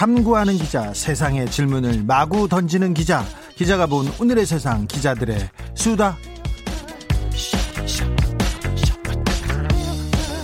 탐구하는 0.00 0.56
기자, 0.56 0.94
세상의 0.94 1.50
질문을 1.50 2.04
마구 2.04 2.48
던지는 2.48 2.94
기자, 2.94 3.22
기자가 3.54 3.84
본 3.84 4.10
오늘의 4.18 4.46
세상 4.46 4.86
기자들의 4.86 5.50
수다. 5.74 6.16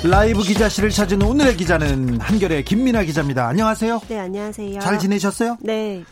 라이브 0.04 0.42
기자실을 0.42 0.90
찾은 0.90 1.22
오늘의 1.22 1.56
기자는 1.56 2.20
한결의 2.20 2.66
김민아 2.66 3.04
기자입니다. 3.04 3.48
안녕하세요. 3.48 4.02
네, 4.08 4.18
안녕하세요. 4.18 4.78
잘 4.78 4.98
지내셨어요? 4.98 5.56
네. 5.62 6.04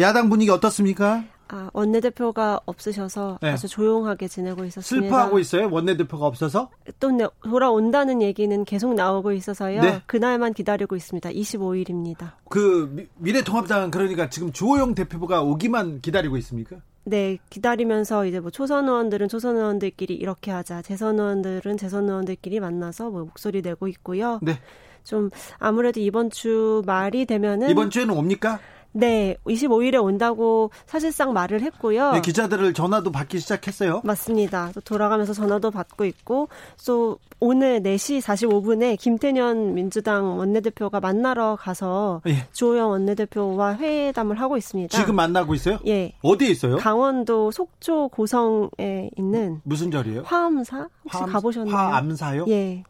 야당 0.00 0.28
분위기 0.28 0.50
어떻습니까? 0.50 1.22
아, 1.52 1.68
원내대표가 1.72 2.60
없으셔서 2.64 3.38
네. 3.42 3.50
아주 3.50 3.66
조용하게 3.68 4.28
지내고 4.28 4.64
있었습니다. 4.64 5.06
슬퍼하고 5.06 5.38
있어요? 5.40 5.68
원내대표가 5.70 6.26
없어서? 6.26 6.70
또 7.00 7.10
네, 7.10 7.26
돌아온다는 7.42 8.22
얘기는 8.22 8.64
계속 8.64 8.94
나오고 8.94 9.32
있어서요. 9.32 9.80
네. 9.82 10.02
그날만 10.06 10.52
기다리고 10.54 10.94
있습니다. 10.96 11.28
25일입니다. 11.30 12.32
그 12.48 12.88
미- 12.92 13.06
미래통합당은 13.16 13.90
그러니까 13.90 14.30
지금 14.30 14.52
주호영 14.52 14.94
대표가 14.94 15.42
오기만 15.42 16.00
기다리고 16.00 16.36
있습니까? 16.38 16.76
네, 17.04 17.38
기다리면서 17.48 18.26
이제 18.26 18.38
뭐 18.40 18.50
초선 18.50 18.86
의원들은 18.88 19.28
초선 19.28 19.56
의원들끼리 19.56 20.14
이렇게 20.14 20.50
하자. 20.50 20.82
재선 20.82 21.18
의원들은 21.18 21.76
재선 21.78 22.08
의원들끼리 22.08 22.60
만나서 22.60 23.10
뭐 23.10 23.24
목소리 23.24 23.62
내고 23.62 23.88
있고요. 23.88 24.38
네. 24.42 24.58
좀 25.02 25.30
아무래도 25.58 25.98
이번 25.98 26.30
주 26.30 26.82
말이 26.86 27.24
되면은 27.24 27.70
이번 27.70 27.88
주에는 27.90 28.14
옵니까? 28.14 28.60
네, 28.92 29.36
25일에 29.46 30.02
온다고 30.02 30.70
사실상 30.86 31.32
말을 31.32 31.62
했고요. 31.62 32.12
네, 32.12 32.20
기자들을 32.20 32.74
전화도 32.74 33.12
받기 33.12 33.38
시작했어요. 33.38 34.00
맞습니다. 34.04 34.70
또 34.74 34.80
돌아가면서 34.80 35.32
전화도 35.32 35.70
받고 35.70 36.04
있고, 36.06 36.48
또 36.86 37.18
오늘 37.38 37.80
4시 37.82 38.20
45분에 38.20 38.98
김태년 38.98 39.74
민주당 39.74 40.36
원내대표가 40.38 41.00
만나러 41.00 41.56
가서 41.58 42.20
예. 42.26 42.46
주호영 42.52 42.90
원내대표와 42.90 43.76
회담을 43.76 44.38
하고 44.40 44.56
있습니다. 44.58 44.98
지금 44.98 45.14
만나고 45.16 45.54
있어요? 45.54 45.78
예. 45.86 46.12
어디에 46.22 46.48
있어요? 46.48 46.76
강원도 46.76 47.50
속초 47.50 48.08
고성에 48.08 49.10
있는 49.16 49.60
무슨 49.64 49.90
절이에요? 49.90 50.22
화암사 50.26 50.88
혹시 51.04 51.18
화암- 51.18 51.32
가보셨나요? 51.32 51.74
화암사요? 51.76 52.44
예. 52.48 52.82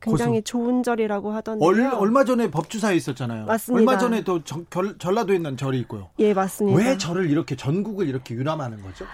굉장히 0.00 0.42
좋은 0.42 0.82
절이라고 0.82 1.32
하던데요. 1.32 1.68
얼, 1.68 1.80
얼마 1.94 2.24
전에 2.24 2.50
법주사에 2.50 2.94
있었잖아요. 2.96 3.46
맞습니다. 3.46 3.78
얼마 3.80 3.98
전에 3.98 4.22
또 4.22 4.42
전, 4.44 4.64
결- 4.70 4.96
전라도에 4.98 5.36
있는 5.36 5.56
절이 5.56 5.78
있고요. 5.80 6.08
예, 6.20 6.32
맞습니다. 6.34 6.78
왜 6.78 6.96
절을 6.96 7.30
이렇게 7.30 7.56
전국을 7.56 8.08
이렇게 8.08 8.34
유람하는 8.34 8.80
거죠? 8.82 9.04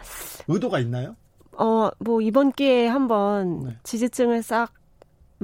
의도가 0.48 0.78
있나요? 0.80 1.16
어, 1.52 1.88
뭐 1.98 2.20
이번 2.20 2.52
기회에 2.52 2.86
한번 2.88 3.64
네. 3.64 3.77
지지층을 3.84 4.42
싹 4.42 4.72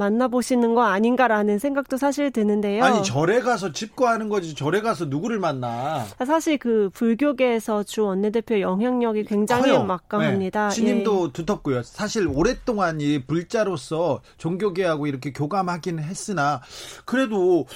만나보시는 0.00 0.74
거 0.74 0.82
아닌가라는 0.84 1.58
생각도 1.58 1.98
사실 1.98 2.30
드는데요. 2.30 2.82
아니 2.82 3.04
절에 3.04 3.40
가서 3.40 3.70
집거하는 3.72 4.30
거지 4.30 4.54
절에 4.54 4.80
가서 4.80 5.04
누구를 5.04 5.38
만나? 5.38 6.04
사실 6.26 6.56
그 6.58 6.88
불교계에서 6.94 7.82
주 7.82 8.04
원내대표 8.04 8.60
영향력이 8.60 9.24
굉장히 9.24 9.70
커요. 9.70 9.84
막강합니다. 9.84 10.68
네. 10.70 10.74
신임도 10.74 11.32
두텁고요. 11.32 11.82
사실 11.82 12.26
오랫동안 12.26 13.00
이 13.00 13.22
불자로서 13.26 14.22
종교계하고 14.38 15.06
이렇게 15.06 15.32
교감하긴 15.32 15.98
했으나 15.98 16.62
그래도 17.04 17.66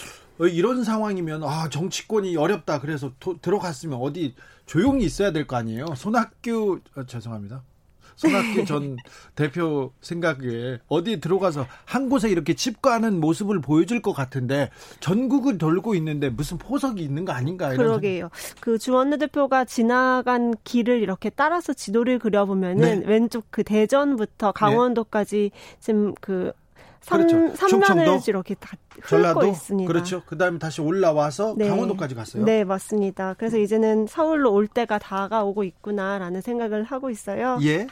이런 0.40 0.82
상황이면 0.82 1.44
아 1.44 1.68
정치권이 1.68 2.36
어렵다 2.36 2.80
그래서 2.80 3.12
도- 3.20 3.38
들어갔으면 3.40 3.98
어디 4.00 4.34
조용히 4.66 5.04
있어야 5.04 5.30
될 5.30 5.46
거 5.46 5.56
아니에요. 5.56 5.86
손학규 5.94 6.80
어, 6.96 7.04
죄송합니다. 7.06 7.62
손학규 8.16 8.64
전 8.64 8.96
대표 9.34 9.92
생각에 10.00 10.78
어디 10.88 11.20
들어가서 11.20 11.66
한 11.84 12.08
곳에 12.08 12.30
이렇게 12.30 12.54
집거하는 12.54 13.20
모습을 13.20 13.60
보여줄 13.60 14.02
것 14.02 14.12
같은데 14.12 14.70
전국을 15.00 15.58
돌고 15.58 15.94
있는데 15.96 16.30
무슨 16.30 16.58
포석이 16.58 17.02
있는 17.02 17.24
거 17.24 17.32
아닌가 17.32 17.70
예, 17.70 17.74
이런 17.74 17.86
그러게요. 17.86 18.30
그주 18.60 18.92
원내 18.92 19.18
대표가 19.18 19.64
지나간 19.64 20.54
길을 20.64 21.00
이렇게 21.00 21.30
따라서 21.30 21.72
지도를 21.72 22.18
그려보면은 22.18 23.00
네. 23.00 23.06
왼쪽 23.06 23.46
그 23.50 23.64
대전부터 23.64 24.52
강원도까지 24.52 25.50
지금 25.80 26.14
그 26.20 26.52
삼, 27.00 27.26
그렇죠. 27.26 27.54
충청도, 27.68 28.22
이렇게 28.28 28.54
다 28.54 28.78
훑고 28.88 29.08
전라도 29.08 29.46
있습니다. 29.46 29.86
그렇죠. 29.86 30.22
그다음에 30.24 30.58
다시 30.58 30.80
올라와서 30.80 31.54
네. 31.58 31.68
강원도까지 31.68 32.14
갔어요. 32.14 32.44
네, 32.46 32.64
맞습니다. 32.64 33.34
그래서 33.36 33.58
이제는 33.58 34.06
서울로 34.06 34.54
올 34.54 34.66
때가 34.66 34.98
다가오고 34.98 35.64
있구나라는 35.64 36.40
생각을 36.40 36.82
하고 36.84 37.10
있어요. 37.10 37.58
예. 37.62 37.88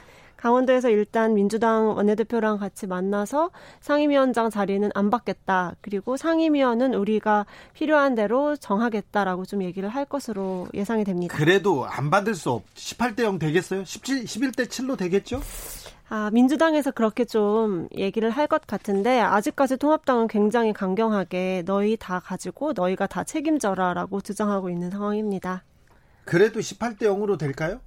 강원도에서 0.47 0.89
일단 0.89 1.35
민주당 1.35 1.95
원내대표랑 1.95 2.57
같이 2.57 2.85
만나서 2.85 3.51
상임위원장 3.79 4.49
자리는 4.49 4.89
안 4.93 5.09
받겠다. 5.09 5.75
그리고 5.79 6.17
상임위원은 6.17 6.95
우리가 6.95 7.45
필요한 7.71 8.13
대로 8.13 8.57
정하겠다라고 8.57 9.45
좀 9.45 9.63
얘기를 9.63 9.87
할 9.87 10.03
것으로 10.03 10.67
예상이 10.73 11.05
됩니다. 11.05 11.33
그래도 11.37 11.85
안 11.85 12.09
받을 12.09 12.35
수 12.35 12.51
없. 12.51 12.65
18대 12.75 13.23
0 13.23 13.39
되겠어요? 13.39 13.85
17 13.85 14.25
11대 14.25 14.65
7로 14.65 14.97
되겠죠? 14.97 15.39
아, 16.09 16.29
민주당에서 16.33 16.91
그렇게 16.91 17.23
좀 17.23 17.87
얘기를 17.97 18.29
할 18.29 18.47
것 18.47 18.67
같은데 18.67 19.21
아직까지 19.21 19.77
통합당은 19.77 20.27
굉장히 20.27 20.73
강경하게 20.73 21.63
너희 21.65 21.95
다 21.95 22.19
가지고 22.19 22.73
너희가 22.73 23.07
다 23.07 23.23
책임져라라고 23.23 24.19
주장하고 24.19 24.69
있는 24.69 24.89
상황입니다. 24.91 25.63
그래도 26.25 26.59
18대 26.59 27.03
0으로 27.03 27.37
될까요? 27.37 27.79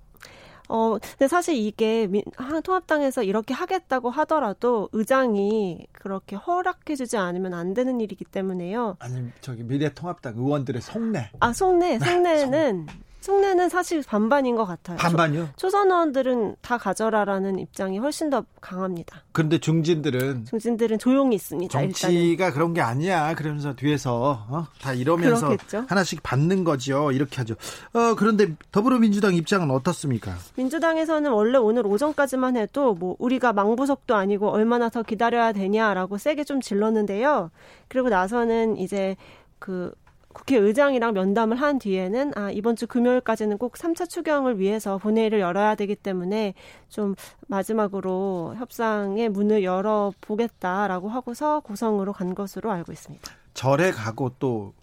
어, 0.68 0.98
근데 1.00 1.28
사실 1.28 1.54
이게 1.56 2.06
민, 2.06 2.22
하- 2.36 2.60
통합당에서 2.60 3.22
이렇게 3.22 3.54
하겠다고 3.54 4.10
하더라도 4.10 4.88
의장이 4.92 5.86
그렇게 5.92 6.36
허락해주지 6.36 7.16
않으면 7.16 7.54
안 7.54 7.74
되는 7.74 8.00
일이기 8.00 8.24
때문에요. 8.24 8.96
아니 8.98 9.30
저기 9.40 9.62
미래통합당 9.62 10.34
의원들의 10.36 10.82
속내 10.82 11.30
아, 11.40 11.52
속내, 11.52 11.98
속내는, 12.00 12.86
속내는 13.26 13.68
사실 13.68 14.04
반반인 14.06 14.54
것 14.54 14.64
같아요. 14.66 14.96
반반이요. 14.98 15.48
초, 15.56 15.68
선 15.68 15.90
의원들은 15.90 16.56
다 16.62 16.78
가져라라는 16.78 17.58
입장이 17.58 17.98
훨씬 17.98 18.30
더 18.30 18.44
강합니다. 18.60 19.24
그런데 19.32 19.58
중진들은 19.58 20.44
중진들은 20.44 21.00
조용히 21.00 21.34
있습니다. 21.34 21.80
일단은. 21.80 21.92
정치가 21.92 22.52
그런 22.52 22.72
게 22.72 22.80
아니야. 22.80 23.34
그러면서 23.34 23.74
뒤에서 23.74 24.46
어? 24.48 24.68
다 24.80 24.92
이러면서 24.92 25.48
그렇겠죠. 25.48 25.86
하나씩 25.88 26.22
받는 26.22 26.62
거죠. 26.62 27.10
이렇게 27.10 27.38
하죠. 27.38 27.54
어, 27.94 28.14
그런데 28.16 28.54
더불어민주당 28.70 29.34
입장은 29.34 29.72
어떻습니까? 29.72 30.36
민주당에서는 30.54 31.28
원래 31.32 31.58
오늘 31.58 31.84
오전까지만 31.84 32.56
해도 32.56 32.94
뭐 32.94 33.16
우리가 33.18 33.52
망부석도 33.52 34.14
아니고 34.14 34.50
얼마나 34.50 34.88
더 34.88 35.02
기다려야 35.02 35.52
되냐라고 35.52 36.16
세게 36.16 36.44
좀 36.44 36.60
질렀는데요. 36.60 37.50
그리고 37.88 38.08
나서는 38.08 38.76
이제 38.76 39.16
그 39.58 39.92
국회의장이랑 40.36 41.14
면담을 41.14 41.56
한 41.60 41.78
뒤에는 41.78 42.32
아 42.36 42.50
이번 42.50 42.76
주 42.76 42.86
금요일까지는 42.86 43.56
꼭 43.58 43.74
3차 43.74 44.08
추경을 44.08 44.58
위해서 44.58 44.98
본회의를 44.98 45.40
열어야 45.40 45.74
되기 45.74 45.96
때문에 45.96 46.52
좀 46.90 47.14
마지막으로 47.48 48.54
협상의 48.58 49.28
문을 49.30 49.64
열어 49.64 50.12
보겠다라고 50.20 51.08
하고서 51.08 51.60
고성으로 51.60 52.12
간 52.12 52.34
것으로 52.34 52.70
알고 52.70 52.92
있습니다. 52.92 53.32
절에 53.54 53.90
가고 53.92 54.32
또 54.38 54.74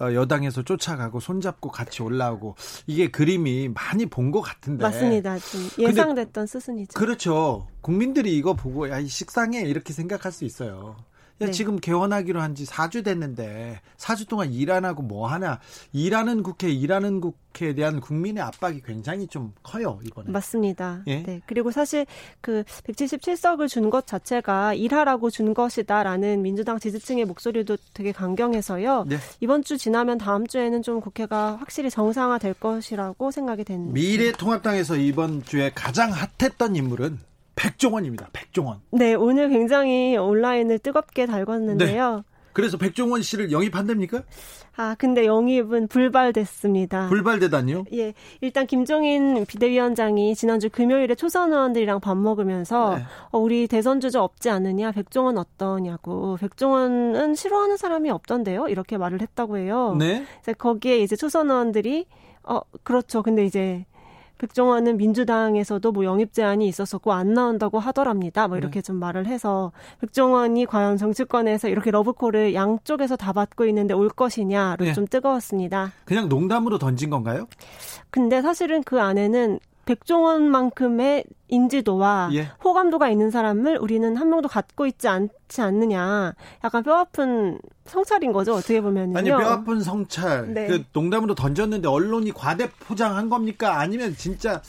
어, 0.00 0.12
여당에서 0.14 0.62
쫓아가고 0.62 1.20
손잡고 1.20 1.70
같이 1.70 2.02
올라오고 2.02 2.56
이게 2.86 3.08
그림이 3.10 3.68
많이 3.68 4.06
본 4.06 4.32
것 4.32 4.40
같은데 4.40 4.82
맞습니다. 4.82 5.36
좀 5.38 5.60
예상됐던 5.78 6.46
수순이죠. 6.46 6.98
그렇죠. 6.98 7.68
국민들이 7.82 8.34
이거 8.36 8.54
보고 8.54 8.88
야, 8.88 8.98
이 8.98 9.06
식상해 9.06 9.60
이렇게 9.62 9.92
생각할 9.92 10.32
수 10.32 10.44
있어요. 10.46 10.96
야, 11.40 11.46
네. 11.46 11.50
지금 11.52 11.76
개원하기로 11.80 12.40
한 12.40 12.54
지 12.54 12.64
4주 12.66 13.04
됐는데 13.04 13.80
4주 13.96 14.28
동안 14.28 14.52
일 14.52 14.70
안 14.70 14.84
하고 14.84 15.02
뭐 15.02 15.26
하나 15.26 15.58
일하는 15.92 16.42
국회 16.42 16.70
일하는 16.70 17.20
국회에 17.20 17.74
대한 17.74 18.00
국민의 18.00 18.42
압박이 18.42 18.82
굉장히 18.82 19.26
좀 19.26 19.52
커요 19.62 19.98
이번에. 20.04 20.30
맞습니다. 20.30 21.02
예? 21.06 21.22
네. 21.22 21.40
그리고 21.46 21.70
사실 21.70 22.06
그 22.40 22.62
177석을 22.86 23.68
준 23.68 23.90
것 23.90 24.06
자체가 24.06 24.74
일하라고 24.74 25.30
준 25.30 25.52
것이다라는 25.54 26.42
민주당 26.42 26.78
지지층의 26.78 27.24
목소리도 27.24 27.76
되게 27.94 28.12
강경해서요. 28.12 29.04
네. 29.08 29.16
이번 29.40 29.62
주 29.64 29.76
지나면 29.78 30.18
다음 30.18 30.46
주에는 30.46 30.82
좀 30.82 31.00
국회가 31.00 31.56
확실히 31.56 31.90
정상화될 31.90 32.54
것이라고 32.54 33.30
생각이 33.30 33.64
됩니다. 33.64 33.92
미래통합당에서 33.94 34.96
이번 34.96 35.42
주에 35.42 35.70
가장 35.74 36.12
핫했던 36.12 36.76
인물은 36.76 37.18
백종원입니다. 37.54 38.28
백 38.32 38.41
종원. 38.52 38.80
네, 38.90 39.14
오늘 39.14 39.48
굉장히 39.48 40.16
온라인을 40.16 40.78
뜨겁게 40.78 41.26
달궜는데요. 41.26 42.24
그래서 42.52 42.76
백종원 42.76 43.22
씨를 43.22 43.50
영입한답니까? 43.50 44.22
아, 44.76 44.94
근데 44.98 45.26
영입은 45.26 45.88
불발됐습니다. 45.88 47.08
불발되다니요? 47.08 47.84
예. 47.92 48.14
일단 48.40 48.66
김종인 48.66 49.44
비대위원장이 49.44 50.34
지난주 50.34 50.70
금요일에 50.70 51.14
초선 51.14 51.52
의원들이랑 51.52 52.00
밥 52.00 52.16
먹으면서 52.16 52.96
네. 52.96 53.04
어, 53.30 53.38
우리 53.38 53.66
대선 53.66 54.00
주자 54.00 54.22
없지 54.22 54.48
않느냐? 54.48 54.92
백종원 54.92 55.36
어떠냐고. 55.36 56.36
백종원은 56.40 57.34
싫어하는 57.34 57.76
사람이 57.76 58.10
없던데요? 58.10 58.68
이렇게 58.68 58.96
말을 58.96 59.20
했다고 59.20 59.58
해요. 59.58 59.94
네. 59.98 60.24
거기에 60.56 60.98
이제 61.00 61.16
초선 61.16 61.50
의원들이 61.50 62.06
어, 62.44 62.60
그렇죠. 62.82 63.22
근데 63.22 63.44
이제 63.44 63.84
백종원은 64.42 64.96
민주당에서도 64.96 65.92
뭐 65.92 66.04
영입 66.04 66.32
제한이 66.32 66.66
있었었고 66.66 67.12
안 67.12 67.32
나온다고 67.32 67.78
하더랍니다. 67.78 68.48
뭐 68.48 68.58
이렇게 68.58 68.80
네. 68.80 68.82
좀 68.82 68.96
말을 68.96 69.26
해서 69.26 69.70
백종원이 70.00 70.66
과연 70.66 70.96
정치권에서 70.96 71.68
이렇게 71.68 71.92
러브콜을 71.92 72.52
양쪽에서 72.52 73.14
다 73.14 73.32
받고 73.32 73.66
있는데 73.66 73.94
올 73.94 74.08
것이냐로 74.08 74.84
네. 74.84 74.92
좀 74.94 75.06
뜨거웠습니다. 75.06 75.92
그냥 76.04 76.28
농담으로 76.28 76.78
던진 76.78 77.08
건가요? 77.08 77.46
근데 78.10 78.42
사실은 78.42 78.82
그 78.82 79.00
안에는 79.00 79.60
백종원만큼의 79.84 81.24
인지도와 81.48 82.30
예. 82.34 82.50
호감도가 82.64 83.08
있는 83.08 83.30
사람을 83.30 83.78
우리는 83.78 84.16
한 84.16 84.30
명도 84.30 84.48
갖고 84.48 84.86
있지 84.86 85.08
않지 85.08 85.60
않느냐. 85.60 86.34
약간 86.64 86.82
뼈 86.82 86.94
아픈 86.94 87.58
성찰인 87.84 88.32
거죠. 88.32 88.54
어떻게 88.54 88.80
보면요. 88.80 89.18
아니 89.18 89.28
뼈 89.28 89.38
아픈 89.40 89.80
성찰. 89.80 90.52
네. 90.54 90.66
그 90.66 90.84
농담으로 90.92 91.34
던졌는데 91.34 91.88
언론이 91.88 92.32
과대 92.32 92.70
포장한 92.70 93.28
겁니까? 93.28 93.80
아니면 93.80 94.14
진짜 94.16 94.62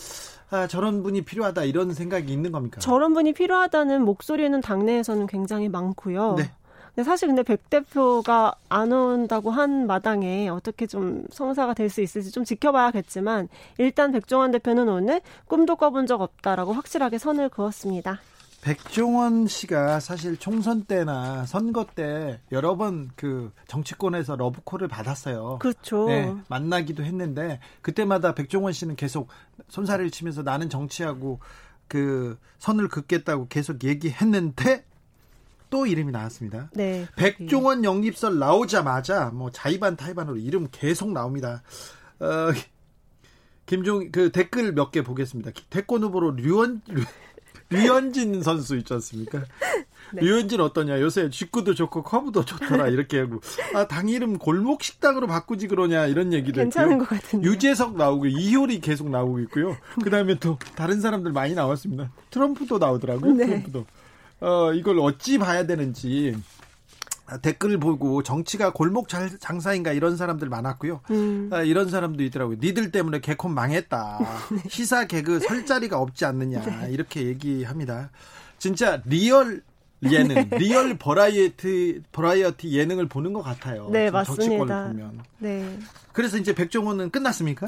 아, 0.50 0.68
저런 0.68 1.02
분이 1.02 1.24
필요하다 1.24 1.64
이런 1.64 1.94
생각이 1.94 2.32
있는 2.32 2.52
겁니까? 2.52 2.80
저런 2.80 3.14
분이 3.14 3.34
필요하다는 3.34 4.04
목소리는 4.04 4.60
당내에서는 4.62 5.26
굉장히 5.28 5.70
많고요. 5.70 6.36
네. 6.38 6.52
근데 6.96 7.04
사실 7.06 7.28
근데 7.28 7.42
백 7.44 7.70
대표가 7.70 8.54
안 8.70 8.92
온다고 8.92 9.50
한 9.52 9.88
마당에 9.88 10.48
어떻게 10.50 10.86
좀 10.86 11.26
성사가 11.32 11.74
될 11.74 11.90
수 11.90 12.02
있을지 12.02 12.32
좀 12.32 12.44
지켜봐야겠지만 12.44 13.50
일단 13.78 14.12
백종원 14.12 14.52
대표는 14.52 14.88
오늘 14.88 15.22
꿈도 15.48 15.76
꿔본 15.76 16.08
적 16.08 16.22
없다라고 16.22 16.74
확실하게 16.74 17.18
선을 17.18 17.50
그었습니다. 17.50 18.20
백종원 18.62 19.46
씨가 19.48 20.00
사실 20.00 20.38
총선 20.38 20.86
때나 20.86 21.46
선거 21.46 21.86
때 21.86 22.40
여러 22.52 22.78
번 22.78 23.12
그 23.16 23.52
정치권에서 23.68 24.38
러브콜을 24.38 24.88
받았어요. 24.88 25.58
그렇죠. 25.60 26.06
네, 26.08 26.34
만나기도 26.48 27.04
했는데 27.04 27.60
그때마다 27.82 28.34
백종원 28.34 28.72
씨는 28.72 28.96
계속 28.96 29.28
손살을 29.68 30.10
치면서 30.12 30.44
나는 30.44 30.70
정치하고 30.70 31.40
그 31.90 32.40
선을 32.60 32.88
긋겠다고 32.88 33.48
계속 33.50 33.84
얘기했는데 33.84 34.86
또 35.74 35.88
이름이 35.88 36.12
나왔습니다. 36.12 36.70
네. 36.76 37.08
백종원 37.16 37.84
영입설 37.84 38.38
나오자마자 38.38 39.32
뭐 39.34 39.50
자의반 39.50 39.96
타의반으로 39.96 40.38
이름 40.38 40.68
계속 40.72 41.12
나옵니다. 41.12 41.64
어, 42.20 42.28
김종 43.66 44.12
그 44.12 44.32
댓글 44.32 44.72
몇 44.74 44.92
개 44.92 45.02
보겠습니다. 45.02 45.50
대권 45.72 46.04
후보로 46.04 46.36
류원 46.36 46.84
류현진 47.72 48.44
선수 48.44 48.78
있지 48.78 48.94
않습니까? 48.94 49.40
네. 50.14 50.22
류현진 50.22 50.62
어떠냐? 50.62 51.02
요새 51.02 51.32
직구도 51.32 51.74
좋고 51.74 52.04
커브도 52.04 52.46
좋더라 52.46 52.90
이렇게 52.90 53.22
하고 53.22 53.42
아 53.74 53.88
당 53.88 54.10
이름 54.10 54.38
골목 54.38 54.84
식당으로 54.84 55.26
바꾸지 55.26 55.68
그러냐 55.68 56.06
이런 56.06 56.34
얘기도 56.34 56.62
괜찮은 56.62 57.00
것 57.00 57.10
같은데 57.10 57.48
유재석 57.48 57.98
나오고 57.98 58.28
이효리 58.28 58.80
계속 58.80 59.10
나오고 59.10 59.40
있고요. 59.40 59.76
그다음에 60.04 60.36
또 60.36 60.60
다른 60.76 61.02
사람들 61.02 61.32
많이 61.32 61.56
나왔습니다. 61.56 62.12
트럼프도 62.30 62.78
나오더라고요. 62.78 63.34
네. 63.34 63.48
트럼프도. 63.48 63.88
어, 64.44 64.74
이걸 64.74 65.00
어찌 65.00 65.38
봐야 65.38 65.66
되는지 65.66 66.36
댓글 67.42 67.80
보고 67.80 68.22
정치가 68.22 68.74
골목 68.74 69.08
장사인가 69.08 69.94
이런 69.94 70.18
사람들 70.18 70.50
많았고요. 70.50 71.00
음. 71.12 71.50
아, 71.52 71.62
이런 71.62 71.90
사람도 71.90 72.22
있더라고요. 72.24 72.58
니들 72.62 72.92
때문에 72.92 73.22
개콘 73.22 73.54
망했다. 73.54 74.20
시사 74.70 75.06
개그 75.08 75.40
설 75.40 75.66
자리가 75.66 76.00
없지 76.00 76.26
않느냐 76.26 76.62
네. 76.62 76.92
이렇게 76.92 77.24
얘기합니다. 77.24 78.12
진짜 78.60 79.02
real 79.06 79.64
예능, 80.12 80.50
네. 80.50 80.58
real 80.58 80.98
버라이어티 80.98 82.02
버라이어티 82.12 82.78
예능을 82.78 83.08
보는 83.08 83.32
것 83.32 83.42
같아요. 83.42 83.88
네, 83.90 84.12
맞습니다. 84.12 84.44
정치권을 84.44 84.88
보면. 84.90 85.24
네. 85.40 85.80
그래서 86.14 86.38
이제 86.38 86.54
백종원은 86.54 87.10
끝났습니까? 87.10 87.68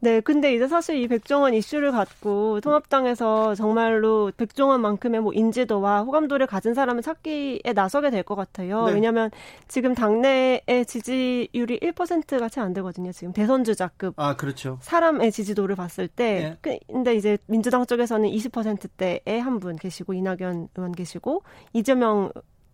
네, 0.00 0.20
근데 0.20 0.54
이제 0.54 0.66
사실 0.68 0.96
이 0.96 1.06
백종원 1.08 1.54
이슈를 1.54 1.92
갖고 1.92 2.60
통합당에서 2.60 3.54
정말로 3.54 4.32
백종원만큼의 4.36 5.20
뭐 5.20 5.32
인지도와 5.32 6.02
호감도를 6.02 6.46
가진 6.46 6.74
사람을 6.74 7.02
찾기에 7.02 7.72
나서게 7.74 8.10
될 8.10 8.22
것 8.22 8.34
같아요. 8.36 8.86
네. 8.86 8.94
왜냐하면 8.94 9.30
지금 9.68 9.94
당내의 9.94 10.62
지지율이 10.86 11.80
1%가 11.80 12.48
채 12.48 12.60
안 12.60 12.72
되거든요. 12.74 13.10
지금 13.12 13.32
대선 13.32 13.64
주자급. 13.64 14.14
아, 14.16 14.36
그렇죠. 14.36 14.78
사람의 14.82 15.32
지지도를 15.32 15.74
봤을 15.76 16.06
때, 16.06 16.56
네. 16.62 16.78
그, 16.78 16.78
근데 16.92 17.14
이제 17.16 17.36
민주당 17.46 17.84
쪽에서는 17.84 18.28
20%대에 18.28 19.38
한 19.40 19.58
분 19.58 19.76
계시고 19.76 20.14
이낙연 20.14 20.68
의원 20.76 20.92
계시고 20.92 21.42
이재명 21.72 22.30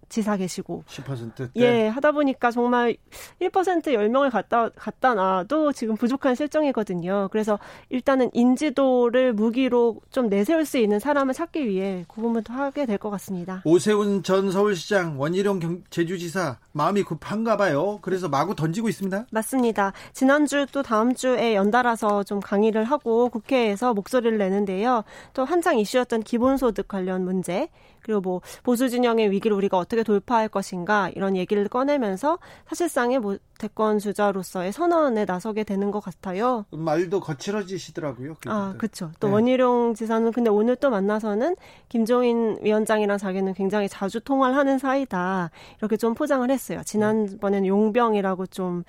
지사 0.08 0.36
계시고 0.36 0.84
10%대 0.86 1.48
예 1.56 1.88
하다 1.88 2.12
보니까 2.12 2.50
정말 2.50 2.96
1% 3.40 3.82
10명을 3.84 4.30
갖다 4.30 4.68
갖다 4.70 5.14
놔도 5.14 5.72
지금 5.72 5.96
부족한 5.96 6.34
실정이거든요. 6.34 7.28
그래서 7.30 7.58
일단은 7.88 8.30
인지도를 8.32 9.32
무기로 9.32 10.00
좀 10.10 10.28
내세울 10.28 10.64
수 10.66 10.78
있는 10.78 10.98
사람을 10.98 11.34
찾기 11.34 11.66
위해 11.66 12.04
그 12.08 12.20
부분도 12.20 12.52
하게 12.52 12.84
될 12.86 12.98
것 12.98 13.10
같습니다. 13.10 13.62
오세훈 13.64 14.22
전 14.24 14.50
서울시장 14.50 15.20
원희룡 15.20 15.60
경, 15.60 15.82
제주지사 15.90 16.58
마음이 16.72 17.04
급한가 17.04 17.56
봐요. 17.56 17.98
그래서 18.02 18.28
마구 18.28 18.54
던지고 18.56 18.88
있습니다. 18.88 19.26
맞습니다. 19.30 19.92
지난주 20.12 20.66
또 20.72 20.82
다음 20.82 21.14
주에 21.14 21.54
연달아서 21.54 22.24
좀 22.24 22.40
강의를 22.40 22.82
하고 22.84 23.28
국회에서 23.28 23.94
목소리를 23.94 24.36
내는데요. 24.36 25.04
또 25.32 25.44
한창 25.44 25.78
이슈였던 25.78 26.22
기본소득 26.24 26.88
관련 26.88 27.24
문제 27.24 27.68
그리고 28.08 28.22
뭐 28.22 28.40
보수 28.62 28.88
진영의 28.88 29.30
위기를 29.30 29.54
우리가 29.54 29.76
어떻게 29.76 30.02
돌파할 30.02 30.48
것인가 30.48 31.10
이런 31.10 31.36
얘기를 31.36 31.68
꺼내면서 31.68 32.38
사실상의 32.66 33.18
뭐 33.18 33.36
대권 33.58 33.98
주자로서의 33.98 34.72
선언에 34.72 35.26
나서게 35.26 35.62
되는 35.62 35.90
것 35.90 36.00
같아요. 36.00 36.64
말도 36.70 37.20
거칠어지시더라고요. 37.20 38.36
아, 38.46 38.74
그렇죠. 38.78 39.10
또 39.20 39.26
네. 39.26 39.34
원희룡 39.34 39.92
지사는 39.92 40.32
근데 40.32 40.48
오늘 40.48 40.74
또 40.76 40.88
만나서는 40.88 41.54
김종인 41.90 42.56
위원장이랑 42.62 43.18
자기는 43.18 43.52
굉장히 43.52 43.90
자주 43.90 44.20
통화를 44.22 44.56
하는 44.56 44.78
사이다 44.78 45.50
이렇게 45.78 45.98
좀 45.98 46.14
포장을 46.14 46.50
했어요. 46.50 46.80
지난번에는 46.86 47.66
용병이라고 47.66 48.46
좀그 48.46 48.84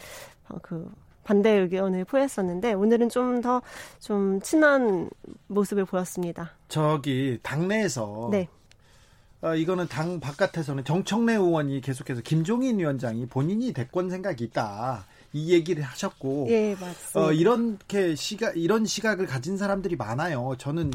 어, 0.49 0.91
반대 1.25 1.49
의견을 1.49 2.05
포했었는데 2.05 2.71
오늘은 2.71 3.09
좀 3.09 3.41
더좀 3.41 3.61
좀 3.99 4.41
친한 4.41 5.09
모습을 5.47 5.83
보였습니다. 5.83 6.51
저기 6.69 7.37
당내에서 7.43 8.29
네. 8.31 8.47
어, 9.41 9.55
이거는 9.55 9.87
당 9.87 10.19
바깥에서는 10.19 10.83
정청래 10.83 11.33
의원이 11.33 11.81
계속해서 11.81 12.21
김종인 12.21 12.79
위원장이 12.79 13.27
본인이 13.27 13.71
대권 13.73 14.09
생각이 14.09 14.43
있다. 14.43 15.05
이 15.31 15.53
얘기를 15.53 15.83
하셨고, 15.83 16.47
예, 16.49 16.75
맞습니다. 16.79 17.19
어, 17.19 17.31
이렇게 17.31 18.15
시각 18.15 18.57
이런 18.57 18.85
시각을 18.85 19.27
가진 19.27 19.57
사람들이 19.57 19.95
많아요. 19.95 20.55
저는 20.57 20.91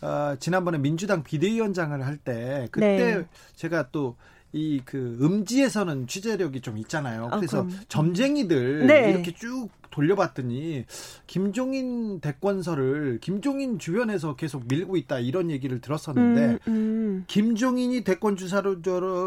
어, 0.00 0.36
지난번에 0.38 0.78
민주당 0.78 1.22
비대위원장을 1.22 2.04
할 2.04 2.18
때 2.18 2.68
그때 2.70 3.16
네. 3.16 3.24
제가 3.56 3.90
또 3.90 4.16
이 4.52 4.80
그 4.84 5.18
음지에서는 5.20 6.06
취재력이 6.06 6.62
좀 6.62 6.78
있잖아요. 6.78 7.28
아, 7.30 7.36
그래서 7.36 7.64
아, 7.64 7.68
점쟁이들 7.88 8.86
네. 8.86 9.10
이렇게 9.10 9.32
쭉 9.32 9.68
돌려봤더니 9.98 10.84
김종인 11.26 12.20
대권설을 12.20 13.18
김종인 13.20 13.80
주변에서 13.80 14.36
계속 14.36 14.68
밀고 14.68 14.96
있다 14.96 15.18
이런 15.18 15.50
얘기를 15.50 15.80
들었었는데 15.80 16.44
음, 16.44 16.58
음. 16.68 17.24
김종인이 17.26 18.04
대권 18.04 18.36
주사로 18.36 18.76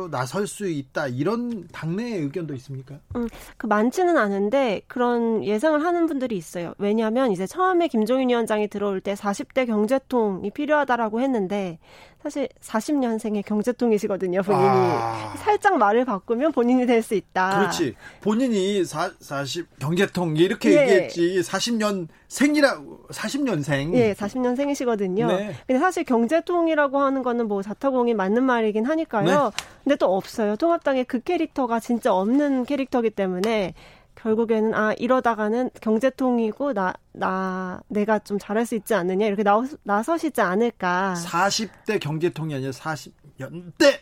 나설 0.10 0.48
수 0.48 0.70
있다 0.70 1.08
이런 1.08 1.68
당내의 1.74 2.22
의견도 2.22 2.54
있습니까? 2.56 3.00
음, 3.18 3.28
그 3.58 3.68
많지는 3.68 4.16
않은데 4.18 4.82
그런 4.88 5.44
예상을 5.44 5.84
하는 5.84 6.06
분들이 6.08 6.38
있어요. 6.38 6.74
왜냐하면 6.78 7.32
이제 7.32 7.46
처음에 7.46 7.90
김종인 7.90 8.30
위원장이 8.30 8.70
들어올 8.70 9.02
때 9.02 9.14
40대 9.14 9.68
경제통이 9.68 10.52
필요하다라고 10.52 11.20
했는데 11.20 11.80
사실 12.24 12.48
40년생의 12.62 13.44
경제통이시거든요, 13.46 14.44
본인이. 14.44 14.66
아. 14.68 15.34
살짝 15.38 15.78
말을 15.78 16.06
바꾸면 16.06 16.52
본인이 16.52 16.86
될 16.86 17.02
수 17.02 17.16
있다. 17.16 17.58
그렇지. 17.58 17.96
본인이 18.22 18.86
사, 18.86 19.10
40, 19.20 19.80
경제통, 19.80 20.38
이렇게 20.38 20.72
예. 20.72 20.82
얘기했지. 20.82 21.42
40년 21.42 22.08
생이라, 22.28 22.80
40년생. 23.10 23.94
예, 23.96 24.14
40년생이시거든요. 24.14 25.28
네. 25.28 25.56
근데 25.66 25.80
사실 25.80 26.04
경제통이라고 26.04 27.00
하는 27.00 27.24
거는 27.24 27.48
뭐 27.48 27.64
자타공이 27.64 28.14
맞는 28.14 28.44
말이긴 28.44 28.86
하니까요. 28.86 29.26
네. 29.26 29.64
근데 29.84 29.96
또 29.96 30.16
없어요. 30.16 30.56
통합당에 30.58 31.04
그 31.04 31.22
캐릭터가 31.22 31.80
진짜 31.80 32.14
없는 32.14 32.66
캐릭터기 32.66 33.10
때문에 33.10 33.74
결국에는 34.16 34.74
아 34.74 34.94
이러다가는 34.94 35.70
경제통이고 35.82 36.74
나 36.74 36.94
나 37.14 37.82
내가 37.90 38.20
좀 38.20 38.40
잘할 38.40 38.66
수 38.66 38.76
있지 38.76 38.94
않느냐 38.94 39.26
이렇게 39.26 39.44
나 39.44 39.62
나서시지 39.84 40.40
않을까. 40.42 41.16
40대 41.18 42.00
경제통이 42.00 42.56
아니라 42.56 42.72
40 42.72 43.14
연대 43.40 44.02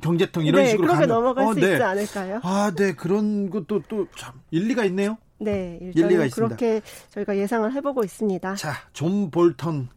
경제통 0.00 0.46
이런 0.46 0.62
네, 0.62 0.70
식으로 0.70 0.86
그렇게 0.88 1.06
가면 1.06 1.08
넘어갈 1.08 1.44
어, 1.46 1.54
수 1.54 1.60
네. 1.60 1.72
있지 1.72 1.82
않을까요? 1.82 2.40
아, 2.42 2.72
네 2.74 2.92
그런 2.94 3.50
것도 3.50 3.82
또 3.88 4.06
참 4.16 4.40
일리가 4.50 4.84
있네요. 4.86 5.18
네, 5.38 5.78
일리가 5.94 6.24
있습니다. 6.24 6.34
그렇게 6.56 6.80
저희가 7.10 7.36
예상을 7.36 7.70
해보고 7.74 8.04
있습니다. 8.04 8.54
자, 8.54 8.72
존 8.94 9.30
볼턴 9.30 9.88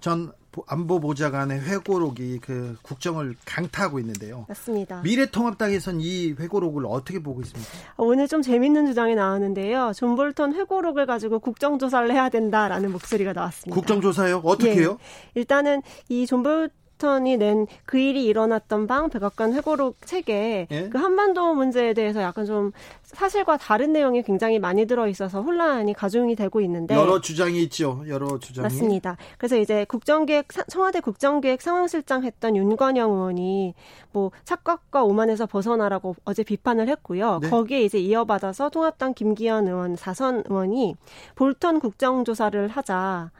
전 0.00 0.32
안보보좌관의 0.66 1.60
회고록이 1.60 2.38
그 2.40 2.76
국정을 2.82 3.36
강타하고 3.44 3.98
있는데요. 4.00 4.46
맞습니다. 4.48 5.00
미래통합당에선 5.02 6.00
이 6.00 6.32
회고록을 6.38 6.84
어떻게 6.86 7.22
보고 7.22 7.40
있습니까? 7.42 7.70
오늘 7.96 8.26
좀 8.28 8.42
재밌는 8.42 8.86
주장이 8.86 9.14
나왔는데요. 9.14 9.92
존 9.94 10.16
볼턴 10.16 10.54
회고록을 10.54 11.06
가지고 11.06 11.38
국정조사를 11.38 12.10
해야 12.12 12.28
된다라는 12.28 12.90
목소리가 12.92 13.32
나왔습니다. 13.32 13.74
국정조사요? 13.74 14.38
어떻게 14.44 14.74
해요? 14.74 14.98
예. 15.00 15.40
일단은 15.40 15.82
이 16.08 16.26
존 16.26 16.42
볼턴 16.42 16.79
이 17.26 17.36
낸 17.36 17.66
그 17.86 17.98
일이 17.98 18.24
일어났던 18.26 18.86
방 18.86 19.08
백악관 19.10 19.54
회고록 19.54 19.96
책에 20.06 20.66
예? 20.70 20.88
그 20.90 20.98
한반도 20.98 21.54
문제에 21.54 21.94
대해서 21.94 22.20
약간 22.22 22.44
좀 22.46 22.72
사실과 23.02 23.56
다른 23.56 23.92
내용이 23.92 24.22
굉장히 24.22 24.58
많이 24.58 24.86
들어 24.86 25.08
있어서 25.08 25.42
혼란이 25.42 25.94
가중이 25.94 26.36
되고 26.36 26.60
있는데 26.60 26.94
여러 26.94 27.20
주장이 27.20 27.60
있죠. 27.64 28.02
여러 28.06 28.38
주장이. 28.38 28.62
맞습니다. 28.62 29.16
그래서 29.38 29.56
이제 29.56 29.84
국정기획 29.86 30.52
사- 30.52 30.62
청와대 30.64 31.00
국정기획 31.00 31.60
상황실장 31.62 32.22
했던 32.24 32.54
윤건영 32.56 33.10
의원이 33.12 33.74
뭐 34.12 34.30
착각과 34.44 35.02
오만에서 35.04 35.46
벗어나라고 35.46 36.14
어제 36.24 36.42
비판을 36.44 36.88
했고요. 36.88 37.38
네. 37.42 37.50
거기에 37.50 37.82
이제 37.82 37.98
이어받아서 37.98 38.68
통합당 38.70 39.14
김기현 39.14 39.66
의원 39.68 39.96
사선 39.96 40.44
의원이 40.48 40.94
볼턴 41.34 41.80
국정조사를 41.80 42.68
하자. 42.68 43.30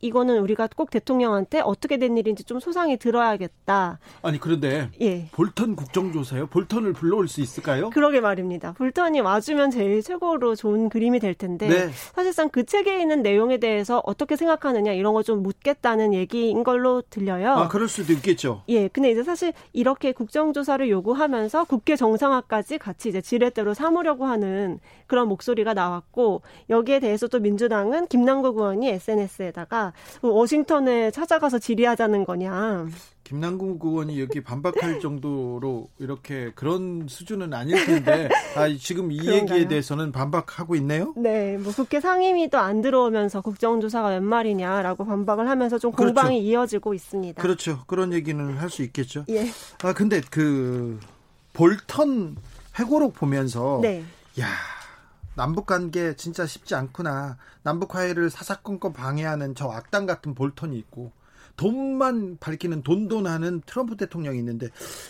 이거는 0.00 0.38
우리가 0.38 0.68
꼭 0.76 0.90
대통령한테 0.90 1.60
어떻게 1.60 1.98
된 1.98 2.16
일인지 2.16 2.44
좀 2.44 2.60
소상히 2.60 2.96
들어야겠다. 2.96 3.98
아니 4.22 4.38
그런데 4.38 4.90
예. 5.00 5.28
볼턴 5.32 5.76
국정조사요? 5.76 6.46
볼턴을 6.46 6.92
불러올 6.92 7.28
수 7.28 7.40
있을까요? 7.40 7.90
그러게 7.90 8.20
말입니다. 8.20 8.72
볼턴이 8.72 9.20
와주면 9.20 9.70
제일 9.70 10.02
최고로 10.02 10.56
좋은 10.56 10.88
그림이 10.88 11.20
될 11.20 11.34
텐데 11.34 11.68
네. 11.68 11.90
사실상 12.14 12.48
그 12.48 12.64
책에 12.64 13.00
있는 13.00 13.22
내용에 13.22 13.58
대해서 13.58 14.02
어떻게 14.04 14.36
생각하느냐 14.36 14.92
이런 14.92 15.14
걸좀 15.14 15.42
묻겠다는 15.42 16.14
얘기인 16.14 16.64
걸로 16.64 17.02
들려요. 17.08 17.50
아, 17.52 17.68
그럴 17.68 17.88
수도 17.88 18.12
있겠죠. 18.12 18.62
예, 18.68 18.88
근데 18.88 19.10
이제 19.10 19.22
사실 19.22 19.52
이렇게 19.72 20.12
국정조사를 20.12 20.88
요구하면서 20.88 21.64
국회 21.64 21.96
정상화까지 21.96 22.78
같이 22.78 23.08
이제 23.08 23.20
지렛대로 23.20 23.74
삼으려고 23.74 24.26
하는 24.26 24.78
그런 25.06 25.28
목소리가 25.28 25.74
나왔고 25.74 26.42
여기에 26.70 27.00
대해서 27.00 27.28
또 27.28 27.40
민주당은 27.40 28.06
김남국 28.06 28.56
의원이 28.56 28.88
SNS에다가 28.88 29.83
워싱턴에 30.22 31.10
찾아가서 31.10 31.58
질의하자는 31.58 32.24
거냐. 32.24 32.86
김남국 33.24 33.82
의원이 33.82 34.20
여기 34.20 34.42
반박할 34.42 35.00
정도로 35.00 35.88
이렇게 35.98 36.52
그런 36.54 37.06
수준은 37.08 37.54
아닐 37.54 37.82
텐데 37.86 38.28
아, 38.54 38.68
지금 38.78 39.10
이 39.10 39.16
그런가요? 39.16 39.56
얘기에 39.56 39.68
대해서는 39.68 40.12
반박하고 40.12 40.76
있네요. 40.76 41.14
네, 41.16 41.56
뭐 41.56 41.72
국회 41.72 42.00
상임위도 42.00 42.58
안 42.58 42.82
들어오면서 42.82 43.40
국정조사가 43.40 44.08
웬 44.08 44.24
말이냐라고 44.24 45.06
반박을 45.06 45.48
하면서 45.48 45.78
좀 45.78 45.92
그렇죠. 45.92 46.12
공방이 46.14 46.44
이어지고 46.44 46.92
있습니다. 46.92 47.40
그렇죠. 47.40 47.80
그런 47.86 48.12
얘기는 48.12 48.56
할 48.58 48.68
수 48.68 48.82
있겠죠. 48.82 49.24
예, 49.30 49.46
아 49.82 49.92
근데 49.94 50.20
그 50.30 50.98
볼턴 51.54 52.36
회고록 52.78 53.14
보면서 53.14 53.78
네, 53.80 54.02
야 54.40 54.48
남북 55.36 55.66
관계 55.66 56.14
진짜 56.14 56.46
쉽지 56.46 56.74
않구나. 56.74 57.38
남북 57.62 57.94
화해를 57.94 58.30
사사건건 58.30 58.92
방해하는 58.92 59.54
저 59.54 59.68
악당 59.68 60.06
같은 60.06 60.34
볼턴이 60.34 60.78
있고 60.78 61.12
돈만 61.56 62.38
밝히는 62.38 62.82
돈돈하는 62.82 63.62
트럼프 63.66 63.96
대통령이 63.96 64.38
있는데 64.38 64.68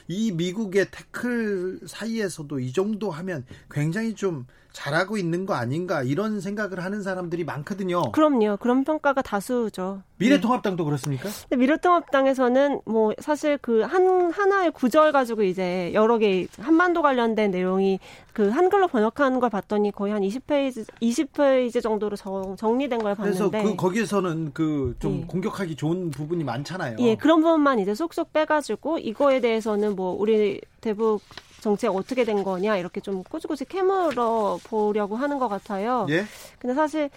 이 0.09 0.33
미국의 0.33 0.89
태클 0.91 1.81
사이에서도 1.87 2.59
이 2.59 2.73
정도 2.73 3.11
하면 3.11 3.45
굉장히 3.71 4.15
좀 4.15 4.47
잘하고 4.75 5.17
있는 5.17 5.47
거 5.47 5.55
아닌가 5.55 6.03
이런 6.03 6.41
생각을 6.41 6.85
하는 6.85 7.03
사람들이 7.03 7.45
많거든요. 7.45 8.13
그럼요. 8.13 8.59
그런 8.59 8.85
평가가 8.85 9.23
다수죠. 9.23 10.03
미래통합당도 10.19 10.85
그렇습니까? 10.85 11.29
근데 11.49 11.57
미래통합당에서는 11.57 12.83
뭐 12.85 13.15
사실 13.19 13.57
그 13.59 13.85
한 13.95 14.33
하나의 14.33 14.73
구절 14.73 15.13
가지고 15.13 15.43
이제 15.45 15.93
여러 15.95 16.19
개 16.19 16.47
한반도 16.59 17.03
관련된 17.03 17.51
내용이 17.51 18.01
그 18.33 18.49
한글로 18.49 18.89
번역한 18.89 19.39
걸 19.39 19.51
봤더니 19.51 19.93
거의 19.93 20.13
한 20.13 20.23
20페이지 20.23 20.85
20페이지 21.01 21.81
정도로 21.81 22.17
정, 22.17 22.57
정리된 22.57 22.99
걸 23.01 23.15
그래서 23.15 23.51
봤는데 23.51 23.63
그 23.63 23.77
거기에서는 23.77 24.53
그좀 24.53 25.21
예. 25.23 25.27
공격하기 25.27 25.77
좋은 25.77 26.11
부분이 26.11 26.43
많잖아요. 26.43 26.97
예, 26.99 27.15
그런 27.15 27.41
부분만 27.41 27.79
이제 27.79 27.95
쏙쏙 27.95 28.33
빼가지고 28.33 28.99
이거에 28.99 29.41
대해서는 29.41 29.95
뭐 29.95 30.17
우리 30.19 30.61
대북 30.81 31.21
정책 31.65 31.97
어떻게 31.97 32.25
된 32.25 32.45
거냐 32.45 32.77
이렇게 32.77 33.01
좀 33.01 33.23
꼬치꼬치 33.23 33.65
캐물어 33.65 34.59
보려고 34.65 35.17
하는 35.17 35.39
것 35.39 35.49
같아요. 35.49 36.07
예? 36.11 36.27
근데 36.59 36.75
사실 36.75 37.09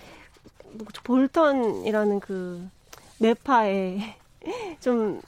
뭐 0.72 0.88
볼턴이라는 1.04 2.20
그 2.22 2.66
네파에 3.20 4.16
좀 4.80 5.22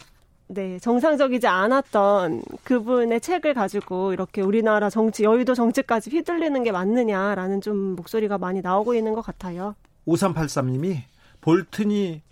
네, 0.47 0.79
정상적이지 0.79 1.47
않았던 1.47 2.43
그분의 2.63 3.21
책을 3.21 3.53
가지고 3.53 4.13
이렇게 4.13 4.41
우리나라 4.41 4.89
정치, 4.89 5.23
여의도 5.23 5.53
정치까지 5.53 6.09
휘둘리는 6.09 6.63
게 6.63 6.71
맞느냐라는 6.71 7.61
좀 7.61 7.95
목소리가 7.95 8.37
많이 8.39 8.61
나오고 8.61 8.95
있는 8.95 9.13
것 9.13 9.21
같아요. 9.21 9.75
5383님이 10.07 11.03
볼튼이 11.41 12.23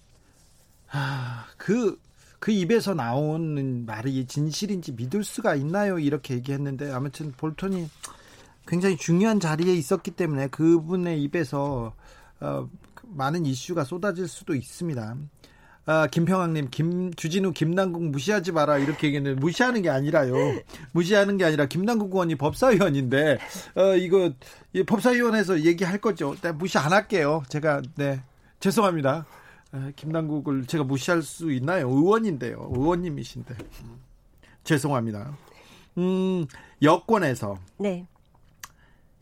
아, 0.90 1.46
그, 1.58 2.00
그 2.40 2.52
입에서 2.52 2.94
나오는 2.94 3.86
말이 3.86 4.26
진실인지 4.26 4.94
믿을 4.94 5.24
수가 5.24 5.56
있나요? 5.56 6.00
이렇게 6.00 6.36
얘기했는데 6.36 6.92
아무튼 6.92 7.32
볼턴이 7.32 7.90
굉장히 8.68 8.98
중요한 8.98 9.40
자리에 9.40 9.74
있었기 9.74 10.12
때문에 10.12 10.48
그분의 10.48 11.22
입에서 11.24 11.94
어, 12.40 12.70
많은 13.04 13.46
이슈가 13.46 13.84
쏟아질 13.84 14.28
수도 14.28 14.54
있습니다. 14.54 15.16
아, 15.90 16.06
김평학님, 16.08 16.68
김, 16.70 17.14
주진우, 17.14 17.54
김남국 17.54 18.04
무시하지 18.10 18.52
마라. 18.52 18.78
이렇게 18.78 19.08
얘기했는데, 19.08 19.40
무시하는 19.40 19.82
게 19.82 19.90
아니라요. 19.90 20.34
무시하는 20.92 21.38
게 21.38 21.46
아니라, 21.46 21.66
김남국 21.66 22.12
의원이 22.12 22.36
법사위원인데, 22.36 23.40
어, 23.76 23.96
이거, 23.96 24.30
이 24.74 24.84
법사위원회에서 24.84 25.62
얘기할 25.62 26.00
거죠. 26.00 26.36
네, 26.42 26.52
무시 26.52 26.78
안 26.78 26.92
할게요. 26.92 27.42
제가, 27.48 27.82
네. 27.96 28.22
죄송합니다. 28.60 29.26
아, 29.72 29.92
김남국을 29.96 30.66
제가 30.66 30.84
무시할 30.84 31.22
수 31.22 31.52
있나요? 31.52 31.90
의원인데요. 31.90 32.70
의원님이신데. 32.74 33.56
음, 33.84 34.00
죄송합니다. 34.64 35.38
음, 35.98 36.46
여권에서, 36.82 37.58
네. 37.78 38.06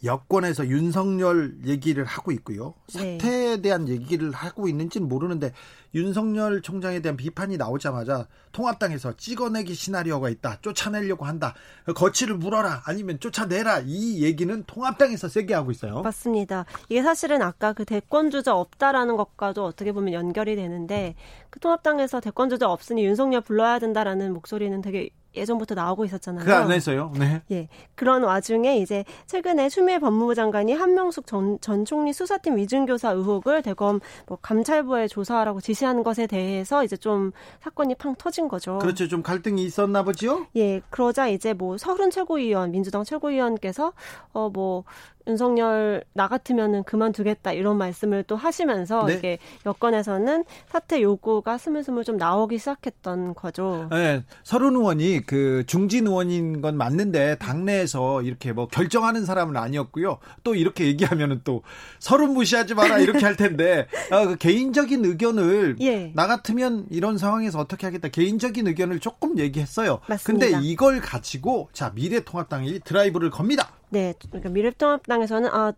여권에서 0.03 0.67
윤석열 0.67 1.55
얘기를 1.65 2.03
하고 2.05 2.31
있고요. 2.31 2.73
네. 2.93 3.17
사태에 3.17 3.61
대한 3.61 3.87
얘기를 3.87 4.31
하고 4.31 4.67
있는지는 4.67 5.07
모르는데 5.07 5.53
윤석열 5.93 6.61
총장에 6.61 6.99
대한 6.99 7.15
비판이 7.15 7.57
나오자마자 7.57 8.27
통합당에서 8.51 9.15
찍어내기 9.15 9.73
시나리오가 9.73 10.29
있다. 10.29 10.59
쫓아내려고 10.61 11.25
한다. 11.25 11.55
거취를 11.95 12.35
물어라. 12.35 12.83
아니면 12.85 13.19
쫓아내라. 13.19 13.83
이 13.85 14.21
얘기는 14.23 14.63
통합당에서 14.67 15.29
세게 15.29 15.53
하고 15.53 15.71
있어요. 15.71 16.01
맞습니다. 16.01 16.65
이게 16.89 17.01
사실은 17.01 17.41
아까 17.41 17.73
그 17.73 17.85
대권 17.85 18.29
주자 18.29 18.55
없다라는 18.55 19.15
것과도 19.15 19.63
어떻게 19.63 19.91
보면 19.91 20.13
연결이 20.13 20.55
되는데 20.55 21.15
그 21.49 21.59
통합당에서 21.59 22.19
대권 22.19 22.49
주자 22.49 22.69
없으니 22.69 23.05
윤석열 23.05 23.41
불러야 23.41 23.79
된다라는 23.79 24.33
목소리는 24.33 24.81
되게 24.81 25.09
예전부터 25.35 25.75
나오고 25.75 26.05
있었잖아요. 26.05 26.43
그 26.43 26.53
안에서요. 26.53 27.13
네. 27.17 27.41
예. 27.51 27.67
그런 27.95 28.23
와중에 28.23 28.77
이제 28.79 29.03
최근에 29.27 29.69
추미애 29.69 29.99
법무부 29.99 30.33
장관이 30.35 30.73
한명숙 30.73 31.27
전, 31.27 31.59
전 31.61 31.85
총리 31.85 32.11
수사팀 32.13 32.57
위증교사 32.57 33.11
의혹을 33.11 33.61
대검 33.61 33.99
뭐 34.25 34.37
감찰부에 34.41 35.07
조사하라고 35.07 35.61
지시한 35.61 36.03
것에 36.03 36.25
대해서 36.27 36.83
이제 36.83 36.97
좀 36.97 37.31
사건이 37.61 37.95
팡 37.95 38.15
터진 38.15 38.47
거죠. 38.47 38.79
그렇죠. 38.79 39.07
좀 39.07 39.21
갈등이 39.21 39.63
있었나 39.63 40.03
보지요? 40.03 40.47
예, 40.55 40.81
그러자 40.89 41.27
이제 41.27 41.53
뭐 41.53 41.77
서른 41.77 42.09
최고위원, 42.09 42.71
민주당 42.71 43.03
최고위원께서 43.03 43.93
어 44.33 44.49
뭐 44.55 44.83
윤석열 45.27 46.03
나 46.13 46.27
같으면은 46.27 46.83
그만두겠다 46.83 47.53
이런 47.53 47.77
말씀을 47.77 48.23
또 48.23 48.35
하시면서 48.35 49.05
네. 49.05 49.15
이게 49.15 49.37
여권에서는 49.65 50.45
사퇴 50.67 51.01
요구가 51.01 51.57
스물스물 51.57 52.03
좀 52.03 52.17
나오기 52.17 52.57
시작했던 52.57 53.33
거죠. 53.33 53.87
네, 53.91 54.23
서른 54.43 54.75
의원이 54.75 55.25
그 55.25 55.63
중진 55.67 56.07
의원인 56.07 56.61
건 56.61 56.77
맞는데 56.77 57.37
당내에서 57.39 58.21
이렇게 58.21 58.51
뭐 58.51 58.67
결정하는 58.67 59.25
사람은 59.25 59.57
아니었고요. 59.57 60.19
또 60.43 60.55
이렇게 60.55 60.85
얘기하면은 60.85 61.41
또 61.43 61.63
서른 61.99 62.33
무시하지 62.33 62.75
마라 62.75 62.99
이렇게 62.99 63.25
할 63.25 63.35
텐데 63.35 63.87
아, 64.11 64.25
그 64.25 64.37
개인적인 64.37 65.05
의견을 65.05 65.77
예. 65.81 66.11
나 66.13 66.27
같으면 66.27 66.85
이런 66.89 67.17
상황에서 67.17 67.59
어떻게 67.59 67.87
하겠다 67.87 68.09
개인적인 68.09 68.67
의견을 68.67 68.99
조금 68.99 69.37
얘기했어요. 69.39 69.99
맞습니다. 70.07 70.45
근데 70.47 70.67
이걸 70.67 71.01
가지고 71.01 71.69
자 71.73 71.91
미래통합당이 71.95 72.81
드라이브를 72.81 73.29
겁니다. 73.29 73.71
네, 73.89 74.13
그러니까 74.29 74.49
미래통합당에서는 74.49 75.49
아 75.51 75.73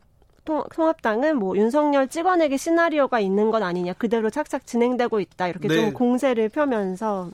통- 0.46 0.64
통합당은 0.74 1.38
뭐 1.38 1.58
윤석열 1.58 2.08
찍어내기 2.08 2.58
시나리오가 2.58 3.20
있는 3.20 3.52
건 3.52 3.64
아니냐 3.64 3.94
그대로 3.94 4.30
착착 4.30 4.66
진행되고 4.66 5.20
있다 5.20 5.48
이렇게 5.50 5.68
네. 5.68 5.76
좀 5.76 5.94
공세를 5.94 6.50
펴면서 6.50 7.30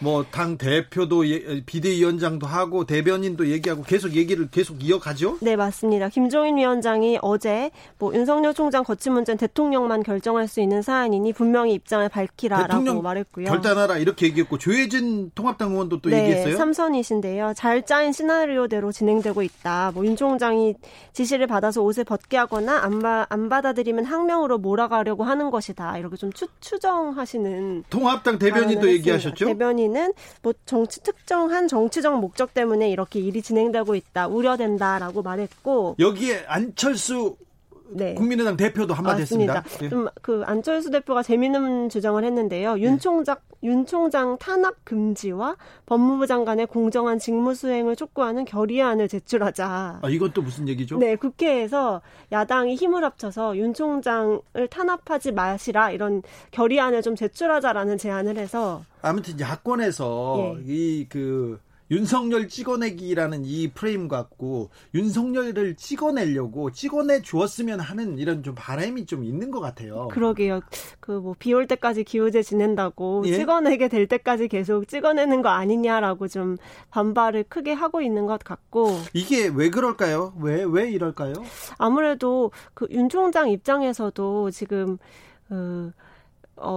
뭐 0.00 0.24
당 0.30 0.58
대표도 0.58 1.28
예, 1.28 1.62
비대위원장도 1.64 2.46
하고 2.46 2.84
대변인도 2.84 3.48
얘기하고 3.48 3.82
계속 3.82 4.12
얘기를 4.14 4.48
계속 4.50 4.82
이어가죠? 4.84 5.38
네, 5.40 5.56
맞습니다. 5.56 6.08
김종인 6.08 6.56
위원장이 6.56 7.18
어제 7.22 7.70
뭐 7.98 8.14
윤석열 8.14 8.52
총장 8.54 8.84
거취 8.84 9.10
문제는 9.10 9.38
대통령만 9.38 10.02
결정할 10.02 10.46
수 10.48 10.60
있는 10.60 10.82
사안이니 10.82 11.32
분명히 11.32 11.74
입장을 11.74 12.08
밝히라라고 12.08 13.02
말했고요. 13.02 13.46
결단하라 13.46 13.98
이렇게 13.98 14.26
얘기했고 14.26 14.58
조혜진 14.58 15.30
통합당 15.34 15.72
의원도 15.72 16.00
또 16.00 16.10
네, 16.10 16.22
얘기했어요. 16.24 16.56
삼선이신데요. 16.56 17.54
잘 17.56 17.84
짜인 17.86 18.12
시나리오대로 18.12 18.92
진행되고 18.92 19.42
있다. 19.42 19.92
뭐 19.94 20.04
윤 20.08 20.16
총장이 20.16 20.74
지시를 21.12 21.46
받아서 21.46 21.82
옷을 21.82 22.04
벗게 22.04 22.36
하거나 22.38 22.78
안, 22.82 23.00
바, 23.00 23.26
안 23.28 23.48
받아들이면 23.48 24.04
항명으로 24.06 24.58
몰아가려고 24.58 25.24
하는 25.24 25.50
것이다. 25.50 25.98
이렇게 25.98 26.16
좀 26.16 26.32
추, 26.32 26.46
추정하시는 26.60 27.84
통합당 27.90 28.38
대변인도 28.38 28.88
얘기하셨죠? 28.90 29.46
대변인 29.46 29.87
은뭐 29.96 30.54
정치 30.64 31.02
특정한 31.02 31.68
정치적 31.68 32.18
목적 32.20 32.54
때문에 32.54 32.90
이렇게 32.90 33.20
일이 33.20 33.42
진행되고 33.42 33.94
있다. 33.94 34.28
우려된다라고 34.28 35.22
말했고 35.22 35.96
여기에 35.98 36.44
안철수 36.46 37.36
네. 37.90 38.14
국민의당 38.14 38.56
대표도 38.56 38.94
한마디 38.94 39.22
맞습니다. 39.22 39.62
했습니다. 39.64 39.84
예. 39.84 39.88
좀그 39.88 40.42
안철수 40.46 40.90
대표가 40.90 41.22
재미있는 41.22 41.88
주장을 41.88 42.22
했는데요. 42.22 42.78
윤 42.80 42.98
총장 42.98 43.36
윤 43.62 43.86
총장 43.86 44.38
탄압 44.38 44.84
금지와 44.84 45.56
법무부 45.86 46.26
장관의 46.26 46.66
공정한 46.66 47.18
직무 47.18 47.54
수행을 47.54 47.96
촉구하는 47.96 48.44
결의안을 48.44 49.08
제출하자. 49.08 50.00
아, 50.02 50.08
이건 50.08 50.32
또 50.32 50.42
무슨 50.42 50.68
얘기죠? 50.68 50.98
네, 50.98 51.16
국회에서 51.16 52.00
야당이 52.30 52.76
힘을 52.76 53.02
합쳐서 53.04 53.56
윤 53.56 53.74
총장을 53.74 54.40
탄압하지 54.70 55.32
마시라 55.32 55.90
이런 55.90 56.22
결의안을 56.52 57.02
좀 57.02 57.16
제출하자라는 57.16 57.98
제안을 57.98 58.36
해서 58.36 58.84
아무튼 59.02 59.40
야권에서 59.40 60.36
예. 60.38 60.62
이그 60.66 61.58
윤석열 61.90 62.48
찍어내기라는 62.48 63.44
이 63.44 63.68
프레임 63.68 64.08
갖고 64.08 64.70
윤석열을 64.94 65.76
찍어내려고 65.76 66.70
찍어내 66.70 67.22
주었으면 67.22 67.80
하는 67.80 68.18
이런 68.18 68.42
좀 68.42 68.54
바람이 68.54 69.06
좀 69.06 69.24
있는 69.24 69.50
것 69.50 69.60
같아요. 69.60 70.08
그러게요. 70.08 70.60
그 71.00 71.20
뭐 71.20 71.34
비 71.38 71.52
올 71.54 71.66
때까지 71.66 72.04
기우제 72.04 72.42
지낸다고 72.42 73.22
예? 73.26 73.34
찍어내게 73.36 73.88
될 73.88 74.06
때까지 74.06 74.48
계속 74.48 74.86
찍어내는 74.86 75.40
거 75.42 75.48
아니냐라고 75.48 76.28
좀 76.28 76.56
반발을 76.90 77.44
크게 77.48 77.72
하고 77.72 78.00
있는 78.02 78.26
것 78.26 78.42
같고 78.44 78.98
이게 79.14 79.48
왜 79.48 79.70
그럴까요? 79.70 80.34
왜 80.40 80.64
왜 80.64 80.90
이럴까요? 80.90 81.32
아무래도 81.78 82.50
그 82.74 82.86
윤 82.90 83.08
총장 83.08 83.48
입장에서도 83.50 84.50
지금 84.50 84.98
그 85.48 85.54
어, 85.54 85.92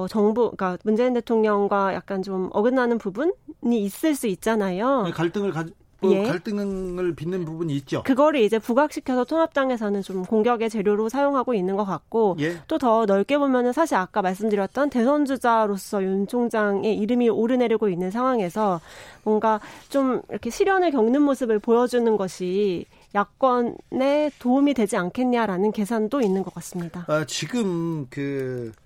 정부, 0.09 0.51
그러니까 0.51 0.77
문재인 0.83 1.13
대통령과 1.13 1.93
약간 1.93 2.23
좀 2.23 2.49
어긋나는 2.53 2.97
부분이 2.97 3.33
있을 3.65 4.15
수 4.15 4.27
있잖아요. 4.27 5.11
갈등을 5.13 5.51
가, 5.51 5.65
뭐 6.01 6.11
예. 6.13 6.23
갈등을 6.23 7.13
빚는 7.15 7.45
부분이 7.45 7.75
있죠. 7.77 8.01
그거를 8.03 8.41
이제 8.41 8.57
부각시켜서 8.57 9.23
통합당에서는 9.23 10.01
좀 10.01 10.23
공격의 10.23 10.69
재료로 10.69 11.09
사용하고 11.09 11.53
있는 11.53 11.77
것 11.77 11.85
같고 11.85 12.37
예. 12.39 12.57
또더 12.67 13.05
넓게 13.05 13.37
보면은 13.37 13.71
사실 13.71 13.95
아까 13.95 14.21
말씀드렸던 14.23 14.89
대선 14.89 15.25
주자로서 15.25 16.03
윤 16.03 16.27
총장의 16.27 16.97
이름이 16.97 17.29
오르내리고 17.29 17.87
있는 17.87 18.09
상황에서 18.09 18.81
뭔가 19.23 19.59
좀 19.89 20.21
이렇게 20.29 20.49
시련을 20.49 20.91
겪는 20.91 21.21
모습을 21.21 21.59
보여주는 21.59 22.17
것이 22.17 22.85
야권에 23.13 24.31
도움이 24.39 24.73
되지 24.73 24.97
않겠냐라는 24.97 25.71
계산도 25.71 26.21
있는 26.21 26.43
것 26.43 26.53
같습니다. 26.55 27.05
아, 27.07 27.25
지금 27.25 28.07
그 28.09 28.71
예, 28.71 28.81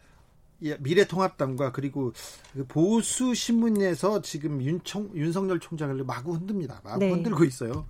미래통합당과 0.60 1.72
그리고 1.72 2.14
그 2.54 2.66
보수 2.68 3.34
신문에서 3.34 4.22
지금 4.22 4.62
윤총 4.62 5.12
윤석열 5.16 5.60
총장을 5.60 6.04
마구 6.04 6.34
흔듭니다. 6.34 6.82
마구 6.84 7.00
네. 7.00 7.12
흔들고 7.12 7.44
있어요. 7.44 7.86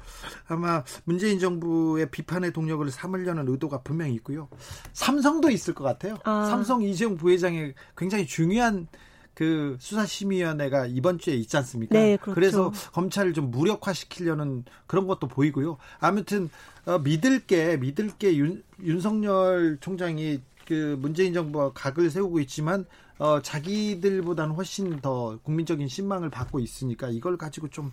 아마 0.48 0.84
문재인 1.04 1.40
정부의 1.40 2.10
비판의 2.12 2.54
동력을 2.54 2.90
삼으려는 2.90 3.48
의도가 3.48 3.82
분명히 3.82 4.14
있고요. 4.16 4.50
삼성도 4.94 5.50
있을 5.50 5.74
것 5.74 5.84
같아요. 5.84 6.18
아. 6.24 6.48
삼성 6.50 6.82
이재용 6.82 7.18
부회장의 7.18 7.74
굉장히 7.96 8.26
중요한 8.26 8.88
그 9.36 9.76
수사심의위원회가 9.80 10.88
이번 10.88 11.20
주에 11.20 11.36
있지 11.36 11.58
않습니까? 11.58 11.94
네, 12.00 12.18
그렇죠. 12.18 12.40
래서 12.40 12.72
검찰을 12.94 13.34
좀 13.34 13.52
무력화시키려는 13.52 14.64
그런 14.88 15.08
것도 15.08 15.28
보이고요. 15.28 15.78
아무튼 16.00 16.50
어, 16.86 17.00
믿을 17.00 17.46
게 17.46 17.78
믿을 17.78 18.12
게 18.18 18.38
윤, 18.38 18.64
윤석열 18.82 19.78
총장이 19.82 20.40
그 20.68 20.98
문재인 21.00 21.34
정부가 21.34 21.72
각을 21.74 22.10
세우고 22.10 22.40
있지만 22.42 22.86
어, 23.18 23.42
자기들보다는 23.42 24.56
훨씬 24.56 25.00
더 25.00 25.38
국민적인 25.44 25.88
신망을 25.88 26.30
받고 26.30 26.60
있으니까 26.60 27.10
이걸 27.10 27.38
가지고 27.38 27.70
좀, 27.70 27.92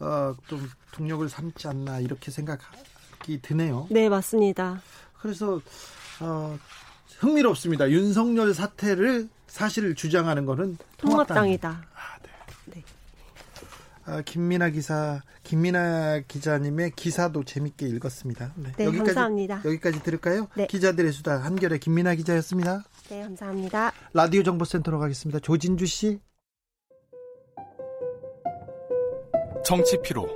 어, 0.00 0.34
좀 0.48 0.68
동력을 0.92 1.28
삼지 1.28 1.68
않나 1.68 2.00
이렇게 2.00 2.30
생각이 2.30 3.40
드네요. 3.42 3.86
네, 3.90 4.08
맞습니다. 4.08 4.80
그래서 5.20 5.60
어, 6.20 6.58
흥미롭습니다. 7.18 7.90
윤석열 7.90 8.54
사태를 8.54 9.28
사실 9.46 9.94
주장하는 9.94 10.46
거는 10.46 10.76
통합당이다. 10.98 11.34
통합당이다. 11.34 11.68
아, 11.68 12.18
네. 12.22 12.28
네. 12.28 12.35
아, 14.06 14.22
김민아 14.22 14.70
기사, 14.70 15.20
김민아 15.42 16.20
기자님의 16.28 16.92
기사도 16.94 17.42
재밌게 17.42 17.86
읽었습니다. 17.88 18.54
네, 18.76 18.84
감사합니다. 18.84 19.62
여기까지 19.64 20.00
들을까요? 20.02 20.46
네. 20.56 20.68
기자들의 20.68 21.10
수다 21.12 21.38
한결의 21.42 21.80
김민아 21.80 22.14
기자였습니다. 22.14 22.84
네, 23.10 23.22
감사합니다. 23.22 23.92
라디오 24.12 24.44
정보센터로 24.44 25.00
가겠습니다. 25.00 25.40
조진주 25.40 25.86
씨. 25.86 26.20
정치 29.64 30.00
피로, 30.02 30.28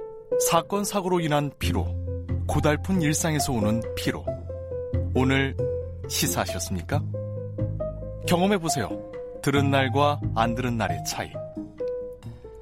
사건 0.50 0.82
사고로 0.82 1.20
인한 1.20 1.52
피로, 1.60 1.86
고달픈 2.48 3.00
일상에서 3.00 3.52
오는 3.52 3.80
피로. 3.94 4.26
오늘 5.14 5.56
시사하셨습니까? 6.08 7.00
경험해 8.26 8.58
보세요. 8.58 8.88
들은 9.42 9.70
날과 9.70 10.20
안 10.34 10.56
들은 10.56 10.76
날의 10.76 11.04
차이. 11.04 11.30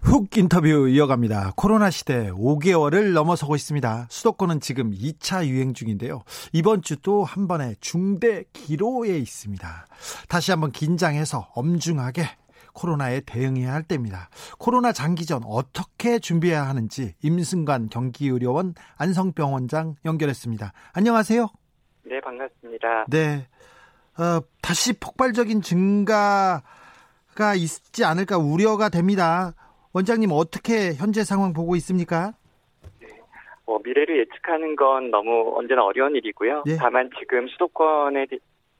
훅 0.00 0.36
인터뷰 0.38 0.88
이어갑니다. 0.88 1.52
코로나 1.56 1.90
시대 1.90 2.30
5개월을 2.30 3.12
넘어서고 3.12 3.56
있습니다. 3.56 4.06
수도권은 4.08 4.60
지금 4.60 4.92
2차 4.92 5.46
유행 5.46 5.74
중인데요. 5.74 6.22
이번 6.52 6.82
주 6.82 6.96
또 6.96 7.24
한 7.24 7.46
번의 7.46 7.76
중대 7.80 8.44
기로에 8.52 9.18
있습니다. 9.18 9.86
다시 10.28 10.50
한번 10.50 10.72
긴장해서 10.72 11.48
엄중하게 11.54 12.24
코로나에 12.72 13.20
대응해야 13.22 13.72
할 13.72 13.82
때입니다. 13.82 14.30
코로나 14.58 14.92
장기전 14.92 15.42
어떻게 15.44 16.18
준비해야 16.18 16.66
하는지 16.66 17.14
임승관 17.22 17.88
경기의료원 17.88 18.74
안성병원장 18.96 19.96
연결했습니다. 20.04 20.72
안녕하세요. 20.92 21.48
네, 22.06 22.20
반갑습니다. 22.20 23.06
네. 23.08 23.46
어, 24.16 24.40
다시 24.62 24.92
폭발적인 24.94 25.60
증가가 25.62 26.62
있지 27.56 28.04
않을까 28.04 28.38
우려가 28.38 28.88
됩니다. 28.88 29.54
원장님 29.98 30.30
어떻게 30.32 30.94
현재 30.94 31.24
상황 31.24 31.52
보고 31.52 31.74
있습니까? 31.76 32.32
뭐 33.66 33.80
미래를 33.82 34.20
예측하는 34.20 34.76
건 34.76 35.10
너무 35.10 35.54
언제나 35.56 35.84
어려운 35.84 36.14
일이고요. 36.14 36.62
예. 36.68 36.76
다만 36.76 37.10
지금 37.18 37.48
수도권의 37.48 38.28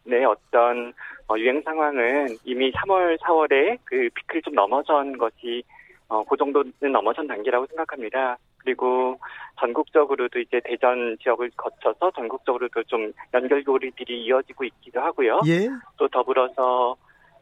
내 0.04 0.24
어떤 0.24 0.92
어, 1.28 1.37
유행 1.37 1.61
상황은 1.62 2.37
이미 2.44 2.70
3월, 2.70 3.18
4월에 3.18 3.78
그 3.85 4.09
피크를 4.14 4.42
좀 4.42 4.54
넘어선 4.54 5.18
것이 5.18 5.64
어, 6.07 6.22
그 6.24 6.37
정도는 6.37 6.72
넘어선 6.92 7.26
단계라고 7.26 7.66
생각합니다. 7.66 8.38
그리고 8.59 9.18
전국적으로도 9.59 10.38
이제 10.38 10.61
대전 10.64 11.16
지역을 11.20 11.50
거쳐서 11.57 12.12
전국적으로도 12.12 12.85
좀 12.85 13.12
연결고리들이 13.35 14.22
이어지고 14.24 14.64
있기도 14.64 15.00
하고요. 15.00 15.40
예. 15.48 15.68
또 15.96 16.07
더불어서 16.07 16.96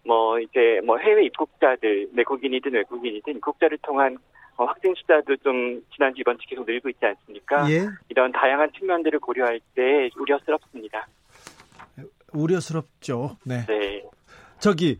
뭐 0.06 0.38
이제 0.38 0.80
뭐 0.84 0.98
해외 0.98 1.24
입국자들 1.24 2.10
내국인이든 2.12 2.72
외국인이든 2.72 3.36
입국자를 3.36 3.78
통한 3.82 4.16
어, 4.56 4.64
확진 4.64 4.94
숫자도 4.94 5.36
좀 5.38 5.82
지난주 5.94 6.20
이번 6.20 6.38
주 6.38 6.48
계속 6.48 6.64
늘고 6.64 6.88
있지 6.90 7.04
않습니까? 7.04 7.70
예. 7.70 7.88
이런 8.08 8.32
다양한 8.32 8.70
측면들을 8.72 9.18
고려할 9.18 9.60
때 9.74 10.08
우려스럽습니다. 10.16 11.06
우려스럽죠. 12.32 13.36
네. 13.44 13.66
네. 13.66 14.02
저기 14.58 14.98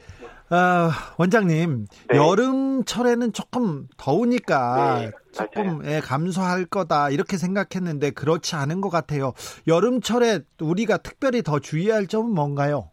아, 0.50 0.90
원장님 1.18 1.86
네. 2.10 2.16
여름철에는 2.16 3.32
조금 3.32 3.88
더우니까 3.96 5.00
네, 5.00 5.10
조금 5.32 5.84
예, 5.86 6.00
감소할 6.00 6.66
거다 6.66 7.10
이렇게 7.10 7.36
생각했는데 7.36 8.10
그렇지 8.10 8.54
않은 8.54 8.80
것 8.80 8.90
같아요. 8.90 9.32
여름철에 9.66 10.40
우리가 10.60 10.98
특별히 10.98 11.42
더 11.42 11.58
주의할 11.58 12.06
점은 12.06 12.32
뭔가요? 12.32 12.90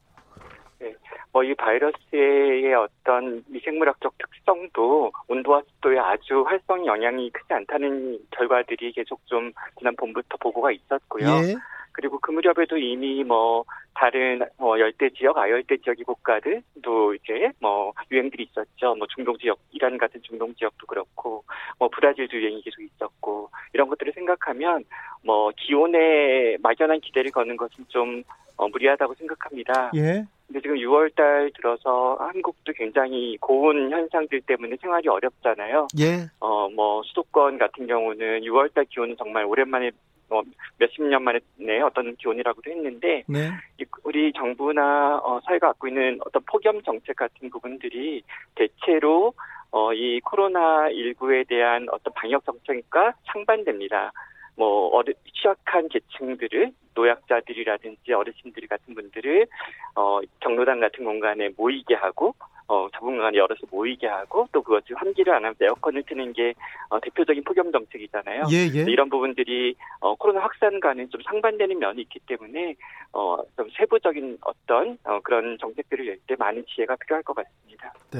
뭐 1.34 1.44
이 1.44 1.54
바이러스의 1.56 2.74
어떤 2.76 3.44
미생물학적 3.48 4.14
특성도 4.20 5.12
온도와 5.28 5.62
습도에 5.64 5.98
아주 5.98 6.44
활성 6.44 6.86
영향이 6.86 7.32
크지 7.32 7.54
않다는 7.54 8.20
결과들이 8.32 8.94
계속 8.94 9.26
좀 9.26 9.52
지난 9.78 9.96
봄부터 9.96 10.38
보고가 10.38 10.72
있었고요. 10.72 11.26
예. 11.26 11.56
그리고 11.94 12.20
그 12.20 12.32
무렵에도 12.32 12.78
이미 12.78 13.24
뭐 13.24 13.64
다른 13.94 14.42
뭐 14.58 14.80
열대 14.80 15.12
지역, 15.12 15.38
아열대 15.38 15.78
지역의 15.78 16.04
국가들도 16.04 17.14
이제 17.16 17.52
뭐 17.60 17.94
유행들이 18.12 18.44
있었죠. 18.44 18.96
뭐 18.96 19.08
중동 19.16 19.38
지역, 19.38 19.60
이란 19.72 19.98
같은 19.98 20.22
중동 20.24 20.54
지역도 20.56 20.88
그렇고 20.88 21.44
뭐 21.80 21.88
브라질도 21.90 22.36
유행이 22.36 22.62
계속 22.64 22.82
있었고 22.82 23.50
이런 23.74 23.88
것들을 23.88 24.12
생각하면 24.14 24.84
뭐 25.24 25.52
기온에 25.56 26.58
막연한 26.62 27.00
기대를 27.00 27.32
거는 27.32 27.56
것은 27.56 27.86
좀 27.88 28.24
어, 28.58 28.68
무리하다고 28.68 29.16
생각합니다. 29.16 29.92
예. 29.96 30.26
근데 30.48 30.62
지금 30.62 30.76
6월 30.76 31.16
달 31.16 31.52
들어서 31.56 32.16
한국도 32.20 32.74
굉장히 32.76 33.38
고온 33.38 33.90
현상들 33.92 34.42
때문에 34.42 34.76
생활이 34.80 35.08
어렵잖아요. 35.08 35.88
예. 36.00 36.28
어, 36.40 36.70
뭐, 36.70 37.02
수도권 37.04 37.58
같은 37.58 37.88
경우는 37.88 38.42
6월 38.42 38.74
달 38.74 38.86
기온은 38.86 39.16
정말 39.18 39.46
오랜만에 39.46 39.92
뭐 40.34 40.42
몇십 40.80 41.04
년 41.04 41.24
만에 41.24 41.40
네, 41.58 41.80
어떤 41.82 42.16
기온이라고도 42.16 42.72
했는데 42.72 43.24
네. 43.28 43.52
이- 43.80 43.86
우리 44.04 44.34
정부나 44.34 45.18
어, 45.24 45.40
사회가 45.46 45.68
갖고 45.68 45.88
있는 45.88 46.20
어떤 46.26 46.42
폭염 46.50 46.82
정책 46.82 47.16
같은 47.18 47.52
부분들이 47.52 48.24
대체로 48.56 49.34
어, 49.70 49.94
이 49.94 50.20
코로나 50.22 50.90
19에 50.90 51.48
대한 51.48 51.88
어떤 51.92 52.12
방역 52.16 52.44
정책과 52.46 53.14
상반됩니다. 53.32 54.12
뭐 54.56 54.90
어르, 54.90 55.14
취약한 55.34 55.90
계층들을 55.90 56.72
노약자들이라든지 56.96 58.14
어르신들 58.14 58.68
같은 58.68 58.94
분들을 58.94 59.48
어, 59.96 60.20
경로당 60.40 60.80
같은 60.80 61.04
공간에 61.04 61.50
모이게 61.58 61.96
하고 61.96 62.36
어, 62.68 62.88
좁은 62.94 63.16
공간에 63.16 63.38
여럿이 63.38 63.60
모이게 63.70 64.08
하고 64.08 64.48
또 64.52 64.62
그것을 64.62 64.96
환기를 64.96 65.34
안 65.34 65.44
하면서 65.44 65.66
에어컨을 65.66 66.04
트는 66.04 66.34
게 66.34 66.54
어, 66.90 67.00
대표적인 67.00 67.44
폭염 67.44 67.72
정책이잖아요. 67.72 68.44
예, 68.52 68.58
예. 68.74 68.86
이런 68.90 69.10
부분들이 69.10 69.76
어, 70.00 70.16
코로나 70.16 70.42
확산과는 70.42 71.10
좀 71.10 71.22
상반되는 71.24 71.78
면이 71.78 72.02
있기 72.04 72.20
때문에 72.26 72.76
어, 73.12 73.38
좀 73.58 73.70
세부적인 73.78 74.38
어떤 74.42 74.98
어, 75.04 75.20
그런 75.22 75.58
정책들을 75.60 76.06
낼 76.06 76.18
때 76.26 76.36
많은 76.40 76.64
지혜가 76.68 76.96
필요할 76.96 77.24
것 77.24 77.34
같습니다. 77.36 77.94
네. 78.12 78.20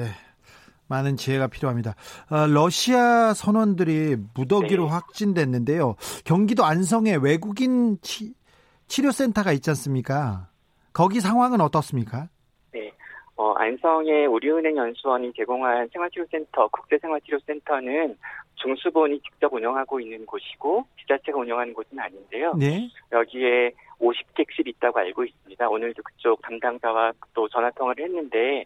많은 0.88 1.16
지혜가 1.16 1.48
필요합니다. 1.48 1.94
어, 2.30 2.46
러시아 2.46 3.32
선원들이 3.34 4.16
무더기로 4.34 4.84
네. 4.84 4.90
확진됐는데요. 4.90 5.96
경기도 6.24 6.64
안성에 6.64 7.16
외국인 7.22 7.98
치, 8.02 8.34
치료센터가 8.86 9.52
있지 9.52 9.70
않습니까? 9.70 10.48
거기 10.92 11.20
상황은 11.20 11.60
어떻습니까? 11.60 12.28
어, 13.36 13.52
안성의 13.54 14.26
우리은행 14.26 14.76
연수원이 14.76 15.32
제공한 15.32 15.88
생활치료센터, 15.92 16.68
국제생활치료센터는 16.68 18.16
중수본이 18.54 19.20
직접 19.20 19.52
운영하고 19.52 19.98
있는 19.98 20.24
곳이고 20.24 20.86
지자체가 21.00 21.38
운영하는 21.38 21.74
곳은 21.74 21.98
아닌데요. 21.98 22.54
네. 22.54 22.88
여기에 23.10 23.72
50객실이 23.98 24.68
있다고 24.68 25.00
알고 25.00 25.24
있습니다. 25.24 25.68
오늘도 25.68 26.02
그쪽 26.04 26.40
담당자와 26.42 27.12
또 27.34 27.48
전화 27.48 27.70
통화를 27.72 28.04
했는데 28.04 28.64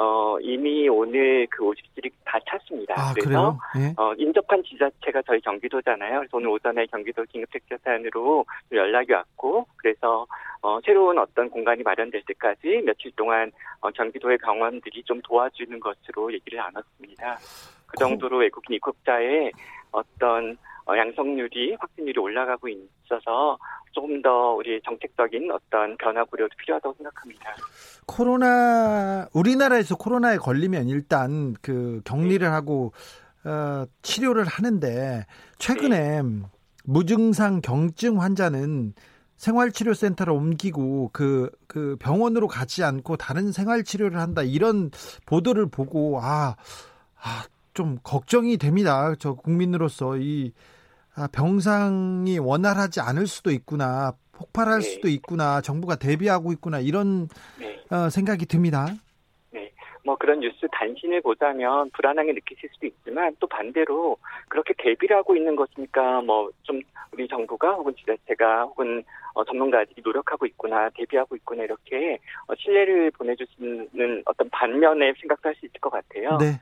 어, 0.00 0.38
이미 0.40 0.88
오늘 0.88 1.44
그 1.50 1.64
50객실이 1.64 2.12
다 2.24 2.38
찼습니다. 2.48 2.94
아, 2.96 3.12
그래서? 3.12 3.58
예. 3.76 3.92
어, 3.96 4.14
인접한 4.16 4.62
지자체가 4.62 5.22
저희 5.26 5.40
경기도잖아요. 5.40 6.20
그래서 6.20 6.36
오늘 6.36 6.50
오전에 6.50 6.86
경기도 6.86 7.24
긴급택자 7.24 7.78
사연으로 7.82 8.46
연락이 8.70 9.12
왔고, 9.12 9.66
그래서, 9.76 10.24
어, 10.62 10.78
새로운 10.84 11.18
어떤 11.18 11.50
공간이 11.50 11.82
마련될 11.82 12.22
때까지 12.28 12.82
며칠 12.86 13.10
동안, 13.16 13.50
어, 13.80 13.90
경기도의 13.90 14.38
병원들이 14.38 15.02
좀 15.02 15.20
도와주는 15.22 15.80
것으로 15.80 16.32
얘기를 16.32 16.58
나눴습니다. 16.58 17.38
그 17.88 17.96
정도로 17.98 18.38
외국인 18.38 18.76
입국자의 18.76 19.50
어떤, 19.92 20.56
어, 20.86 20.96
양성률이, 20.96 21.76
확진률이 21.78 22.18
올라가고 22.18 22.68
있어서 22.68 23.58
조금 23.92 24.22
더 24.22 24.52
우리 24.52 24.80
정책적인 24.84 25.50
어떤 25.50 25.96
변화 25.96 26.24
고려도 26.24 26.50
필요하다고 26.58 26.94
생각합니다. 26.96 27.54
코로나 28.06 29.28
우리나라에서 29.34 29.96
코로나에 29.96 30.36
걸리면 30.36 30.88
일단 30.88 31.54
그 31.62 32.00
격리를 32.04 32.50
하고 32.50 32.92
어, 33.44 33.84
치료를 34.02 34.44
하는데 34.44 35.26
최근에 35.58 36.22
무증상 36.84 37.60
경증 37.60 38.20
환자는 38.20 38.94
생활치료센터로 39.36 40.34
옮기고 40.34 41.10
그, 41.12 41.50
그 41.66 41.96
병원으로 42.00 42.48
가지 42.48 42.82
않고 42.82 43.16
다른 43.16 43.52
생활치료를 43.52 44.18
한다 44.18 44.42
이런 44.42 44.90
보도를 45.26 45.70
보고 45.70 46.18
아, 46.20 46.56
아, 47.20 47.44
좀 47.78 47.96
걱정이 48.02 48.56
됩니다. 48.56 49.14
저 49.20 49.34
국민으로서 49.34 50.16
이 50.16 50.52
아, 51.14 51.28
병상이 51.32 52.40
원활하지 52.40 53.00
않을 53.00 53.28
수도 53.28 53.52
있구나. 53.52 54.14
폭발할 54.32 54.80
네. 54.80 54.88
수도 54.88 55.06
있구나. 55.06 55.60
정부가 55.60 55.94
대비하고 55.94 56.50
있구나. 56.50 56.80
이런 56.80 57.28
네. 57.56 57.80
어, 57.92 58.10
생각이 58.10 58.46
듭니다. 58.46 58.88
뭐 60.04 60.16
그런 60.16 60.40
뉴스 60.40 60.66
단신을 60.72 61.20
보자면 61.20 61.90
불안하게 61.90 62.32
느끼실 62.32 62.70
수도 62.72 62.86
있지만 62.86 63.36
또 63.40 63.46
반대로 63.46 64.16
그렇게 64.48 64.72
대비를 64.78 65.16
하고 65.16 65.36
있는 65.36 65.54
것이니까 65.54 66.22
뭐 66.22 66.50
좀 66.62 66.80
우리 67.12 67.26
정부가 67.28 67.72
혹은 67.74 67.94
지자체가 67.96 68.62
혹은 68.64 69.02
어, 69.34 69.44
전문가들이 69.44 70.02
노력하고 70.04 70.46
있구나 70.46 70.88
대비하고 70.90 71.36
있구나 71.36 71.64
이렇게 71.64 72.18
어, 72.46 72.54
신뢰를 72.56 73.10
보내주시는 73.12 74.22
어떤 74.26 74.48
반면의 74.50 75.14
생각도 75.20 75.48
할 75.48 75.54
수 75.56 75.66
있을 75.66 75.80
것 75.80 75.90
같아요. 75.90 76.38
네. 76.38 76.58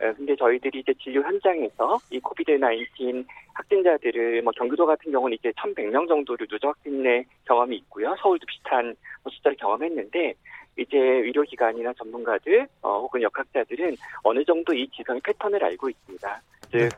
어, 0.00 0.12
근데 0.16 0.36
저희들이 0.36 0.80
이제 0.80 0.94
진료 1.02 1.22
현장에서 1.22 1.98
이 2.10 2.20
코비드 2.20 2.52
19 2.52 3.24
확진자들을 3.54 4.42
뭐 4.42 4.52
경기도 4.56 4.86
같은 4.86 5.10
경우는 5.10 5.36
이제 5.38 5.50
1,100명 5.52 6.06
정도를 6.08 6.46
누적 6.46 6.68
확진의 6.68 7.24
경험이 7.46 7.76
있고요. 7.76 8.14
서울도 8.20 8.46
비슷한 8.46 8.94
뭐 9.24 9.32
숫자를 9.32 9.56
경험했는데 9.56 10.34
이제 10.76 10.96
의료기관이나 10.96 11.92
전문가들 11.94 12.68
어, 12.82 13.00
혹은 13.00 13.20
역학자들은 13.22 13.96
어느 14.22 14.44
정도 14.44 14.72
이 14.72 14.88
지성의 14.90 15.20
패턴을 15.24 15.62
알고 15.64 15.88
있습니다. 15.90 16.42
즉 16.70 16.78
네. 16.78 16.88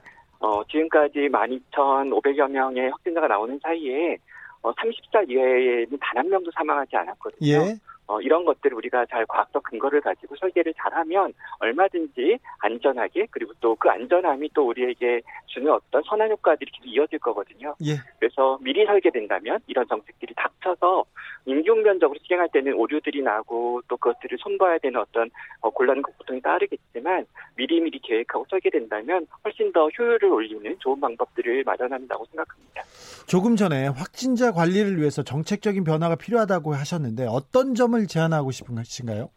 어, 0.40 0.62
지금까지 0.64 1.28
12,500여 1.30 2.50
명의 2.50 2.90
확진자가 2.90 3.28
나오는 3.28 3.58
사이에 3.62 4.18
어, 4.62 4.72
30살 4.72 5.30
이하에는 5.30 5.98
단 6.00 6.18
한 6.18 6.28
명도 6.28 6.50
사망하지 6.50 6.94
않았거든요. 6.96 7.48
예. 7.50 7.76
어, 8.10 8.20
이런 8.20 8.44
것들을 8.44 8.76
우리가 8.76 9.06
잘 9.06 9.24
과학적 9.26 9.62
근거를 9.62 10.00
가지고 10.00 10.34
설계를 10.36 10.74
잘하면 10.76 11.32
얼마든지 11.60 12.38
안전하게 12.58 13.28
그리고 13.30 13.52
또 13.60 13.70
그 13.80 13.88
안전함이 13.88 14.50
또 14.54 14.68
우리에게 14.68 15.22
주는 15.46 15.72
어떤 15.72 16.02
선한 16.04 16.30
효과들이 16.30 16.70
계속 16.70 16.86
이어질 16.86 17.18
거거든요. 17.18 17.74
예. 17.86 17.94
그래서 18.18 18.58
미리 18.60 18.84
설계된다면 18.84 19.58
이런 19.66 19.86
정책들이 19.88 20.34
닥쳐서 20.36 21.04
임기응변적으로 21.46 22.18
시행할 22.22 22.50
때는 22.52 22.74
오류들이 22.74 23.22
나고 23.22 23.80
또 23.88 23.96
그것들을 23.96 24.36
손봐야 24.38 24.78
되는 24.78 25.00
어떤 25.00 25.30
어, 25.60 25.70
곤란과 25.70 26.12
고통이 26.18 26.42
따르겠지만 26.42 27.24
미리미리 27.56 28.00
계획하고 28.00 28.44
설계된다면 28.50 29.26
훨씬 29.44 29.72
더 29.72 29.88
효율을 29.88 30.26
올리는 30.26 30.76
좋은 30.80 31.00
방법들을 31.00 31.64
마련한다고 31.64 32.26
생각합니다. 32.26 32.82
조금 33.26 33.56
전에 33.56 33.88
확진자 33.88 34.52
관리를 34.52 34.98
위해서 34.98 35.22
정책적인 35.22 35.84
변화가 35.84 36.16
필요하다고 36.16 36.74
하셨는데 36.74 37.26
어떤 37.28 37.74
점을 37.74 37.99
제안하고 38.06 38.50
싶으신가요? 38.50 39.30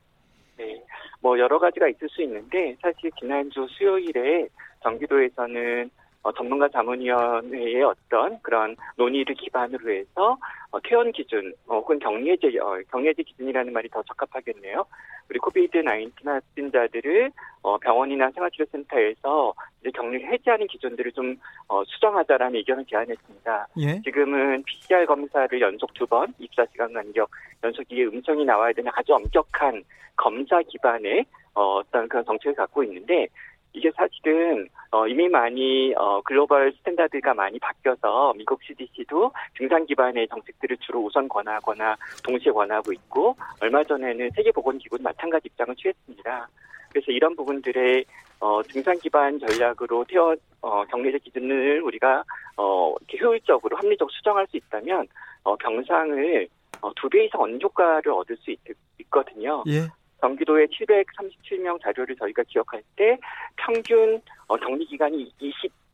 네, 0.57 0.83
뭐 1.21 1.37
여러 1.39 1.59
가지가 1.59 1.87
있을 1.89 2.09
수 2.09 2.21
있는데 2.23 2.75
사실 2.81 3.11
지난주 3.19 3.67
수요일에 3.69 4.47
경기도에서는 4.81 5.89
어, 6.23 6.31
전문가 6.31 6.69
자문위원회의 6.69 7.83
어떤 7.83 8.41
그런 8.41 8.75
논의를 8.95 9.35
기반으로 9.35 9.91
해서 9.91 10.37
어, 10.71 10.79
퇴원 10.81 11.11
기준 11.11 11.53
어, 11.67 11.75
혹은 11.75 11.99
격리해제 11.99 12.57
어, 12.59 12.79
격리해제 12.89 13.23
기준이라는 13.23 13.71
말이 13.73 13.89
더 13.89 14.01
적합하겠네요. 14.03 14.85
우리 15.29 15.39
COVID 15.39 15.83
19 15.83 16.11
확진자들을 16.25 17.31
어, 17.61 17.77
병원이나 17.77 18.31
생활치료센터에서 18.31 19.53
이제 19.81 19.91
격리를 19.91 20.31
해제하는 20.31 20.67
기준들을 20.67 21.11
좀 21.11 21.37
어, 21.67 21.83
수정하자라는 21.85 22.55
의견을 22.55 22.85
제안했습니다. 22.85 23.67
예. 23.79 24.01
지금은 24.01 24.63
PCR 24.63 25.05
검사를 25.05 25.61
연속 25.61 25.93
두 25.93 26.05
번, 26.07 26.33
24시간 26.39 26.93
간격, 26.93 27.29
연속 27.63 27.83
이게 27.89 28.05
음성이 28.05 28.45
나와야 28.45 28.71
되는 28.71 28.89
아주 28.95 29.13
엄격한 29.13 29.83
검사 30.15 30.61
기반의 30.61 31.25
어, 31.55 31.77
어떤 31.77 32.07
그런 32.07 32.23
정책을 32.25 32.55
갖고 32.55 32.83
있는데 32.83 33.27
이게 33.73 33.91
사실은 33.95 34.67
어, 34.91 35.07
이미 35.07 35.27
많이 35.27 35.93
어, 35.97 36.21
global 36.21 36.71
standard가 36.73 37.33
많이 37.33 37.57
바뀌어서 37.59 38.33
미국 38.37 38.61
CDC도 38.63 39.31
증상 39.57 39.85
기반의 39.85 40.27
정책들을 40.27 40.77
주로 40.77 41.01
우선 41.03 41.27
권하거나 41.27 41.95
동시에 42.23 42.51
권하고 42.51 42.93
있고 42.93 43.35
얼마 43.59 43.83
전에는 43.83 44.29
세계보건기구도 44.35 45.03
마찬가지 45.03 45.47
입장을 45.47 45.75
취했습니다. 45.75 46.47
그래서 46.91 47.11
이런 47.11 47.35
부분들의 47.35 48.05
어, 48.39 48.61
증상 48.63 48.95
기반 48.99 49.39
전략으로 49.39 50.05
태워 50.07 50.35
어, 50.61 50.83
격리제 50.85 51.17
기준을 51.19 51.81
우리가 51.81 52.23
어, 52.57 52.93
이렇게 53.01 53.25
효율적으로 53.25 53.75
합리적 53.77 54.11
수정할 54.11 54.45
수 54.47 54.57
있다면 54.57 55.07
어, 55.43 55.55
병상을 55.55 56.47
어, 56.81 56.91
두 56.95 57.09
배 57.09 57.25
이상 57.25 57.59
효과를 57.61 58.11
얻을 58.11 58.37
수 58.37 58.51
있, 58.51 58.59
있거든요. 58.99 59.63
예. 59.67 59.87
경기도의 60.23 60.67
737명 60.67 61.81
자료를 61.81 62.15
저희가 62.15 62.43
기억할 62.47 62.81
때 62.95 63.17
평균 63.57 64.21
어, 64.47 64.55
격리 64.55 64.85
기간이 64.85 65.29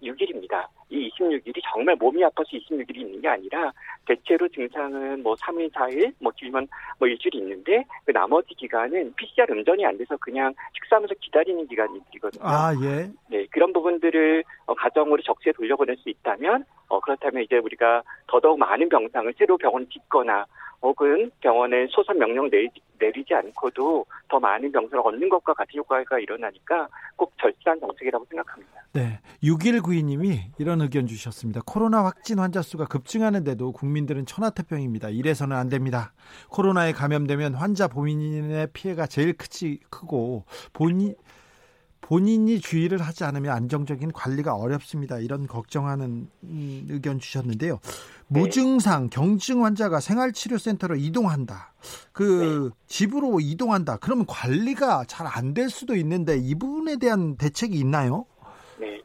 26일입니다. 0.01 0.67
이 0.89 1.09
26일이 1.09 1.59
정말 1.71 1.95
몸이 1.95 2.23
아파서 2.23 2.49
26일이 2.51 2.97
있는 2.97 3.21
게 3.21 3.27
아니라 3.27 3.71
대체로 4.05 4.47
증상은 4.49 5.23
뭐 5.23 5.33
3일, 5.35 5.71
4일, 5.71 6.13
뭐 6.19 6.31
길면 6.35 6.67
뭐 6.99 7.07
일주일이 7.07 7.39
있는데 7.39 7.83
그 8.05 8.11
나머지 8.11 8.53
기간은 8.55 9.13
PCR 9.15 9.51
음전이 9.51 9.85
안 9.85 9.97
돼서 9.97 10.15
그냥 10.17 10.53
식사하면서 10.73 11.15
기다리는 11.21 11.67
기간이거든요. 11.67 12.43
아, 12.43 12.73
예. 12.83 13.09
네, 13.29 13.47
그런 13.51 13.73
부분들을 13.73 14.43
어, 14.67 14.75
가정으로 14.75 15.21
적시에 15.23 15.53
돌려보낼 15.53 15.97
수 15.97 16.09
있다면 16.09 16.65
어, 16.87 16.99
그렇다면 16.99 17.43
이제 17.43 17.57
우리가 17.57 18.03
더더욱 18.27 18.59
많은 18.59 18.89
병상을 18.89 19.33
새로 19.37 19.57
병원 19.57 19.87
짓거나 19.89 20.45
혹은 20.81 21.29
병원에 21.41 21.87
소선 21.89 22.17
명령 22.17 22.49
내리지, 22.49 23.33
않고도 23.33 24.05
더 24.27 24.39
많은 24.39 24.71
병상을 24.71 25.05
얻는 25.05 25.29
것과 25.29 25.53
같은 25.53 25.79
효과가 25.79 26.19
일어나니까 26.19 26.87
꼭 27.15 27.33
절실한 27.39 27.79
정책이라고 27.79 28.25
생각합니다. 28.29 28.83
네. 28.93 29.19
6192님이 29.43 30.39
이런 30.57 30.81
의견 30.81 31.05
주셨습니다. 31.05 31.61
코로나 31.65 32.03
확진 32.03 32.39
환자 32.39 32.61
수가 32.61 32.85
급증하는데도 32.85 33.71
국민들은 33.71 34.25
천하태평입니다. 34.25 35.09
이래서는 35.09 35.55
안 35.55 35.69
됩니다. 35.69 36.13
코로나에 36.49 36.91
감염되면 36.91 37.55
환자 37.55 37.87
본인의 37.87 38.67
피해가 38.73 39.07
제일 39.07 39.33
크지, 39.33 39.79
크고 39.89 40.45
본인, 40.73 41.15
본인이 42.13 42.59
주의를 42.59 42.99
하지 43.01 43.23
않으면 43.23 43.51
안정적인 43.51 44.11
관리가 44.13 44.55
어렵습니다. 44.55 45.19
이런 45.19 45.45
걱정하는 45.45 46.27
음, 46.43 46.87
의견 46.89 47.19
주셨는데요. 47.19 47.79
무증상 48.27 49.09
경증 49.11 49.63
환자가 49.63 49.99
생활치료센터로 49.99 50.95
이동한다. 50.95 51.71
그 52.11 52.71
집으로 52.87 53.39
이동한다. 53.39 53.97
그러면 54.01 54.25
관리가 54.27 55.03
잘 55.07 55.27
안 55.27 55.53
될 55.53 55.69
수도 55.69 55.95
있는데 55.95 56.37
이 56.37 56.55
부분에 56.55 56.97
대한 56.97 57.37
대책이 57.37 57.77
있나요? 57.77 58.25
네. 58.79 58.99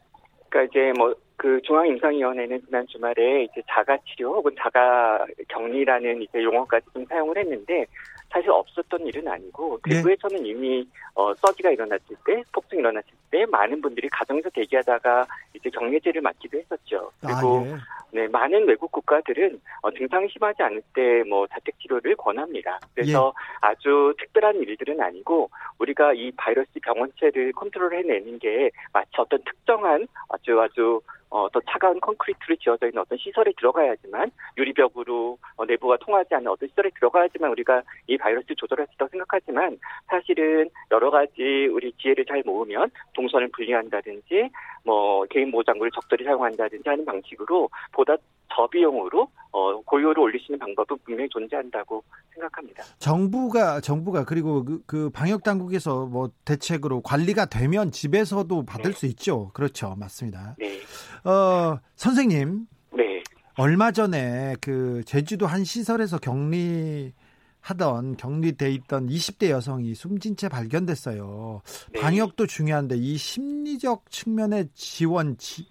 그러니까 0.48 0.70
이제 0.72 0.92
뭐 0.98 1.14
그 1.36 1.60
중앙임상위원회는 1.62 2.62
지난 2.64 2.86
주말에 2.86 3.44
이제 3.44 3.60
자가치료 3.68 4.36
혹은 4.36 4.54
자가격리라는 4.58 6.22
이제 6.22 6.42
용어까지 6.42 6.86
좀 6.94 7.04
사용을 7.06 7.36
했는데 7.36 7.86
사실 8.30 8.50
없었던 8.50 9.06
일은 9.06 9.28
아니고 9.28 9.78
네. 9.88 9.96
대구에서는 9.96 10.44
이미 10.44 10.86
어, 11.14 11.32
서지가 11.34 11.70
일어났을 11.70 12.16
때, 12.24 12.42
폭풍이 12.52 12.80
일어났을 12.80 13.08
때 13.30 13.46
많은 13.46 13.80
분들이 13.80 14.08
가정에서 14.08 14.50
대기하다가 14.50 15.26
이제 15.54 15.70
격리제를 15.70 16.20
맞기도 16.20 16.58
했었죠. 16.58 17.10
그리고 17.20 17.58
아, 17.58 17.66
예. 17.66 17.76
네, 18.10 18.28
많은 18.28 18.66
외국 18.66 18.90
국가들은 18.92 19.60
어, 19.82 19.90
증상이 19.92 20.28
심하지 20.28 20.62
않을 20.62 20.82
때 20.94 21.14
뭐 21.24 21.46
자택 21.48 21.78
치료를 21.80 22.16
권합니다. 22.16 22.78
그래서 22.94 23.32
예. 23.34 23.66
아주 23.68 24.14
특별한 24.18 24.56
일들은 24.56 25.00
아니고 25.00 25.50
우리가 25.78 26.12
이 26.14 26.30
바이러스 26.32 26.70
병원체를 26.82 27.52
컨트롤해내는 27.52 28.38
게 28.38 28.70
마치 28.92 29.10
어떤 29.18 29.42
특정한 29.44 30.06
아주 30.28 30.60
아주 30.60 31.00
어, 31.34 31.48
더 31.50 31.60
차가운 31.68 31.98
콘크리트로 31.98 32.54
지어져 32.54 32.86
있는 32.86 33.02
어떤 33.02 33.18
시설에 33.18 33.50
들어가야지만 33.56 34.30
유리벽으로 34.56 35.36
어, 35.56 35.64
내부가 35.66 35.96
통하지 35.96 36.32
않는 36.32 36.46
어떤 36.46 36.68
시설에 36.68 36.90
들어가야지만 36.94 37.50
우리가 37.50 37.82
이 38.06 38.16
바이러스를 38.16 38.54
조절할 38.54 38.86
수 38.86 38.92
있다고 38.94 39.08
생각하지만 39.10 39.76
사실은 40.06 40.70
여러 40.92 41.10
가지 41.10 41.66
우리 41.72 41.90
지혜를 41.94 42.24
잘 42.26 42.44
모으면 42.46 42.88
동선을 43.14 43.48
분리한다든지 43.48 44.48
뭐 44.84 45.24
개인 45.28 45.50
보호장구를 45.50 45.90
적절히 45.90 46.22
사용한다든지 46.24 46.88
하는 46.88 47.04
방식으로 47.04 47.68
보다 47.90 48.16
저비용으로 48.54 49.28
어, 49.52 49.80
고요를 49.82 50.34
있는 50.34 50.58
방법은 50.58 50.98
분명히 51.04 51.28
존재한다고 51.28 52.02
생각합니다. 52.32 52.82
정부가 52.98 53.80
정부가 53.80 54.24
그리고 54.24 54.64
그, 54.64 54.82
그 54.86 55.10
방역 55.10 55.44
당국에서 55.44 56.06
뭐 56.06 56.30
대책으로 56.44 57.02
관리가 57.02 57.46
되면 57.46 57.92
집에서도 57.92 58.64
받을 58.64 58.92
네. 58.92 58.98
수 58.98 59.06
있죠. 59.06 59.50
그렇죠. 59.54 59.94
맞습니다. 59.96 60.56
네. 60.58 60.80
어, 61.28 61.78
선생님 61.94 62.66
네. 62.96 63.22
얼마 63.56 63.92
전에 63.92 64.56
그 64.60 65.02
제주도 65.06 65.46
한 65.46 65.64
시설에서 65.64 66.18
격리 66.18 67.12
하던 67.60 68.16
격리돼 68.16 68.72
있던 68.72 69.08
20대 69.08 69.48
여성이 69.48 69.94
숨진 69.94 70.36
채 70.36 70.48
발견됐어요. 70.48 71.62
네. 71.92 72.00
방역도 72.00 72.46
중요한데 72.46 72.96
이 72.96 73.16
심리적 73.16 74.10
측면의 74.10 74.68
지원 74.74 75.38
치, 75.38 75.66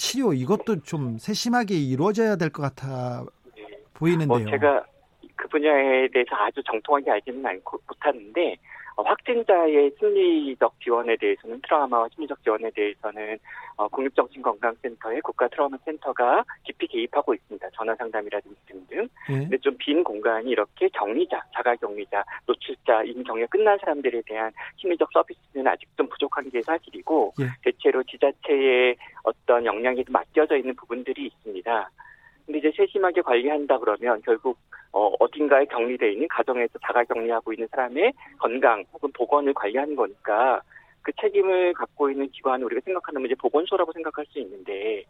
치료 0.00 0.32
이것도 0.32 0.80
좀 0.82 1.18
세심하게 1.18 1.74
이루어져야 1.74 2.36
될 2.36 2.48
것 2.50 2.62
같아 2.62 3.22
네. 3.54 3.66
보이는데요. 3.92 4.38
뭐 4.44 4.50
제가 4.50 4.82
그 5.36 5.46
분야에 5.48 6.08
대해서 6.08 6.34
아주 6.36 6.62
정통하게 6.64 7.10
알지는 7.10 7.44
않고 7.44 7.78
못하는데 7.86 8.52
어, 8.52 8.56
확진자의 9.02 9.92
심리적 9.98 10.80
지원에 10.80 11.16
대해서는 11.16 11.60
트라우마와 11.62 12.08
심리적 12.14 12.42
지원에 12.42 12.70
대해서는 12.70 13.38
어, 13.76 13.88
국립정신건강센터의 13.88 15.20
국가트라우마센터가 15.22 16.44
깊이 16.64 16.86
개입하고 16.86 17.34
있습니다. 17.34 17.68
전화 17.74 17.94
상담이라든지 17.94 18.56
등등. 18.66 19.08
예. 19.30 19.34
근데 19.34 19.56
좀 19.58 19.76
빈 19.80 20.04
공간이 20.04 20.50
이렇게 20.50 20.88
격리자, 20.90 21.42
자가격리자, 21.54 22.22
노출자, 22.46 23.02
이미 23.04 23.24
격리가 23.24 23.48
끝난 23.48 23.78
사람들에 23.78 24.22
대한 24.26 24.52
심리적 24.76 25.10
서비스는 25.12 25.66
아직 25.66 25.88
좀 25.96 26.06
부족한 26.08 26.50
게 26.50 26.60
사실이고 26.62 27.32
예. 27.40 27.46
대체로 27.62 28.02
지자체의 28.04 28.96
어떤 29.24 29.64
역량이 29.64 30.04
좀 30.04 30.12
맡겨져 30.12 30.56
있는 30.56 30.74
부분들이 30.76 31.26
있습니다. 31.26 31.90
근데 32.50 32.58
이제 32.58 32.72
세심하게 32.76 33.22
관리한다 33.22 33.78
그러면 33.78 34.20
결국 34.24 34.58
어, 34.90 35.12
어딘가에 35.20 35.66
격리돼 35.66 36.12
있는 36.12 36.26
가정에서 36.26 36.80
자가 36.84 37.04
격리하고 37.04 37.52
있는 37.52 37.68
사람의 37.70 38.12
건강 38.38 38.84
혹은 38.92 39.08
보건을 39.12 39.54
관리하는 39.54 39.94
거니까 39.94 40.60
그 41.02 41.12
책임을 41.20 41.74
갖고 41.74 42.10
있는 42.10 42.28
기관을 42.28 42.66
우리가 42.66 42.80
생각한다면 42.84 43.26
이제 43.26 43.36
보건소라고 43.36 43.92
생각할 43.92 44.26
수 44.26 44.40
있는데 44.40 45.04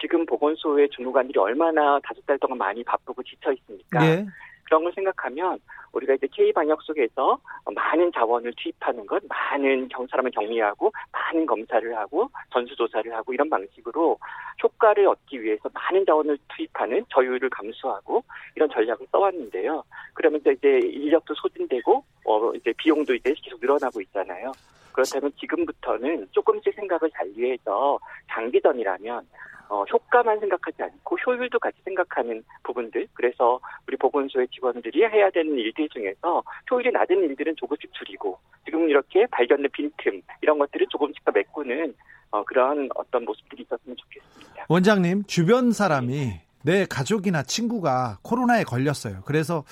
지금 0.00 0.24
보건소의 0.26 0.88
주무관들이 0.90 1.40
얼마나 1.40 1.98
다섯 2.04 2.24
달 2.24 2.38
동안 2.38 2.58
많이 2.58 2.84
바쁘고 2.84 3.20
지쳐 3.24 3.52
있습니까? 3.52 4.06
예. 4.06 4.24
그런 4.66 4.82
걸 4.82 4.92
생각하면 4.92 5.58
우리가 5.92 6.14
이제 6.14 6.26
K 6.30 6.52
방역 6.52 6.82
속에서 6.82 7.38
많은 7.74 8.12
자원을 8.12 8.52
투입하는 8.56 9.06
것, 9.06 9.22
많은 9.28 9.88
경 9.88 10.06
사람을 10.06 10.30
격리하고 10.32 10.92
많은 11.12 11.46
검사를 11.46 11.96
하고 11.96 12.28
전수 12.52 12.74
조사를 12.76 13.12
하고 13.14 13.32
이런 13.32 13.48
방식으로 13.48 14.18
효과를 14.62 15.06
얻기 15.06 15.42
위해서 15.42 15.70
많은 15.72 16.04
자원을 16.04 16.36
투입하는 16.48 17.04
저율을 17.08 17.48
감수하고 17.50 18.22
이런 18.56 18.68
전략을 18.70 19.06
써왔는데요. 19.10 19.82
그러면서 20.14 20.50
이제 20.50 20.80
인력도 20.82 21.34
소진되고 21.34 22.04
어 22.26 22.52
이제 22.54 22.72
비용도 22.76 23.14
이제 23.14 23.34
계속 23.42 23.60
늘어나고 23.60 24.00
있잖아요. 24.02 24.52
그렇다면 24.92 25.30
지금부터는 25.38 26.28
조금씩 26.32 26.74
생각을 26.74 27.10
달리해서 27.12 27.98
장기전이라면 28.30 29.26
어, 29.68 29.84
효과만 29.84 30.38
생각하지 30.40 30.82
않고 30.82 31.16
효율도 31.26 31.58
같이 31.58 31.78
생각하는 31.84 32.42
부분들. 32.62 33.08
그래서 33.14 33.60
우리 33.86 33.96
보건소의 33.96 34.48
직원들이 34.48 35.04
해야 35.04 35.30
되는 35.30 35.56
일들 35.56 35.88
중에서 35.88 36.42
효율이 36.70 36.92
낮은 36.92 37.16
일들은 37.24 37.56
조금씩 37.56 37.92
줄이고 37.94 38.38
지금 38.64 38.88
이렇게 38.88 39.26
발견된 39.26 39.70
빈틈 39.72 40.22
이런 40.40 40.58
것들을 40.58 40.86
조금씩 40.90 41.24
더 41.24 41.32
메꾸는 41.32 41.94
어, 42.30 42.44
그런 42.44 42.88
어떤 42.94 43.24
모습들이 43.24 43.62
있었으면 43.62 43.96
좋겠습니다. 43.96 44.66
원장님 44.68 45.24
주변 45.24 45.72
사람이 45.72 46.40
내 46.62 46.84
가족이나 46.84 47.42
친구가 47.44 48.18
코로나에 48.22 48.64
걸렸어요. 48.64 49.22
그래서 49.24 49.64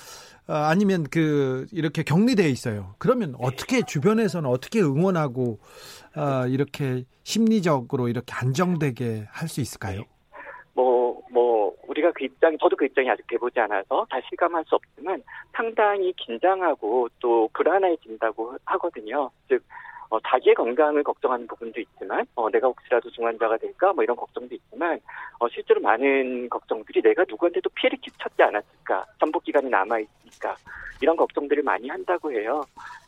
어, 0.47 0.53
아니면 0.53 1.05
그 1.09 1.65
이렇게 1.71 2.03
격리돼 2.03 2.49
있어요. 2.49 2.95
그러면 2.97 3.35
어떻게 3.39 3.81
주변에서는 3.81 4.49
어떻게 4.49 4.79
응원하고 4.81 5.59
어, 6.15 6.47
이렇게 6.47 7.03
심리적으로 7.23 8.07
이렇게 8.07 8.33
안정되게 8.33 9.25
할 9.29 9.47
수 9.49 9.61
있을까요? 9.61 10.03
뭐, 10.73 11.21
뭐, 11.31 11.73
우리가 11.87 12.11
그 12.11 12.25
입장이, 12.25 12.57
저도 12.59 12.75
그 12.75 12.85
입장이 12.85 13.09
아직 13.09 13.25
돼보지 13.27 13.59
않아서 13.61 14.05
다 14.09 14.19
실감할 14.27 14.63
수 14.67 14.75
없지만 14.75 15.21
상당히 15.53 16.11
긴장하고 16.13 17.07
또 17.19 17.49
불안해진다고 17.53 18.57
하거든요. 18.65 19.29
즉, 19.47 19.63
어, 20.09 20.19
자기의 20.19 20.53
건강을 20.55 21.03
걱정하는 21.03 21.47
부분도 21.47 21.79
있지만, 21.81 22.25
어, 22.35 22.49
내가 22.49 22.67
혹시라도 22.67 23.09
중환자가 23.11 23.57
될까? 23.57 23.93
뭐 23.93 24.03
이런 24.03 24.15
걱정도 24.17 24.53
있지만, 24.53 24.99
어, 25.39 25.47
실제로 25.49 25.79
많은 25.81 26.49
걱정들이 26.49 27.01
내가 27.01 27.23
누구한테도 27.27 27.69
피해를 27.69 27.97
끼쳤지 27.99 28.43
않았을까? 28.43 29.05
잠복기간이 29.19 29.69
남아있으니까. 29.69 30.55
이런 31.01 31.15
걱정들을 31.17 31.63
많이 31.63 31.87
한다고 31.89 32.31
해요. 32.31 32.63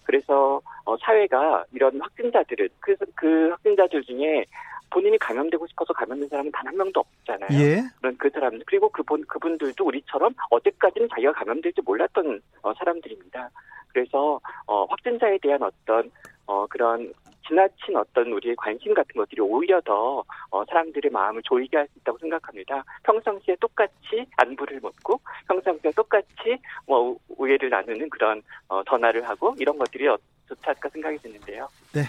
그래서, 0.08 0.62
어, 0.86 0.98
사회가 0.98 1.65
이런 1.74 2.00
확진자들은, 2.02 2.70
그, 2.80 2.96
그 3.13 3.50
확진자들 3.50 4.04
중에 4.04 4.46
본인이 4.89 5.17
감염되고 5.17 5.67
싶어서 5.67 5.91
감염된 5.93 6.30
사람은 6.30 6.52
단 6.54 6.65
한 6.67 6.76
명도 6.78 7.02
없잖아요. 7.02 7.50
예. 7.62 7.82
그런 8.00 8.17
그 8.17 8.30
사람들 8.30 8.63
그리고 8.65 8.89
그분 8.89 9.22
그분들도 9.28 9.86
우리처럼 9.86 10.34
어제까지는 10.50 11.10
자기가 11.10 11.34
감염될지 11.34 11.82
몰랐던 11.84 12.41
어, 12.62 12.74
사람들입니다. 12.74 13.50
그래서 13.89 14.39
어, 14.65 14.86
확진자에 14.86 15.38
대한 15.41 15.62
어떤 15.62 16.10
어, 16.46 16.65
그런 16.67 17.13
지나친 17.48 17.96
어떤 17.96 18.32
우리의 18.32 18.56
관심 18.56 18.94
같은 18.94 19.14
것들이 19.16 19.42
오히려 19.42 19.82
더 19.82 20.24
어, 20.52 20.66
사람들의 20.66 21.12
마음을 21.12 21.42
조이게 21.44 21.78
할 21.78 21.88
수 21.88 22.00
있다고 22.00 22.18
생각합니다. 22.20 22.84
평상시에 23.04 23.56
똑같이 23.60 24.26
안부를 24.38 24.80
묻고 24.82 25.20
평상시에 25.48 25.92
똑같이 25.92 26.58
뭐 26.86 27.18
우애를 27.30 27.70
나누는 27.70 28.10
그런 28.10 28.42
어, 28.68 28.84
전화를 28.84 29.28
하고 29.28 29.56
이런 29.60 29.78
것들이 29.78 30.08
어, 30.08 30.18
않을까 30.66 30.90
생각이 30.90 31.18
드는데요. 31.20 31.68
네, 31.94 32.04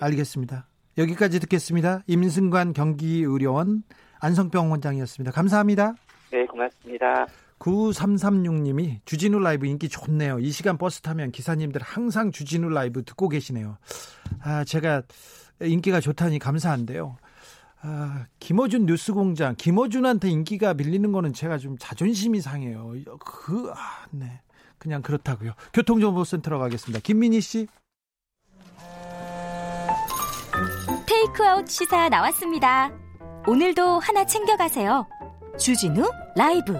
알겠습니다. 0.00 0.66
여기까지 0.98 1.40
듣겠습니다. 1.40 2.02
임승관 2.06 2.72
경기의료원 2.72 3.82
안성병 4.20 4.70
원장이었습니다. 4.70 5.32
감사합니다. 5.32 5.94
네, 6.30 6.44
고맙습니다. 6.46 7.26
9336님이 7.60 9.00
주진우 9.04 9.38
라이브 9.38 9.66
인기 9.66 9.88
좋네요. 9.88 10.40
이 10.40 10.50
시간 10.50 10.78
버스 10.78 11.00
타면 11.02 11.30
기사님들 11.30 11.80
항상 11.82 12.32
주진우 12.32 12.68
라이브 12.70 13.04
듣고 13.04 13.28
계시네요. 13.28 13.78
아, 14.42 14.64
제가 14.64 15.02
인기가 15.60 16.00
좋다니 16.00 16.38
감사한데요. 16.38 17.16
아, 17.82 18.26
김어준 18.40 18.86
뉴스 18.86 19.12
공장, 19.12 19.54
김어준한테 19.56 20.28
인기가 20.28 20.74
밀리는 20.74 21.12
거는 21.12 21.32
제가 21.32 21.58
좀 21.58 21.76
자존심이 21.78 22.40
상해요. 22.40 22.94
그, 23.24 23.70
아, 23.74 24.06
네. 24.10 24.40
그냥 24.78 25.02
그렇다고요. 25.02 25.52
교통정보센터로 25.74 26.58
가겠습니다. 26.58 27.00
김민희 27.02 27.40
씨. 27.42 27.66
테이크아웃 31.06 31.68
시사 31.68 32.08
나왔습니다. 32.08 32.90
오늘도 33.46 33.98
하나 33.98 34.24
챙겨가세요. 34.24 35.06
주진우 35.58 36.10
라이브. 36.36 36.74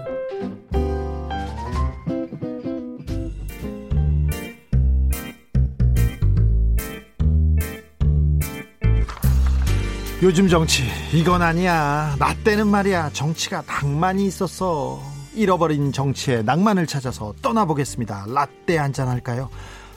요즘 10.21 10.47
정치 10.47 10.83
이건 11.13 11.41
아니야. 11.41 12.15
나 12.19 12.35
때는 12.43 12.67
말이야 12.67 13.09
정치가 13.11 13.63
낭만이 13.65 14.27
있었어. 14.27 15.01
잃어버린 15.33 15.91
정치의 15.91 16.43
낭만을 16.43 16.85
찾아서 16.85 17.33
떠나보겠습니다. 17.41 18.25
라떼 18.27 18.77
한잔 18.77 19.07
할까요? 19.07 19.49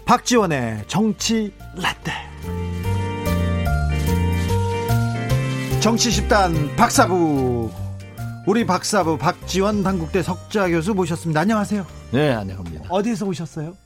박지원의 0.07 0.85
정치 0.87 1.53
라떼. 1.77 2.13
정치 5.81 6.11
십단 6.11 6.75
박사부 6.77 7.71
우리 8.47 8.65
박사부 8.65 9.19
박지원 9.19 9.83
당국대 9.83 10.23
석좌 10.23 10.69
교수 10.69 10.95
모셨습니다. 10.95 11.41
안녕하세요. 11.43 11.85
네, 12.13 12.33
안녕합니다. 12.33 12.87
어디에서 12.89 13.27
오셨어요? 13.27 13.77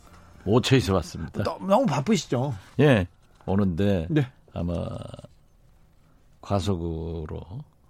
오차에서 0.45 0.95
왔습니다. 0.95 1.43
너무, 1.43 1.67
너무 1.67 1.87
바쁘시죠? 1.87 2.55
예, 2.79 3.09
오는데 3.45 4.07
네. 4.09 4.25
아마 4.55 4.75
과속으로 6.49 7.43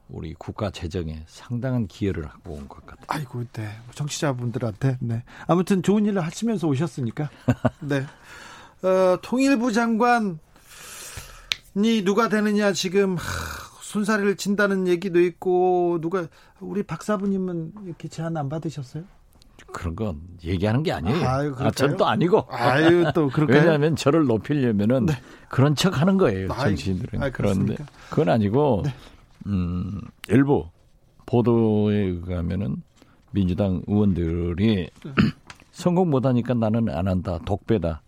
우리 0.08 0.34
국가 0.34 0.70
재정에 0.70 1.22
상당한 1.28 1.86
기여를 1.86 2.26
하고 2.26 2.54
온 2.54 2.66
것 2.66 2.84
같아요. 2.84 3.04
아이고, 3.06 3.44
네. 3.52 3.68
정치자분들한테, 3.94 4.96
네. 5.00 5.22
아무튼 5.46 5.82
좋은 5.82 6.06
일을 6.06 6.20
하시면서 6.22 6.66
오셨으니까. 6.66 7.30
네. 7.80 8.04
어, 8.82 9.18
통일부 9.22 9.72
장관이 9.72 10.38
누가 12.04 12.28
되느냐 12.28 12.72
지금 12.72 13.16
하, 13.16 13.22
순사리를 13.82 14.36
친다는 14.36 14.88
얘기도 14.88 15.20
있고 15.20 15.98
누가 16.00 16.26
우리 16.60 16.82
박사부님은 16.82 17.72
이렇게 17.86 18.08
제안 18.08 18.36
안 18.36 18.48
받으셨어요? 18.48 19.04
그런 19.72 19.96
건 19.96 20.20
얘기하는 20.44 20.82
게 20.82 20.92
아니에요. 20.92 21.16
아유, 21.16 21.48
아, 21.50 21.54
그럴까요? 21.54 21.70
전또 21.72 22.06
아니고. 22.06 22.46
아유 22.50 23.04
또 23.14 23.28
그럴까요? 23.28 23.58
왜냐하면 23.58 23.96
저를 23.96 24.26
높이려면은 24.26 25.06
네. 25.06 25.14
그런 25.48 25.74
척 25.74 26.00
하는 26.00 26.16
거예요, 26.16 26.48
정치인들은. 26.48 27.22
아이, 27.22 27.30
그런데? 27.30 27.76
그건 28.10 28.30
아니고, 28.30 28.82
네. 28.84 28.94
음, 29.46 30.00
일부 30.28 30.68
보도에 31.26 31.96
의하면은 31.96 32.82
민주당 33.30 33.82
의원들이 33.86 34.90
성공 35.70 36.10
못 36.10 36.24
하니까 36.24 36.54
나는 36.54 36.88
안 36.88 37.06
한다, 37.08 37.38
독배다. 37.44 38.02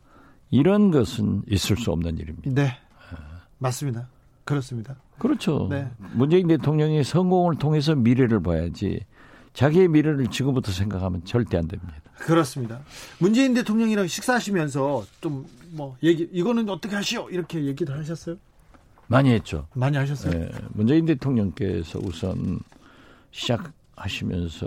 이런 0.50 0.90
것은 0.90 1.42
있을 1.46 1.76
수 1.76 1.92
없는 1.92 2.18
일입니다. 2.18 2.50
네. 2.50 2.72
맞습니다. 3.58 4.08
그렇습니다. 4.44 4.96
그렇죠. 5.18 5.68
네. 5.70 5.88
문재인 6.14 6.48
대통령이 6.48 7.04
성공을 7.04 7.56
통해서 7.56 7.94
미래를 7.94 8.42
봐야지 8.42 9.00
자기의 9.52 9.88
미래를 9.88 10.28
지금부터 10.28 10.72
생각하면 10.72 11.24
절대 11.24 11.56
안 11.58 11.66
됩니다. 11.68 11.92
그렇습니다. 12.16 12.80
문재인 13.18 13.54
대통령이랑 13.54 14.06
식사하시면서 14.06 15.06
좀 15.20 15.46
뭐 15.70 15.96
얘기 16.02 16.28
이거는 16.32 16.68
어떻게 16.68 16.94
하시오 16.96 17.30
이렇게 17.30 17.64
얘기를 17.64 17.96
하셨어요? 17.98 18.36
많이 19.06 19.30
했죠. 19.30 19.66
많이 19.74 19.96
하셨어요? 19.96 20.32
예, 20.40 20.50
문재인 20.70 21.06
대통령께서 21.06 21.98
우선 22.02 22.60
시작하시면서 23.32 24.66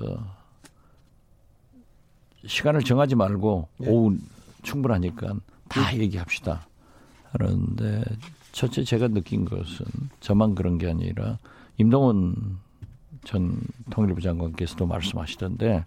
시간을 2.46 2.82
정하지 2.82 3.16
말고 3.16 3.68
네. 3.78 3.90
오후 3.90 4.18
충분하니까 4.64 5.36
다 5.70 5.98
얘기합시다. 5.98 6.68
그런데 7.32 8.04
첫째 8.52 8.84
제가 8.84 9.08
느낀 9.08 9.46
것은 9.46 9.86
저만 10.20 10.56
그런 10.56 10.78
게 10.78 10.90
아니라 10.90 11.40
임동원 11.78 12.60
전 13.24 13.60
통일부 13.90 14.22
장관께서도 14.22 14.86
말씀하시던데 14.86 15.86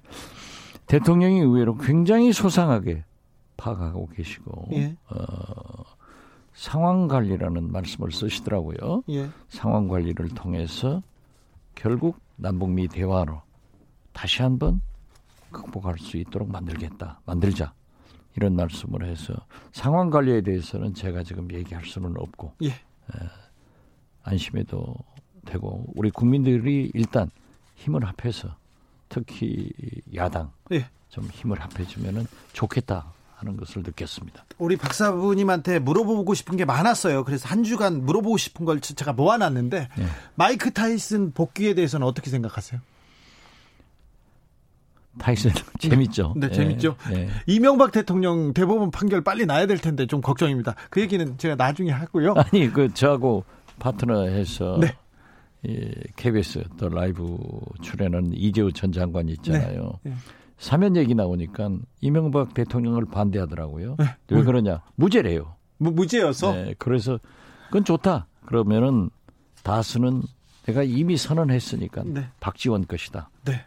대통령이 0.86 1.40
의외로 1.40 1.76
굉장히 1.76 2.32
소상하게 2.32 3.04
파악하고 3.56 4.08
계시고 4.08 4.68
예. 4.72 4.96
어, 5.10 5.84
상황 6.54 7.08
관리라는 7.08 7.70
말씀을 7.72 8.12
쓰시더라고요. 8.12 9.02
예. 9.10 9.28
상황 9.48 9.88
관리를 9.88 10.28
통해서 10.30 11.02
결국 11.74 12.18
남북미 12.36 12.88
대화로 12.88 13.42
다시 14.12 14.42
한번 14.42 14.80
극복할 15.50 15.98
수 15.98 16.16
있도록 16.16 16.50
만들겠다. 16.50 17.20
만들자. 17.24 17.72
이런 18.36 18.54
말씀을 18.54 19.06
해서 19.06 19.34
상황 19.72 20.10
관리에 20.10 20.42
대해서는 20.42 20.92
제가 20.92 21.22
지금 21.22 21.50
얘기할 21.52 21.84
수는 21.84 22.14
없고 22.18 22.52
예. 22.62 22.68
에, 22.68 22.74
안심해도 24.22 24.94
되고 25.46 25.86
우리 25.94 26.10
국민들이 26.10 26.90
일단 26.92 27.30
힘을 27.76 28.04
합해서 28.04 28.54
특히 29.08 29.70
야당 30.14 30.50
예. 30.72 30.86
좀 31.08 31.24
힘을 31.32 31.58
합해주면은 31.60 32.26
좋겠다 32.52 33.06
하는 33.36 33.56
것을 33.56 33.82
느꼈습니다. 33.82 34.44
우리 34.58 34.76
박사부님한테 34.76 35.78
물어보고 35.78 36.34
싶은 36.34 36.56
게 36.56 36.64
많았어요. 36.64 37.24
그래서 37.24 37.48
한 37.48 37.64
주간 37.64 38.04
물어보고 38.04 38.36
싶은 38.36 38.64
걸 38.64 38.80
제가 38.80 39.12
모아놨는데 39.12 39.88
예. 39.98 40.06
마이크 40.34 40.72
타이슨 40.72 41.32
복귀에 41.32 41.74
대해서는 41.74 42.06
어떻게 42.06 42.30
생각하세요? 42.30 42.80
타이슨 45.18 45.50
재밌죠. 45.78 46.34
네, 46.36 46.48
예, 46.50 46.52
재밌죠. 46.52 46.96
예. 47.12 47.30
이명박 47.46 47.92
대통령 47.92 48.52
대법원 48.52 48.90
판결 48.90 49.22
빨리 49.22 49.46
나야 49.46 49.66
될 49.66 49.78
텐데 49.78 50.06
좀 50.06 50.20
걱정입니다. 50.20 50.74
그 50.90 51.00
얘기는 51.00 51.38
제가 51.38 51.54
나중에 51.54 51.90
하고요. 51.90 52.34
아니 52.36 52.70
그 52.70 52.92
저하고 52.92 53.44
파트너해서 53.78 54.78
네. 54.80 54.96
이 55.66 55.90
KBS 56.16 56.64
또 56.78 56.88
라이브 56.88 57.36
출연한 57.82 58.30
이재호 58.32 58.70
전 58.72 58.92
장관이 58.92 59.32
있잖아요. 59.32 59.98
네. 60.02 60.12
사면 60.58 60.96
얘기 60.96 61.14
나오니까 61.14 61.70
이명박 62.00 62.54
대통령을 62.54 63.04
반대하더라고요. 63.06 63.96
네. 63.98 64.06
왜 64.30 64.42
그러냐? 64.42 64.82
무죄래요. 64.94 65.54
무, 65.78 65.90
무죄여서 65.90 66.52
네, 66.52 66.74
그래서 66.78 67.18
그건 67.66 67.84
좋다. 67.84 68.26
그러면은 68.46 69.10
다수는 69.62 70.22
내가 70.66 70.82
이미 70.82 71.16
선언했으니까 71.16 72.04
네. 72.06 72.28
박지원 72.40 72.86
것이다. 72.86 73.28
네. 73.44 73.64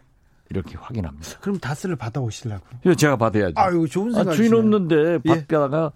이렇게 0.48 0.76
확인합니다. 0.76 1.38
그럼 1.40 1.58
다스를 1.58 1.96
받아오시려고. 1.96 2.64
이거 2.84 2.94
제가 2.94 3.16
받아야죠. 3.16 3.54
아유 3.56 3.86
좋은 3.88 4.12
아, 4.14 4.18
생각. 4.18 4.32
주인 4.32 4.52
없는데 4.54 5.18
예. 5.24 5.28
받다가 5.28 5.92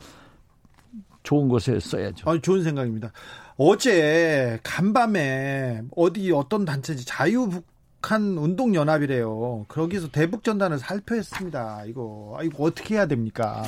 좋은 1.24 1.48
곳에 1.48 1.80
써야죠. 1.80 2.30
아, 2.30 2.38
좋은 2.38 2.62
생각입니다. 2.62 3.10
어제 3.56 4.58
간밤에 4.62 5.82
어디 5.96 6.32
어떤 6.32 6.64
단체지 6.64 7.04
자유북한 7.06 8.36
운동연합이래요. 8.36 9.66
거기서 9.68 10.10
대북전단을 10.10 10.78
살펴했습니다. 10.78 11.84
이거, 11.86 12.36
아, 12.38 12.42
이거 12.42 12.64
어떻게 12.64 12.96
해야 12.96 13.06
됩니까? 13.06 13.62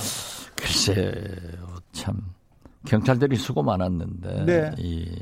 글쎄 0.56 1.12
참 1.92 2.20
경찰들이 2.86 3.36
수고 3.36 3.62
많았는데 3.62 4.44
네. 4.44 4.74
이 4.78 5.14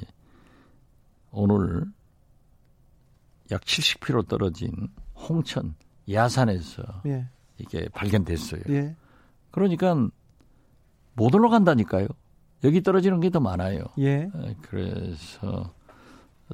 오늘 1.31 1.85
약 3.51 3.61
70km 3.63 4.29
떨어진 4.29 4.71
홍천 5.17 5.75
야산에서 6.11 6.83
예, 7.07 7.27
이게 7.59 7.89
발견됐어요. 7.91 8.63
예, 8.71 8.95
그러니까 9.51 9.95
못 11.15 11.35
올라간다니까요. 11.35 12.07
여기 12.65 12.83
떨어지는 12.83 13.21
게 13.21 13.31
더 13.31 13.41
많아요. 13.41 13.81
예. 13.99 14.23
에, 14.35 14.57
그래서 14.63 15.73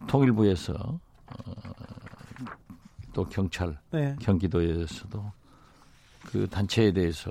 통일부에서 0.06 0.72
어, 0.74 1.52
또 3.12 3.24
경찰, 3.28 3.78
네. 3.90 4.16
경기도에서도 4.20 5.32
그 6.26 6.48
단체에 6.48 6.92
대해서 6.92 7.30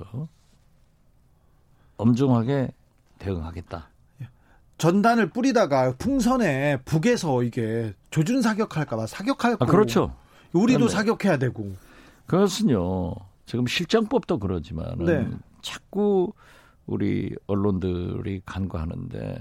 엄중하게 1.97 2.71
대응하겠다. 3.19 3.89
전단을 4.77 5.29
뿌리다가 5.31 5.93
풍선에 5.97 6.77
북에서 6.85 7.43
이게 7.43 7.93
조준 8.11 8.41
사격할까봐 8.41 9.07
사격할 9.07 9.57
거. 9.57 9.65
아, 9.65 9.67
그렇죠. 9.67 10.15
우리도 10.53 10.79
그런데- 10.87 10.93
사격해야 10.95 11.37
되고. 11.37 11.75
그것은요. 12.27 13.13
지금 13.45 13.67
실정법도 13.67 14.39
그러지만 14.39 14.97
네. 15.03 15.27
자꾸 15.61 16.31
우리 16.89 17.35
언론들이 17.45 18.41
간과하는데 18.45 19.39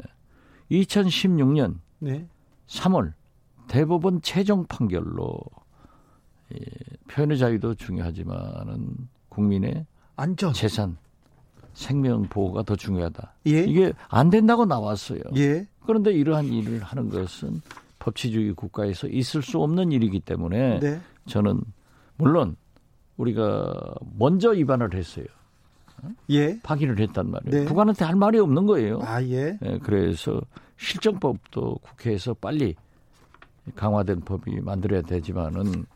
2016년 0.70 1.78
네. 1.98 2.26
3월 2.66 3.14
대법원 3.68 4.20
최종 4.22 4.66
판결로 4.66 5.40
예, 6.54 6.58
표현의 7.08 7.38
자유도 7.38 7.74
중요하지만은 7.74 9.08
국민의 9.28 9.86
안전. 10.16 10.52
재산, 10.52 10.96
생명 11.72 12.22
보호가 12.22 12.62
더 12.64 12.76
중요하다. 12.76 13.34
예. 13.46 13.64
이게 13.64 13.92
안 14.08 14.30
된다고 14.30 14.66
나왔어요. 14.66 15.20
예. 15.36 15.66
그런데 15.86 16.12
이러한 16.12 16.46
일을 16.46 16.82
하는 16.82 17.08
것은 17.08 17.62
법치주의 17.98 18.52
국가에서 18.54 19.08
있을 19.08 19.42
수 19.42 19.62
없는 19.62 19.92
일이기 19.92 20.20
때문에 20.20 20.80
네. 20.80 21.00
저는 21.26 21.62
물론 22.16 22.56
우리가 23.16 23.94
먼저 24.18 24.50
위반을 24.50 24.94
했어요. 24.94 25.26
예. 26.30 26.58
파기를 26.62 26.98
했단 27.00 27.30
말이에요. 27.30 27.60
네. 27.60 27.64
북한한테 27.66 28.04
할 28.04 28.16
말이 28.16 28.38
없는 28.38 28.66
거예요. 28.66 29.00
아, 29.02 29.22
예. 29.22 29.58
예, 29.62 29.78
그래서 29.82 30.40
실정법도 30.76 31.78
국회에서 31.82 32.34
빨리 32.34 32.74
강화된 33.74 34.20
법이 34.20 34.60
만들어야 34.60 35.02
되지만은 35.02 35.86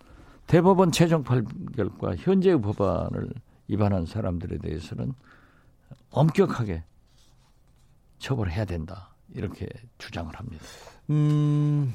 대법원 0.47 0.93
최종 0.93 1.23
판결과 1.23 2.17
현재의 2.17 2.61
법안을 2.61 3.33
위반한 3.69 4.05
사람들에 4.07 4.59
대해서는 4.59 5.15
엄격하게 6.11 6.85
처벌해야 8.19 8.65
된다. 8.65 9.15
이렇게 9.35 9.67
주장을 9.99 10.35
합니다. 10.35 10.65
음, 11.11 11.95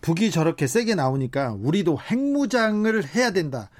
북이 0.00 0.30
저렇게 0.30 0.66
세게 0.66 0.94
나오니까 0.94 1.56
우리도 1.60 1.98
핵무장을 1.98 3.04
해야 3.14 3.32
된다. 3.32 3.70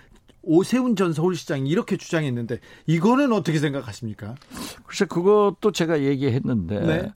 오세훈 0.43 0.97
전 0.97 1.13
서울시장이 1.13 1.69
이렇게 1.69 1.97
주장했는데 1.97 2.59
이거는 2.87 3.33
어떻게 3.33 3.59
생각하십니까? 3.59 4.35
글쎄 4.85 5.05
그것도 5.05 5.73
제가 5.73 6.01
얘기했는데 6.03 6.81
네. 6.81 7.13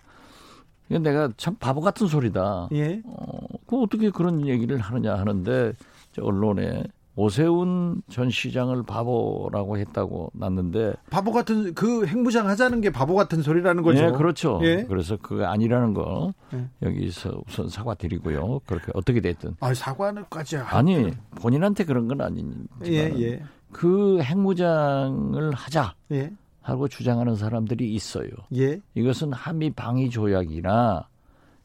이건 0.90 1.02
내가 1.02 1.30
참 1.36 1.56
바보 1.56 1.80
같은 1.80 2.06
소리다. 2.06 2.68
예. 2.72 3.00
어, 3.04 3.46
그 3.66 3.80
어떻게 3.80 4.10
그런 4.10 4.46
얘기를 4.46 4.78
하느냐 4.78 5.14
하는데 5.14 5.72
저 6.12 6.22
언론에 6.22 6.84
오세훈 7.16 8.02
전 8.10 8.30
시장을 8.30 8.82
바보라고 8.82 9.78
했다고 9.78 10.32
났는데 10.34 10.94
바보 11.10 11.32
같은 11.32 11.74
그 11.74 12.06
핵무장 12.06 12.48
하자는 12.48 12.80
게 12.80 12.90
바보 12.90 13.14
같은 13.14 13.42
소리라는 13.42 13.82
거죠. 13.82 14.06
예, 14.06 14.10
그렇죠. 14.10 14.60
예. 14.62 14.84
그래서 14.88 15.16
그거 15.16 15.44
아니라는 15.46 15.94
거 15.94 16.34
예. 16.52 16.68
여기서 16.82 17.42
우선 17.46 17.68
사과드리고요. 17.68 18.60
그렇게 18.66 18.90
어떻게 18.94 19.20
됐든 19.20 19.56
아, 19.60 19.72
사과는까지 19.72 20.56
아니 20.56 21.12
본인한테 21.36 21.84
그런 21.84 22.08
건 22.08 22.20
아니지만 22.20 22.66
예, 22.86 23.12
예. 23.20 23.42
그 23.70 24.20
핵무장을 24.20 25.52
하자 25.52 25.94
예. 26.12 26.32
하고 26.62 26.88
주장하는 26.88 27.36
사람들이 27.36 27.92
있어요. 27.94 28.30
예. 28.56 28.80
이것은 28.94 29.32
한미 29.32 29.70
방위 29.70 30.10
조약이나 30.10 31.08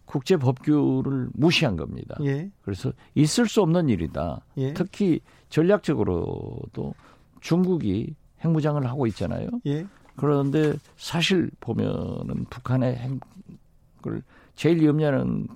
국제 0.05 0.37
법규를 0.37 1.29
무시한 1.33 1.77
겁니다. 1.77 2.17
예. 2.23 2.49
그래서 2.63 2.91
있을 3.13 3.47
수 3.47 3.61
없는 3.61 3.89
일이다. 3.89 4.41
예. 4.57 4.73
특히 4.73 5.21
전략적으로도 5.49 6.93
중국이 7.41 8.15
핵무장을 8.41 8.85
하고 8.85 9.07
있잖아요. 9.07 9.49
예. 9.65 9.85
그런데 10.15 10.73
사실 10.97 11.49
보면은 11.59 12.45
북한의 12.49 12.95
핵을 12.95 14.21
제일 14.55 14.83
염려하는 14.85 15.47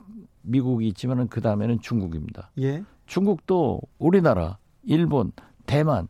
미국이 0.42 0.88
있지만은 0.90 1.28
그 1.28 1.42
다음에는 1.42 1.80
중국입니다. 1.82 2.50
예. 2.60 2.84
중국도 3.06 3.82
우리나라, 4.00 4.58
일본, 4.84 5.32
대만 5.66 6.08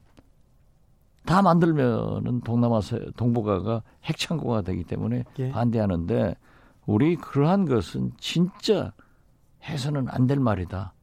다 1.25 1.41
만들면은 1.41 2.41
동남아서 2.41 2.99
동북아가 3.15 3.81
핵 4.03 4.17
창고가 4.17 4.61
되기 4.61 4.84
때문에 4.84 5.23
예. 5.39 5.49
반대하는데 5.51 6.36
우리 6.86 7.15
그러한 7.15 7.65
것은 7.65 8.11
진짜 8.19 8.91
해서는 9.63 10.07
안 10.09 10.27
될 10.27 10.39
말이다. 10.39 10.93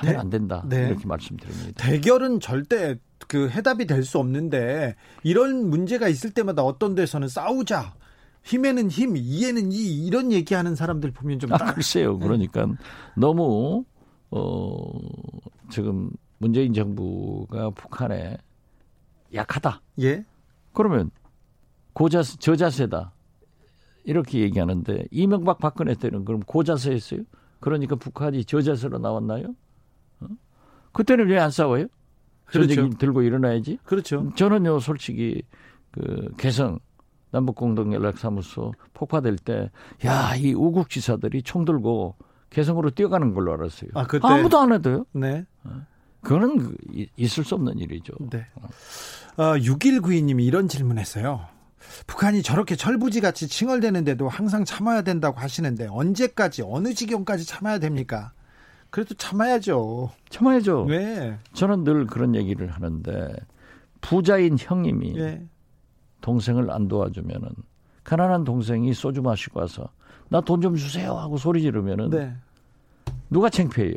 하면 0.00 0.14
네. 0.14 0.18
안 0.18 0.30
된다. 0.30 0.64
네. 0.68 0.86
이렇게 0.88 1.06
말씀드립니다. 1.06 1.72
대결은 1.76 2.40
절대 2.40 2.96
그 3.28 3.48
해답이 3.50 3.86
될 3.86 4.02
수 4.04 4.18
없는데 4.18 4.96
이런 5.22 5.68
문제가 5.70 6.08
있을 6.08 6.30
때마다 6.30 6.62
어떤 6.62 6.94
데서는 6.94 7.28
싸우자. 7.28 7.94
힘에는 8.42 8.90
힘, 8.90 9.16
이에는 9.16 9.70
이 9.72 10.06
이런 10.06 10.32
얘기하는 10.32 10.74
사람들 10.74 11.10
보면 11.12 11.38
좀 11.38 11.52
아, 11.52 11.58
따... 11.58 11.74
글쎄요. 11.74 12.18
그러니까 12.18 12.66
너무 13.16 13.84
어 14.30 14.90
지금 15.70 16.10
문재인 16.38 16.72
정부가 16.72 17.70
북한에 17.70 18.38
약하다. 19.34 19.82
예. 20.00 20.24
그러면 20.72 21.10
고자 21.92 22.22
저자세다. 22.22 23.12
이렇게 24.04 24.40
얘기하는데 24.40 25.04
이명박 25.10 25.58
박근혜 25.58 25.94
때는 25.94 26.24
그럼 26.24 26.40
고자세였어요? 26.40 27.20
그러니까 27.60 27.96
북한이 27.96 28.46
저자세로 28.46 28.98
나왔나요? 28.98 29.54
어? 30.20 30.26
그때는 30.92 31.28
왜 31.28 31.38
안 31.38 31.50
싸워요? 31.50 31.86
그렇죠. 32.44 32.74
전쟁이 32.74 32.96
들고 32.98 33.22
일어나야지. 33.22 33.78
그렇죠. 33.84 34.30
저는요 34.36 34.80
솔직히 34.80 35.42
그 35.92 36.30
개성 36.36 36.78
남북공동연락사무소 37.30 38.72
폭파될 38.94 39.36
때 39.36 39.70
야 40.04 40.34
이 40.36 40.52
우국 40.54 40.90
지사들이 40.90 41.42
총 41.42 41.64
들고 41.64 42.16
개성으로 42.50 42.90
뛰어가는 42.90 43.32
걸로 43.34 43.52
알았어요. 43.54 43.90
아, 43.94 44.06
그때? 44.06 44.26
아무도 44.26 44.58
안 44.58 44.72
해도요. 44.72 45.06
네. 45.12 45.44
그거는 46.22 46.58
그 46.58 46.76
이- 46.92 47.08
있을 47.16 47.44
수 47.44 47.54
없는 47.54 47.78
일이죠. 47.78 48.12
네. 48.30 48.46
어, 49.36 49.54
6192님이 49.56 50.44
이런 50.44 50.66
질문했어요. 50.68 51.40
북한이 52.06 52.42
저렇게 52.42 52.76
철부지 52.76 53.20
같이 53.20 53.48
칭얼대는데도 53.48 54.28
항상 54.28 54.64
참아야 54.64 55.02
된다고 55.02 55.38
하시는데 55.40 55.86
언제까지 55.88 56.62
어느 56.66 56.92
지경까지 56.92 57.46
참아야 57.46 57.78
됩니까? 57.78 58.32
그래도 58.90 59.14
참아야죠. 59.14 60.10
참아야죠. 60.30 60.82
왜? 60.84 61.38
저는 61.52 61.84
늘 61.84 62.06
그런 62.06 62.34
얘기를 62.34 62.68
하는데 62.68 63.34
부자인 64.00 64.56
형님이 64.58 65.16
예. 65.18 65.42
동생을 66.20 66.70
안 66.70 66.88
도와주면은 66.88 67.48
가난한 68.04 68.44
동생이 68.44 68.92
소주 68.94 69.22
마시고 69.22 69.60
와서 69.60 69.88
나 70.28 70.40
돈 70.40 70.60
좀 70.60 70.76
주세요 70.76 71.14
하고 71.14 71.36
소리 71.36 71.60
지르면은 71.62 72.10
네. 72.10 72.34
누가 73.30 73.48
창피해요? 73.48 73.94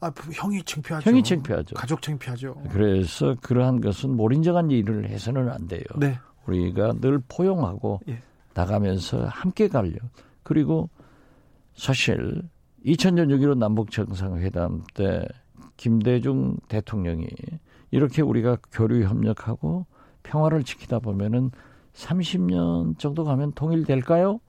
아, 0.00 0.10
부- 0.10 0.30
형이 0.32 0.62
창피하죠. 0.62 1.10
형이 1.10 1.22
창피하죠. 1.22 1.74
가족 1.74 2.00
창피하죠. 2.02 2.54
그래서 2.70 3.34
그러한 3.42 3.80
것은 3.80 4.10
몰인정한 4.16 4.70
일을 4.70 5.08
해서는 5.08 5.50
안 5.50 5.66
돼요. 5.66 5.82
네. 5.96 6.18
우리가 6.46 6.92
늘 7.00 7.20
포용하고 7.28 8.00
예. 8.08 8.22
나가면서 8.54 9.24
함께 9.26 9.68
가려. 9.68 9.92
그리고 10.42 10.88
사실 11.74 12.42
2000년 12.84 13.28
6.15 13.28 13.58
남북 13.58 13.90
정상회담 13.90 14.82
때 14.94 15.26
김대중 15.76 16.56
대통령이 16.68 17.26
이렇게 17.90 18.22
우리가 18.22 18.58
교류 18.72 19.04
협력하고 19.04 19.86
평화를 20.22 20.62
지키다 20.64 20.98
보면은 20.98 21.50
30년 21.94 22.98
정도 22.98 23.24
가면 23.24 23.52
통일될까요? 23.52 24.40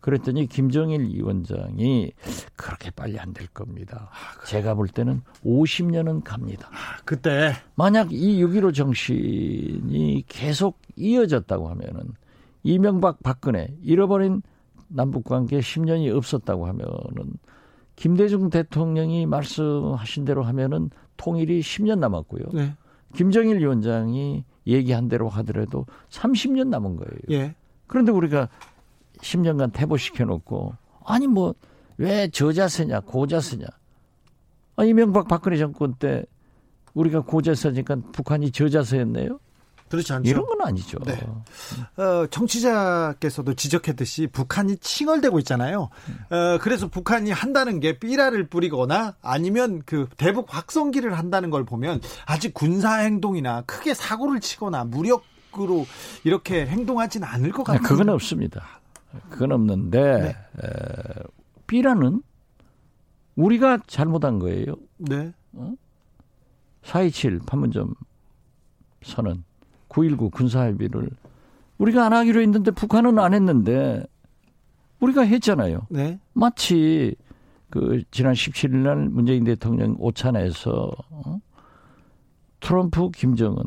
그랬더니 0.00 0.46
김정일 0.46 1.00
위원장이 1.08 2.12
그렇게 2.54 2.90
빨리 2.92 3.18
안 3.18 3.32
될 3.32 3.48
겁니다. 3.48 4.08
제가 4.46 4.74
볼 4.74 4.86
때는 4.88 5.20
50년은 5.44 6.22
갑니다. 6.22 6.70
그때 7.04 7.52
만약 7.74 8.12
이 8.12 8.42
6.15 8.42 8.72
정신이 8.74 10.24
계속 10.28 10.78
이어졌다고 10.94 11.68
하면은 11.70 12.14
이명박 12.62 13.22
박근혜 13.22 13.68
잃어버린 13.82 14.42
남북 14.88 15.24
관계 15.24 15.58
10년이 15.58 16.14
없었다고 16.16 16.66
하면은 16.68 17.34
김대중 17.96 18.50
대통령이 18.50 19.26
말씀하신 19.26 20.24
대로 20.24 20.42
하면은 20.44 20.90
통일이 21.16 21.60
10년 21.60 21.98
남았고요. 21.98 22.44
네. 22.52 22.74
김정일 23.14 23.58
위원장이 23.58 24.44
얘기한 24.66 25.08
대로 25.08 25.28
하더라도 25.28 25.86
30년 26.10 26.68
남은 26.68 26.96
거예요. 26.96 27.10
예. 27.30 27.54
그런데 27.86 28.12
우리가 28.12 28.48
10년간 29.18 29.72
퇴보시켜 29.72 30.24
놓고 30.24 30.74
아니 31.04 31.26
뭐 31.26 31.54
왜 31.98 32.28
저자세냐 32.28 33.00
고자세냐 33.00 33.66
아, 34.76 34.84
이명박 34.84 35.28
박근혜 35.28 35.56
정권 35.56 35.94
때 35.94 36.24
우리가 36.94 37.20
고자세니까 37.20 37.96
북한이 38.12 38.50
저자세였네요 38.50 39.38
그렇지 39.88 40.12
않죠. 40.12 40.28
이런 40.28 40.44
건 40.46 40.60
아니죠 40.62 40.98
네. 41.04 41.18
어, 41.96 42.26
청취자께서도 42.28 43.54
지적했듯이 43.54 44.26
북한이 44.26 44.78
칭얼대고 44.78 45.38
있잖아요. 45.40 45.90
어, 46.30 46.58
그래서 46.60 46.88
북한이 46.88 47.30
한다는 47.30 47.78
게 47.80 47.98
삐라를 47.98 48.48
뿌리거나 48.48 49.14
아니면 49.22 49.82
그 49.86 50.08
대북 50.16 50.52
확성기를 50.54 51.16
한다는 51.16 51.50
걸 51.50 51.64
보면 51.64 52.00
아직 52.26 52.52
군사 52.52 52.96
행동이나 52.96 53.62
크게 53.62 53.94
사고를 53.94 54.40
치거나 54.40 54.84
무력으로 54.84 55.86
이렇게 56.24 56.66
행동하지는 56.66 57.26
않을 57.26 57.52
것 57.52 57.62
아, 57.68 57.74
같아요. 57.74 57.88
그건 57.88 58.08
없습니다 58.08 58.80
그건 59.30 59.52
없는데 59.52 60.00
네. 60.02 60.28
에, 60.28 61.22
B라는 61.68 62.22
우리가 63.36 63.78
잘못한 63.86 64.38
거예요 64.40 64.74
네. 64.98 65.32
4.27 66.84 67.46
판문점 67.46 67.94
선언 69.02 69.44
9.19 69.88 70.30
군사합의를 70.30 71.10
우리가 71.78 72.06
안 72.06 72.12
하기로 72.12 72.40
했는데 72.40 72.70
북한은 72.70 73.18
안 73.18 73.34
했는데 73.34 74.04
우리가 75.00 75.22
했잖아요. 75.22 75.86
네. 75.90 76.18
마치 76.32 77.14
그 77.70 78.02
지난 78.10 78.32
17일 78.32 78.76
날 78.76 79.08
문재인 79.08 79.44
대통령 79.44 79.96
오찬에서 79.98 80.92
어? 81.10 81.38
트럼프, 82.60 83.10
김정은, 83.10 83.62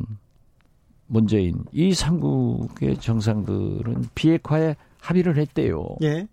문재인 1.08 1.64
이 1.72 1.94
삼국의 1.94 2.98
정상들은 2.98 4.10
비핵화에 4.16 4.76
합의를 5.02 5.38
했대요. 5.38 5.86
예. 6.02 6.28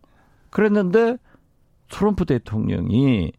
그랬는데 0.51 1.17
트럼프 1.89 2.25
대통령이 2.25 3.33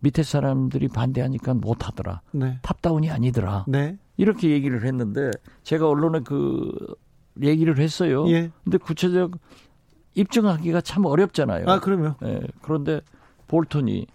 밑에 0.00 0.22
사람들이 0.22 0.88
반대하니까 0.88 1.54
못하더라. 1.54 2.22
네. 2.32 2.58
탑다운이 2.62 3.10
아니더라. 3.10 3.64
네. 3.68 3.96
이렇게 4.22 4.50
얘기를 4.50 4.84
했는데 4.84 5.30
제가 5.62 5.88
언론에 5.88 6.20
그 6.20 6.72
얘기를 7.42 7.78
했어요. 7.78 8.28
예. 8.28 8.50
근데 8.64 8.78
구체적 8.78 9.32
입증하기가 10.14 10.80
참 10.82 11.04
어렵잖아요. 11.04 11.68
아, 11.68 11.80
그러면 11.80 12.14
예, 12.22 12.40
그런데 12.60 13.00
볼턴이 13.48 14.06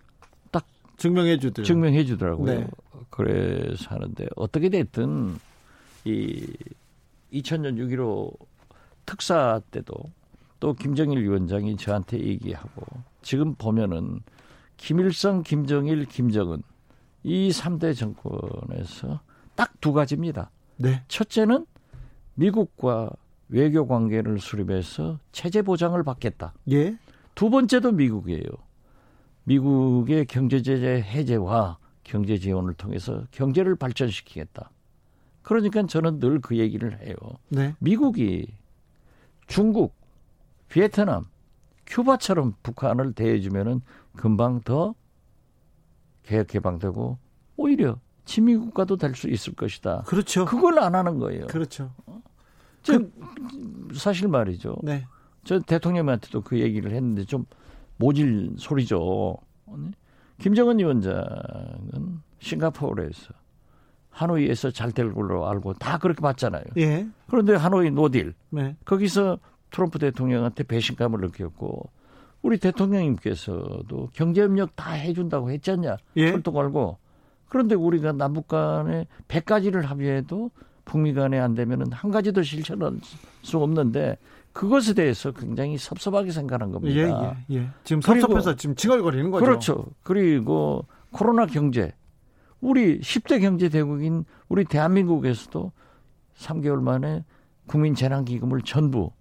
증명해 0.97 1.37
주더라고요. 1.37 1.63
증명해 1.63 2.05
주더라고요. 2.05 2.59
네. 2.59 2.67
그래서 3.11 3.85
하는데 3.89 4.27
어떻게 4.35 4.69
됐든 4.69 5.37
이 6.05 6.47
2000년 7.31 7.77
6.15 7.77 8.35
특사 9.05 9.61
때도 9.71 9.93
또 10.59 10.73
김정일 10.73 11.19
위원장이 11.19 11.77
저한테 11.77 12.19
얘기하고 12.19 12.83
지금 13.21 13.53
보면은 13.55 14.21
김일성, 14.77 15.43
김정일, 15.43 16.05
김정은 16.05 16.63
이 17.23 17.49
3대 17.49 17.95
정권에서 17.95 19.19
딱 19.57 19.73
두 19.81 19.91
가지입니다. 19.91 20.49
네. 20.77 21.03
첫째는 21.09 21.65
미국과 22.35 23.09
외교 23.49 23.87
관계를 23.87 24.39
수립해서 24.39 25.19
체제 25.31 25.61
보장을 25.61 26.01
받겠다. 26.03 26.53
예. 26.71 26.97
두 27.35 27.49
번째도 27.49 27.91
미국이에요. 27.91 28.43
미국의 29.43 30.25
경제 30.25 30.61
제재 30.61 31.01
해제와 31.01 31.77
경제 32.03 32.37
지원을 32.37 32.73
통해서 32.73 33.25
경제를 33.31 33.75
발전시키겠다. 33.75 34.71
그러니까 35.41 35.85
저는 35.85 36.19
늘 36.19 36.39
그 36.41 36.57
얘기를 36.57 36.99
해요. 37.01 37.15
네. 37.49 37.73
미국이 37.79 38.53
중국, 39.47 39.95
베트남, 40.69 41.25
큐바처럼 41.85 42.55
북한을 42.63 43.13
대해주면은 43.13 43.81
금방 44.15 44.59
더 44.61 44.93
개혁 46.23 46.47
개방되고 46.47 47.17
오히려 47.55 47.97
친미 48.27 48.55
국가도 48.57 48.97
될 48.97 49.15
수 49.15 49.27
있을 49.29 49.55
것이다. 49.55 50.03
그렇죠. 50.05 50.45
그걸 50.45 50.77
안 50.79 50.93
하는 50.93 51.17
거예요. 51.17 51.47
그렇죠. 51.47 51.91
저, 52.83 52.99
사실 53.95 54.27
말이죠. 54.27 54.77
네. 54.83 55.05
저 55.43 55.59
대통령한테도 55.59 56.41
그 56.41 56.59
얘기를 56.59 56.91
했는데 56.91 57.23
좀 57.23 57.45
모질 57.97 58.53
소리죠. 58.57 59.37
네? 59.77 59.91
김정은 60.39 60.77
위원장은 60.77 62.21
싱가포르에서 62.39 63.33
하노이에서 64.11 64.71
잘 64.71 64.91
될 64.91 65.13
걸로 65.13 65.47
알고 65.47 65.73
다 65.75 65.97
그렇게 65.97 66.21
봤잖아요. 66.21 66.63
예. 66.77 67.07
그런데 67.27 67.55
하노이 67.55 67.91
노딜 67.91 68.33
네. 68.49 68.75
거기서 68.85 69.39
트럼프 69.71 69.99
대통령한테 69.99 70.63
배신감을 70.63 71.21
느꼈고 71.21 71.89
우리 72.41 72.57
대통령님께서도 72.57 74.09
경제협력 74.13 74.75
다 74.75 74.91
해준다고 74.91 75.49
했잖냐 75.51 75.97
예. 76.17 76.31
철도 76.31 76.51
걸고 76.51 76.97
그런데 77.49 77.75
우리가 77.75 78.11
남북 78.13 78.47
간에 78.47 79.07
100가지를 79.27 79.83
합의해도 79.83 80.51
북미 80.85 81.13
간에 81.13 81.39
안 81.39 81.53
되면은 81.53 81.91
한 81.91 82.11
가지도 82.11 82.43
실천할 82.43 82.93
수 83.41 83.57
없는데 83.57 84.17
그것에 84.53 84.93
대해서 84.93 85.31
굉장히 85.31 85.77
섭섭하게 85.77 86.31
생각한 86.31 86.71
겁니다. 86.71 86.95
예, 86.95 87.55
예, 87.55 87.59
예. 87.59 87.69
지금 87.83 88.01
섭섭해서 88.01 88.55
지금 88.55 88.75
칭얼거리는 88.75 89.29
거죠. 89.29 89.45
그렇죠. 89.45 89.85
그리고 90.03 90.85
코로나 91.11 91.45
경제. 91.45 91.93
우리 92.59 92.99
10대 92.99 93.39
경제 93.39 93.69
대국인 93.69 94.25
우리 94.49 94.65
대한민국에서도 94.65 95.71
3개월 96.35 96.81
만에 96.81 97.23
국민 97.67 97.93
재난 97.93 98.25
기금을 98.25 98.61
전부 98.63 99.11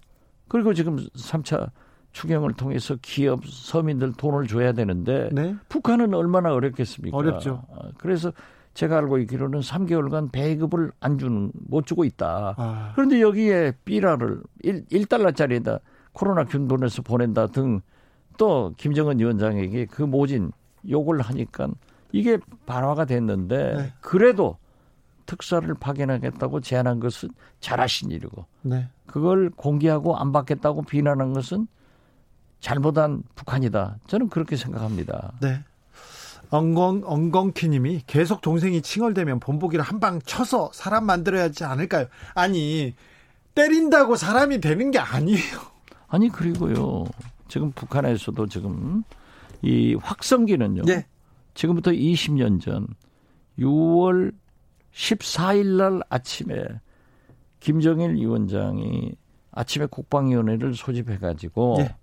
그리고 0.49 0.72
지금 0.72 0.97
3차 0.97 1.70
추경을 2.12 2.55
통해서 2.55 2.97
기업 3.03 3.45
서민들 3.47 4.14
돈을 4.14 4.47
줘야 4.47 4.72
되는데 4.72 5.29
네. 5.33 5.55
북한은 5.68 6.14
얼마나 6.14 6.55
어렵겠습니까? 6.55 7.14
어렵죠. 7.14 7.62
아, 7.89 7.93
그래서 7.99 8.32
제가 8.74 8.99
알고 8.99 9.18
있기로는 9.18 9.61
3개월간 9.61 10.32
배급을 10.32 10.93
안 11.01 11.18
주는 11.18 11.51
못 11.55 11.87
주고 11.87 12.05
있다. 12.05 12.55
아, 12.57 12.93
그런데 12.95 13.20
여기에 13.20 13.72
삐라를 13.84 14.43
1, 14.62 14.87
1달러짜리에다 14.87 15.80
코로나 16.12 16.45
균 16.45 16.68
보내서 16.68 17.03
보낸다 17.03 17.49
등 17.49 17.80
또 18.37 18.74
김정은 18.76 19.18
위원장에게 19.18 19.87
그 19.87 20.03
모진 20.03 20.53
욕을 20.89 21.20
하니까 21.20 21.68
이게 22.12 22.39
반화가 22.66 23.05
됐는데 23.05 23.74
네. 23.74 23.93
그래도 24.01 24.57
특사를 25.26 25.72
파견하겠다고 25.74 26.61
제안한 26.61 27.01
것은 27.01 27.30
잘하신 27.61 28.12
일이고 28.12 28.47
네. 28.62 28.89
그걸 29.07 29.51
공개하고 29.51 30.16
안 30.16 30.32
받겠다고 30.32 30.82
비난한 30.82 31.32
것은 31.32 31.66
잘못한 32.61 33.22
북한이다. 33.34 33.99
저는 34.07 34.28
그렇게 34.28 34.57
생각합니다. 34.57 35.32
네. 35.41 35.62
엉겅 36.57 37.02
엉겅키님이 37.04 38.02
계속 38.07 38.40
동생이 38.40 38.82
칭얼대면 38.82 39.40
본보기를 39.40 39.84
한 39.84 40.00
방 40.00 40.20
쳐서 40.22 40.70
사람 40.72 41.04
만들어야 41.07 41.44
하지 41.44 41.64
않을까요? 41.64 42.07
아니 42.34 42.94
때린다고 43.54 44.16
사람이 44.16 44.61
되는 44.61 44.90
게 44.90 44.98
아니에요. 44.98 45.59
아니 46.09 46.28
그리고요. 46.28 47.04
지금 47.48 47.72
북한에서도 47.72 48.46
지금 48.48 49.02
이 49.62 49.94
확성기는요. 50.00 50.82
예. 50.88 51.07
지금부터 51.54 51.90
20년 51.92 52.61
전 52.61 52.86
6월 53.59 54.32
14일 54.92 55.76
날 55.78 56.02
아침에 56.11 56.62
김정일 57.61 58.14
위원장이 58.16 59.12
아침에 59.52 59.86
국방위원회를 59.86 60.74
소집해 60.74 61.16
가지고 61.18 61.76
예. 61.80 61.94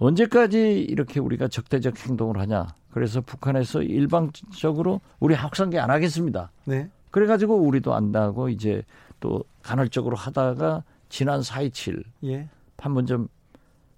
언제까지 0.00 0.80
이렇게 0.80 1.20
우리가 1.20 1.46
적대적 1.48 1.98
행동을 2.08 2.38
하냐. 2.40 2.66
그래서 2.90 3.20
북한에서 3.20 3.82
일방적으로 3.82 5.00
우리 5.20 5.34
확성기 5.34 5.78
안 5.78 5.90
하겠습니다. 5.90 6.50
네. 6.64 6.88
그래가지고 7.10 7.54
우리도 7.56 7.94
안다고 7.94 8.48
이제 8.48 8.82
또 9.20 9.44
간헐적으로 9.62 10.16
하다가 10.16 10.82
지난 11.10 11.40
4.27 11.40 12.02
예. 12.24 12.48
판문점 12.78 13.28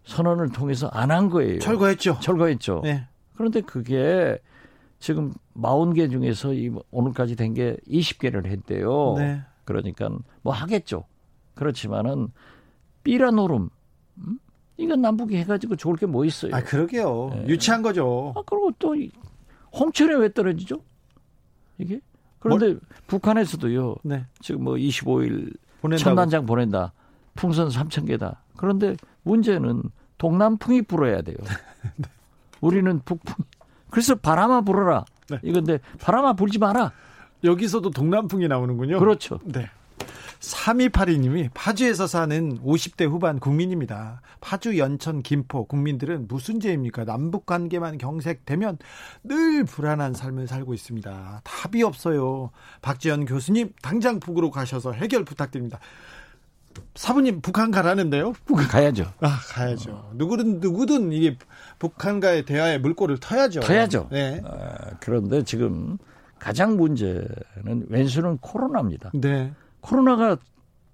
선언을 0.05 0.51
통해서 0.51 0.89
안 0.89 1.11
한 1.13 1.31
거예요. 1.31 1.61
철거했죠. 1.61 2.19
철거했죠. 2.21 2.81
네. 2.83 3.07
그런데 3.37 3.61
그게 3.61 4.39
지금 4.99 5.33
40개 5.57 6.11
중에서 6.11 6.53
이 6.53 6.71
오늘까지 6.91 7.37
된 7.37 7.55
게 7.55 7.77
20개를 7.89 8.47
했대요. 8.47 9.15
네. 9.19 9.41
그러니까 9.65 10.11
뭐 10.43 10.53
하겠죠. 10.53 11.05
그렇지만은 11.55 12.29
삐라 13.05 13.31
노름. 13.31 13.71
음? 14.79 14.85
이건 14.85 15.01
남북이 15.03 15.37
해가지고 15.37 15.77
좋을 15.77 15.97
게 15.97 16.07
뭐 16.07 16.25
있어요. 16.25 16.55
아 16.55 16.63
그러게요. 16.63 17.31
네. 17.35 17.47
유치한 17.49 17.83
거죠. 17.83 18.33
아, 18.37 18.43
그리고 18.47 18.71
또 18.79 18.95
이- 18.95 19.11
홍천에 19.75 20.15
왜 20.17 20.33
떨어지죠? 20.33 20.81
이게? 21.79 22.01
그런데 22.41 22.77
북한에서도요. 23.07 23.97
네. 24.03 24.27
지금 24.41 24.65
뭐 24.65 24.75
25일 24.75 25.55
보낸다고. 25.81 26.05
천단장 26.05 26.45
보낸다. 26.47 26.93
풍선 27.35 27.69
3천 27.69 28.07
개다. 28.07 28.43
그런데 28.57 28.97
문제는 29.23 29.83
동남풍이 30.19 30.83
불어야 30.83 31.23
돼요. 31.23 31.37
우리는 32.61 33.01
북풍. 33.05 33.45
그래서 33.91 34.15
바람아 34.15 34.63
불어라. 34.63 35.05
네. 35.31 35.39
이건데 35.43 35.79
바람아 36.01 36.35
불지 36.35 36.59
마라. 36.59 36.93
여기서도 37.45 37.91
동남풍이 37.91 38.47
나오는군요. 38.49 38.99
그렇죠. 38.99 39.39
네. 39.45 39.69
3282님이 40.43 41.49
파주에서 41.55 42.07
사는 42.07 42.59
50대 42.61 43.09
후반 43.09 43.39
국민입니다. 43.39 44.21
파주, 44.41 44.77
연천, 44.77 45.23
김포 45.23 45.67
국민들은 45.67 46.27
무슨 46.27 46.59
죄입니까? 46.59 47.05
남북 47.05 47.47
관계만 47.47 47.97
경색되면 47.99 48.79
늘 49.23 49.65
불안한 49.65 50.15
삶을 50.15 50.49
살고 50.49 50.75
있습니다. 50.75 51.43
답이 51.45 51.83
없어요. 51.85 52.51
박지현 52.83 53.27
교수님 53.27 53.73
당장 53.83 54.19
북으로 54.19 54.51
가셔서 54.51 54.93
해결 54.93 55.25
부탁드립니다. 55.25 55.79
사부님 56.95 57.41
북한 57.41 57.71
가라는데요? 57.71 58.33
가야죠. 58.69 59.13
아 59.21 59.39
가야죠. 59.51 60.13
누구든 60.15 60.61
누구든 60.61 61.13
이게 61.13 61.37
북한과의 61.79 62.47
대화에 62.47 62.79
물꼬를 62.79 63.19
터야죠. 63.19 63.61
터야죠. 63.61 64.09
네. 64.11 64.41
아, 64.45 64.97
그런데 65.01 65.45
지금 65.45 65.99
가장 66.39 66.77
문제는 66.77 67.87
왼수는 67.89 68.39
코로나입니다. 68.39 69.11
네. 69.15 69.53
코로나가 69.83 70.39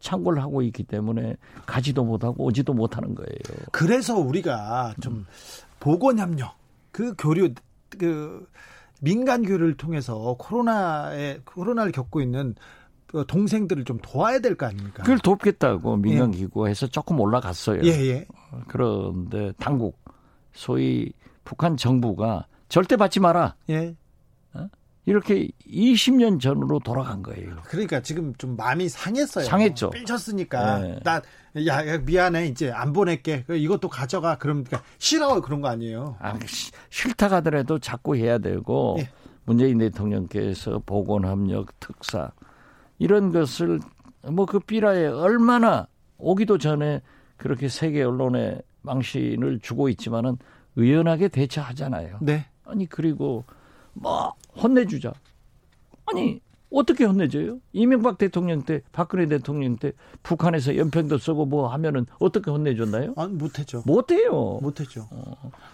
창궐 0.01 0.39
하고 0.41 0.63
있기 0.63 0.83
때문에 0.85 1.37
가지도 1.67 2.05
못하고 2.05 2.45
오지도 2.45 2.73
못하는 2.75 3.15
거예요. 3.15 3.31
그래서 3.73 4.17
우리가 4.19 4.95
좀 5.01 5.25
보건 5.81 6.19
협력 6.19 6.55
그 6.93 7.15
교류 7.17 7.55
그 7.99 8.47
민간 9.01 9.43
교류를 9.43 9.77
통해서 9.77 10.35
코로나에 10.39 11.41
코로나를 11.45 11.93
겪고 11.93 12.21
있는 12.21 12.55
어, 13.15 13.25
동생들을 13.25 13.85
좀 13.85 13.99
도와야 14.03 14.39
될 14.41 14.55
거 14.57 14.67
아닙니까? 14.67 15.03
그걸 15.03 15.19
돕겠다고 15.21 15.97
민간 15.97 16.31
기구가 16.31 16.69
해서 16.69 16.87
조금 16.87 17.19
올라갔어요. 17.21 17.81
예, 17.85 17.89
예. 17.89 18.27
그런데 18.69 19.53
당국 19.59 19.99
소위 20.53 21.13
북한 21.45 21.77
정부가 21.77 22.47
절대 22.69 22.97
받지 22.97 23.19
마라. 23.21 23.55
예. 23.71 23.95
이렇게 25.09 25.49
20년 25.67 26.39
전으로 26.41 26.81
돌아간 26.81 27.23
거예요. 27.23 27.57
그러니까 27.65 28.01
지금 28.01 28.35
좀 28.35 28.57
마음이 28.57 28.89
상했어요. 28.91 29.47
상했죠. 29.47 29.91
삐쳤으니까 29.91 30.79
네. 30.81 31.01
나 31.03 31.23
야, 31.67 31.87
야, 31.87 31.99
미안해 31.99 32.47
이제 32.47 32.71
안 32.71 32.93
보낼게. 32.93 33.47
이것도 33.49 33.89
가져가. 33.89 34.37
그럼 34.37 34.65
그러니까 34.65 34.87
싫어 34.99 35.41
그런 35.41 35.63
거 35.63 35.69
아니에요. 35.69 36.17
아, 36.21 36.39
시- 36.47 36.73
싫다 36.91 37.29
하더라도 37.37 37.79
자꾸 37.79 38.17
해야 38.17 38.37
되고 38.39 38.97
예. 39.01 39.09
문재인 39.45 39.79
대통령께서 39.79 40.83
보건협력 40.85 41.81
특사 41.81 42.31
이런 42.99 43.33
것을 43.33 43.81
뭐 44.31 44.45
그 44.45 44.61
삐라에 44.61 45.07
얼마나 45.07 45.87
오기도 46.19 46.59
전에 46.59 47.01
그렇게 47.39 47.69
세계 47.69 48.03
언론에 48.03 48.61
망신을 48.83 49.61
주고 49.61 49.89
있지만은 49.89 50.37
의연하게 50.77 51.29
대처하잖아요. 51.29 52.19
네. 52.21 52.45
아니 52.67 52.87
그리고 52.87 53.45
뭐 54.01 54.35
혼내주자. 54.57 55.13
아니 56.07 56.41
어떻게 56.71 57.05
혼내줘요? 57.05 57.61
이명박 57.73 58.19
대통령 58.19 58.63
때, 58.63 58.83
박근혜 58.93 59.27
대통령 59.27 59.77
때 59.77 59.93
북한에서 60.23 60.77
연평도 60.77 61.19
쓰고 61.19 61.47
뭐 61.47 61.69
하면은 61.69 62.07
어떻게 62.19 62.51
혼내줬나요? 62.51 63.15
아, 63.17 63.27
못했죠. 63.27 63.83
못해요. 63.87 64.59
못했죠. 64.61 65.09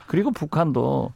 그리고 0.07 0.31
북한도 0.31 1.12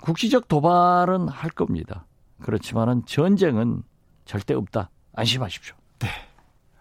국시적 0.00 0.48
도발은 0.48 1.28
할 1.28 1.50
겁니다. 1.50 2.06
그렇지만은 2.40 3.04
전쟁은 3.06 3.82
절대 4.24 4.54
없다. 4.54 4.90
안심하십시오. 5.14 5.74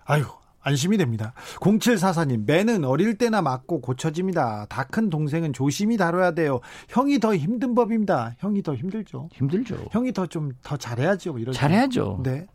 아유, 0.05 0.25
안심이 0.61 0.97
됩니다. 0.97 1.33
0744님, 1.59 2.45
매는 2.45 2.85
어릴 2.85 3.17
때나 3.17 3.41
맞고 3.41 3.81
고쳐집니다. 3.81 4.67
다 4.69 4.83
큰 4.91 5.09
동생은 5.09 5.53
조심히 5.53 5.95
다뤄야 5.95 6.31
돼요. 6.31 6.59
형이 6.89 7.19
더 7.19 7.33
힘든 7.35 7.73
법입니다. 7.73 8.35
형이 8.39 8.61
더 8.61 8.75
힘들죠. 8.75 9.29
힘들죠. 9.31 9.77
형이 9.91 10.11
더 10.11 10.25
좀더 10.27 10.75
잘해야죠. 10.77 11.39
이런 11.39 11.53
잘해야죠. 11.53 12.19
네. 12.23 12.45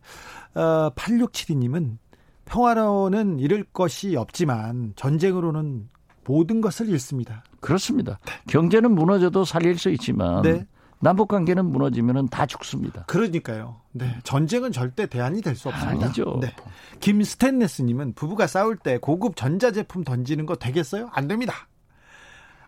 어, 0.54 0.90
8672님은 0.94 1.96
평화로는 2.44 3.38
잃을 3.38 3.64
것이 3.72 4.16
없지만 4.16 4.92
전쟁으로는 4.96 5.88
모든 6.24 6.60
것을 6.60 6.88
잃습니다. 6.88 7.42
그렇습니다. 7.60 8.18
경제는 8.48 8.94
무너져도 8.94 9.44
살릴 9.44 9.78
수 9.78 9.90
있지만 9.90 10.42
네. 10.42 10.66
남북 11.00 11.28
관계는 11.28 11.66
무너지면은 11.66 12.28
다 12.28 12.46
죽습니다. 12.46 13.04
그러니까요. 13.06 13.76
네. 13.92 14.16
전쟁은 14.24 14.72
절대 14.72 15.06
대안이 15.06 15.42
될 15.42 15.54
수 15.54 15.68
없습니다. 15.68 16.06
아니죠. 16.06 16.38
네. 16.40 16.54
김스탠레스님은 17.00 18.14
부부가 18.14 18.46
싸울 18.46 18.76
때 18.76 18.98
고급 18.98 19.36
전자제품 19.36 20.04
던지는 20.04 20.46
거 20.46 20.56
되겠어요? 20.56 21.10
안 21.12 21.28
됩니다. 21.28 21.52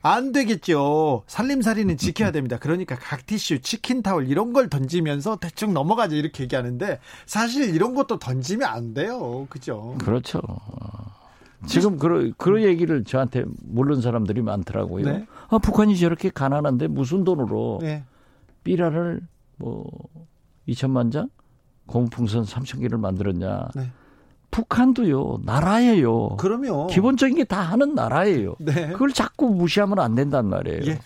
안 0.00 0.30
되겠죠. 0.32 1.24
살림살이는 1.26 1.96
지켜야 1.96 2.30
됩니다. 2.30 2.56
그러니까 2.60 2.96
각티슈, 2.96 3.60
치킨타올 3.60 4.28
이런 4.28 4.52
걸 4.52 4.68
던지면서 4.68 5.36
대충 5.36 5.74
넘어가자 5.74 6.14
이렇게 6.14 6.44
얘기하는데 6.44 7.00
사실 7.26 7.74
이런 7.74 7.94
것도 7.94 8.18
던지면 8.18 8.68
안 8.68 8.94
돼요. 8.94 9.46
그죠? 9.50 9.96
그렇죠. 9.98 10.40
지금 11.66 11.98
그런 11.98 12.32
그런 12.38 12.62
얘기를 12.62 13.02
저한테 13.02 13.44
물은 13.64 14.00
사람들이 14.00 14.42
많더라고요. 14.42 15.04
네. 15.04 15.26
아, 15.48 15.58
북한이 15.58 15.98
저렇게 15.98 16.30
가난한데 16.30 16.86
무슨 16.86 17.24
돈으로 17.24 17.80
네. 17.82 18.04
삐라를 18.68 19.22
뭐 19.56 19.86
2천만 20.68 21.10
장 21.10 21.30
고무풍선 21.86 22.44
3천 22.44 22.80
개를 22.80 22.98
만들었냐. 22.98 23.68
네. 23.74 23.90
북한도요 24.50 25.40
나라예요. 25.42 26.36
그러면 26.36 26.86
기본적인 26.88 27.36
게 27.36 27.44
다 27.44 27.62
하는 27.62 27.94
나라예요. 27.94 28.56
네. 28.58 28.88
그걸 28.92 29.12
자꾸 29.12 29.48
무시하면 29.48 29.98
안 29.98 30.14
된단 30.14 30.46
말이에요. 30.50 30.82
예. 30.86 31.00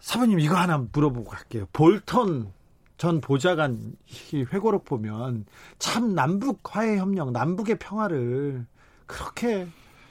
사부님 0.00 0.40
이거 0.40 0.56
하나 0.56 0.84
물어보고 0.92 1.30
갈게요. 1.30 1.66
볼턴 1.72 2.52
전 2.96 3.20
보좌관 3.20 3.92
이 4.32 4.44
회고록 4.52 4.84
보면 4.84 5.44
참 5.78 6.14
남북 6.16 6.60
화해 6.64 6.98
협력, 6.98 7.30
남북의 7.30 7.78
평화를 7.78 8.66
그렇게 9.06 9.68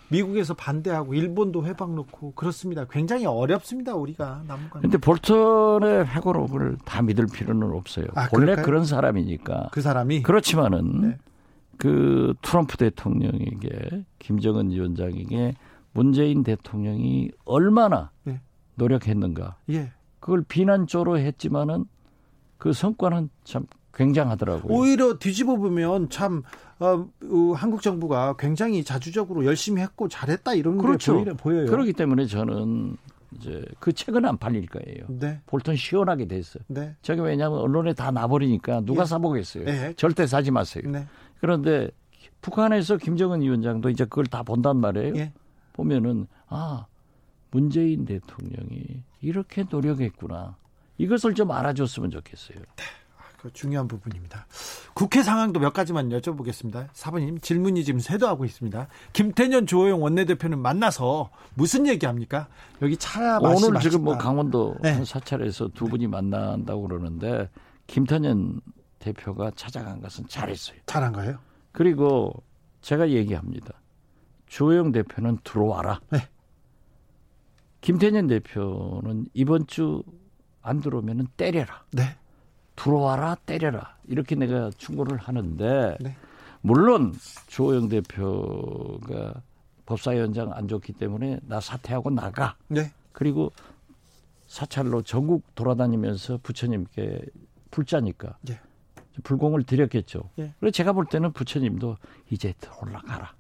미국에서 0.09 0.53
반대하고 0.53 1.13
일본도 1.13 1.65
회방 1.65 1.95
놓고 1.95 2.33
그렇습니다. 2.33 2.85
굉장히 2.85 3.25
어렵습니다. 3.25 3.95
우리가 3.95 4.43
남북 4.47 4.81
근데 4.81 4.97
볼턴의 4.97 6.05
회고록을 6.05 6.77
다 6.85 7.01
믿을 7.01 7.27
필요는 7.27 7.71
없어요. 7.71 8.05
아, 8.15 8.29
원래 8.31 8.45
그럴까요? 8.45 8.65
그런 8.65 8.85
사람이니까. 8.85 9.69
그 9.71 9.81
사람이 9.81 10.23
그렇지만은 10.23 11.01
네. 11.01 11.17
그 11.77 12.33
트럼프 12.41 12.77
대통령에게 12.77 14.05
김정은 14.19 14.71
위원장에게 14.71 15.53
문재인 15.93 16.43
대통령이 16.43 17.31
얼마나 17.45 18.11
네. 18.23 18.41
노력했는가. 18.75 19.57
예. 19.71 19.91
그걸 20.19 20.43
비난조로 20.43 21.19
했지만은 21.19 21.85
그 22.57 22.73
성과는 22.73 23.29
참 23.43 23.65
굉장하더라고요. 23.97 24.73
오히려 24.73 25.17
뒤집어 25.17 25.55
보면 25.55 26.09
참 26.09 26.43
어, 26.79 26.85
어, 26.85 27.53
한국 27.55 27.81
정부가 27.81 28.35
굉장히 28.37 28.83
자주적으로 28.83 29.45
열심히 29.45 29.81
했고 29.81 30.07
잘했다 30.07 30.53
이런 30.53 30.77
그렇죠. 30.77 31.23
게 31.23 31.33
보여요. 31.33 31.65
그렇기 31.65 31.93
때문에 31.93 32.27
저는 32.27 32.95
이제 33.35 33.65
그 33.79 33.91
책은 33.91 34.23
안 34.25 34.37
팔릴 34.37 34.67
거예요. 34.67 35.05
네. 35.09 35.41
볼턴 35.47 35.75
시원하게 35.75 36.27
됐어요. 36.27 36.63
네. 36.67 36.95
저게 37.01 37.21
왜냐하면 37.21 37.59
언론에 37.59 37.93
다 37.93 38.11
나버리니까 38.11 38.81
누가 38.81 39.01
예. 39.01 39.05
사보겠어요. 39.05 39.65
예. 39.67 39.93
절대 39.97 40.27
사지 40.27 40.51
마세요. 40.51 40.83
네. 40.87 41.05
그런데 41.41 41.89
북한에서 42.41 42.97
김정은 42.97 43.41
위원장도 43.41 43.89
이제 43.89 44.05
그걸 44.05 44.25
다 44.27 44.43
본단 44.43 44.77
말이에요. 44.77 45.15
예. 45.15 45.33
보면은 45.73 46.27
아 46.47 46.85
문재인 47.51 48.05
대통령이 48.05 49.03
이렇게 49.21 49.65
노력했구나. 49.69 50.55
이것을 50.99 51.33
좀 51.33 51.51
알아줬으면 51.51 52.11
좋겠어요. 52.11 52.59
그 53.37 53.51
중요한 53.53 53.87
부분입니다. 53.87 54.47
국회 54.93 55.23
상황도 55.23 55.59
몇 55.59 55.73
가지만 55.73 56.09
여쭤보겠습니다. 56.09 56.89
사부님 56.93 57.39
질문이 57.39 57.83
지금 57.83 57.99
쇄도하고 57.99 58.45
있습니다. 58.45 58.87
김태년 59.13 59.67
조호영 59.67 60.01
원내대표는 60.01 60.59
만나서 60.59 61.29
무슨 61.53 61.87
얘기합니까? 61.87 62.47
여기 62.81 62.97
차 62.97 63.39
맛이 63.39 63.63
오늘 63.63 63.73
맛있다. 63.75 63.79
지금 63.79 64.03
뭐 64.03 64.17
강원도 64.17 64.75
네. 64.81 64.91
한 64.93 65.05
사찰에서 65.05 65.69
두 65.69 65.85
분이 65.85 66.07
만난다고 66.07 66.87
그러는데 66.87 67.49
김태년 67.87 68.59
대표가 68.99 69.51
찾아간 69.55 70.01
것은 70.01 70.27
잘했어요. 70.27 70.77
잘한 70.85 71.13
거예요? 71.13 71.37
그리고 71.71 72.43
제가 72.81 73.09
얘기합니다. 73.09 73.73
조영 74.47 74.91
대표는 74.91 75.39
들어와라. 75.43 76.01
네. 76.09 76.27
김태년 77.81 78.27
대표는 78.27 79.27
이번 79.33 79.67
주 79.67 80.03
안 80.67 80.81
들어오면은 80.81 81.27
때려라. 81.37 81.85
네. 81.91 82.17
들어와라 82.77 83.35
때려라 83.45 83.97
이렇게 84.07 84.35
내가 84.35 84.69
충고를 84.77 85.17
하는데 85.17 85.97
네. 85.99 86.15
물론 86.61 87.13
주호영 87.47 87.89
대표가 87.89 89.33
법사위원장 89.85 90.53
안 90.53 90.67
좋기 90.67 90.93
때문에 90.93 91.39
나 91.47 91.59
사퇴하고 91.59 92.11
나가 92.11 92.55
네. 92.67 92.91
그리고 93.11 93.51
사찰로 94.47 95.01
전국 95.01 95.43
돌아다니면서 95.55 96.39
부처님께 96.43 97.21
불자니까 97.71 98.37
예. 98.49 98.59
불공을 99.23 99.63
드렸겠죠. 99.63 100.29
예. 100.39 100.53
그래서 100.59 100.71
제가 100.71 100.93
볼 100.93 101.05
때는 101.05 101.33
부처님도 101.33 101.97
이제 102.29 102.53
올라가라. 102.81 103.33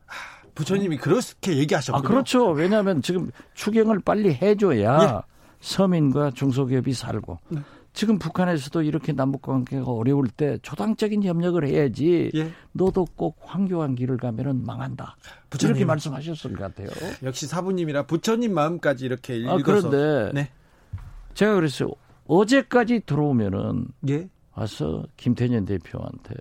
부처님이 0.55 0.97
그렇게 0.97 1.57
얘기하셨군요. 1.57 2.05
아 2.05 2.07
그렇죠. 2.07 2.49
왜냐하면 2.49 3.01
지금 3.01 3.29
추경을 3.53 3.99
빨리 3.99 4.33
해줘야 4.33 5.01
예. 5.01 5.21
서민과 5.61 6.31
중소기업이 6.31 6.93
살고 6.93 7.39
네. 7.49 7.61
지금 7.97 8.19
북한에서도 8.19 8.83
이렇게 8.83 9.11
남북 9.11 9.41
관계가 9.41 9.91
어려울 9.91 10.27
때 10.27 10.59
초당적인 10.61 11.23
협력을 11.23 11.67
해야지. 11.67 12.29
예. 12.35 12.51
너도 12.71 13.07
꼭 13.15 13.39
황교안 13.41 13.95
길을 13.95 14.17
가면은 14.17 14.63
망한다. 14.63 15.15
부처님. 15.49 15.77
이렇게 15.77 15.85
말씀하셨을 15.85 16.53
것 16.53 16.59
같아요. 16.75 16.89
역시 17.23 17.47
사부님이라 17.47 18.05
부처님 18.05 18.53
마음까지 18.53 19.03
이렇게 19.03 19.33
아, 19.47 19.55
읽어서 19.55 19.89
그런데 19.89 20.31
네. 20.31 20.51
제가 21.33 21.55
그랬어요. 21.55 21.89
어제까지 22.27 23.01
들어오면은 23.07 23.87
예. 24.09 24.29
와서 24.53 25.03
김태년 25.17 25.65
대표한테 25.65 26.35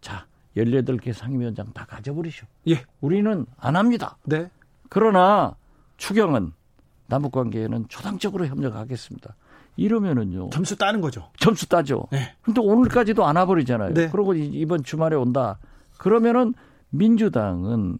자 0.00 0.24
18개 0.56 1.12
상임위원장 1.12 1.72
다 1.72 1.84
가져버리쇼. 1.84 2.46
예. 2.68 2.84
우리는 3.00 3.44
안 3.58 3.74
합니다. 3.74 4.18
네. 4.22 4.48
그러나 4.88 5.56
추경은 5.96 6.52
남북 7.08 7.32
관계에는 7.32 7.86
초당적으로 7.88 8.46
협력하겠습니다. 8.46 9.34
이러면은요 9.76 10.50
점수 10.50 10.76
따는 10.76 11.00
거죠. 11.00 11.30
점수 11.38 11.68
따죠. 11.68 12.06
네. 12.12 12.34
근데 12.42 12.60
오늘까지도 12.60 13.24
안 13.24 13.36
와버리잖아요. 13.36 13.94
네. 13.94 14.08
그리고 14.10 14.34
이- 14.34 14.46
이번 14.46 14.82
주말에 14.82 15.16
온다. 15.16 15.58
그러면은 15.98 16.54
민주당은 16.90 17.98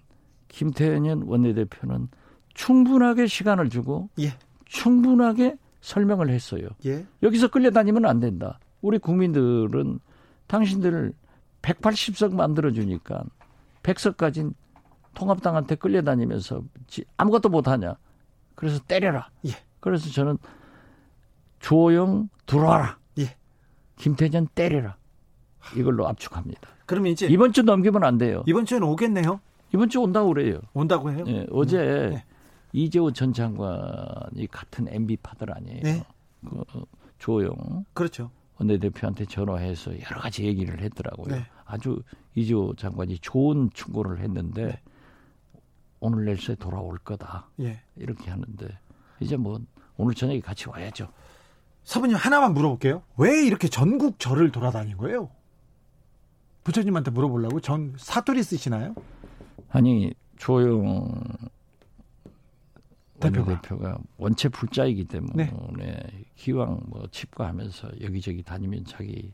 김태년 0.48 1.22
원내대표는 1.22 2.08
충분하게 2.54 3.26
시간을 3.26 3.70
주고 3.70 4.10
예. 4.20 4.34
충분하게 4.66 5.56
설명을 5.80 6.28
했어요. 6.28 6.68
예. 6.84 7.06
여기서 7.22 7.48
끌려다니면 7.48 8.04
안 8.04 8.20
된다. 8.20 8.58
우리 8.82 8.98
국민들은 8.98 9.98
당신들 10.46 11.14
180석 11.62 12.34
만들어주니까 12.34 13.24
100석까진 13.82 14.52
통합당한테 15.14 15.76
끌려다니면서 15.76 16.62
아무것도 17.16 17.48
못하냐. 17.48 17.96
그래서 18.54 18.78
때려라. 18.86 19.30
예. 19.46 19.50
그래서 19.80 20.10
저는 20.10 20.36
조영 21.62 22.28
들어와라. 22.44 22.98
예. 23.18 23.36
김태전 23.96 24.48
때려라. 24.54 24.96
이걸로 25.76 26.06
압축합니다. 26.08 26.68
그러면 26.86 27.12
이제 27.12 27.26
이번 27.28 27.52
주 27.52 27.62
넘기면 27.62 28.04
안 28.04 28.18
돼요. 28.18 28.42
이번 28.46 28.66
주에는 28.66 28.86
오겠네요. 28.86 29.40
이번 29.72 29.88
주 29.88 30.00
온다고 30.00 30.28
그래요. 30.34 30.60
온다고 30.74 31.10
해요? 31.10 31.24
예, 31.28 31.46
어제 31.50 32.10
네. 32.10 32.24
이재호 32.72 33.12
전 33.12 33.32
장관이 33.32 34.46
같은 34.50 34.88
MB 34.88 35.16
파들 35.18 35.56
아니에요. 35.56 35.82
네. 35.82 36.04
그 36.44 36.64
조영 37.18 37.86
그렇죠. 37.94 38.30
원내대표한테 38.58 39.24
전화해서 39.24 39.92
여러 39.92 40.20
가지 40.20 40.44
얘기를 40.44 40.80
했더라고요. 40.80 41.36
네. 41.36 41.46
아주 41.64 42.02
이재호 42.34 42.74
장관이 42.74 43.18
좋은 43.20 43.70
충고를 43.72 44.18
했는데 44.20 44.66
네. 44.66 44.80
오늘 46.00 46.24
내일새 46.24 46.56
돌아올 46.56 46.98
거다. 46.98 47.48
예. 47.60 47.80
이렇게 47.96 48.30
하는데 48.30 48.66
이제 49.20 49.36
뭐 49.36 49.60
오늘 49.96 50.14
저녁에 50.14 50.40
같이 50.40 50.68
와야죠. 50.68 51.08
사부님 51.84 52.16
하나만 52.16 52.54
물어볼게요. 52.54 53.02
왜 53.16 53.44
이렇게 53.44 53.68
전국 53.68 54.18
절을 54.18 54.52
돌아다닌 54.52 54.96
거예요? 54.96 55.30
부처님한테 56.64 57.10
물어보려고 57.10 57.60
전 57.60 57.94
사투리 57.98 58.42
쓰시나요? 58.42 58.94
아니 59.70 60.14
조영 60.36 61.22
대표가. 63.20 63.60
대표가 63.60 63.98
원체 64.16 64.48
불자이기 64.48 65.04
때문에 65.04 65.52
네. 65.76 66.24
기왕 66.36 66.80
뭐 66.86 67.06
칩과하면서 67.10 68.00
여기저기 68.00 68.42
다니면 68.42 68.84
자기 68.84 69.32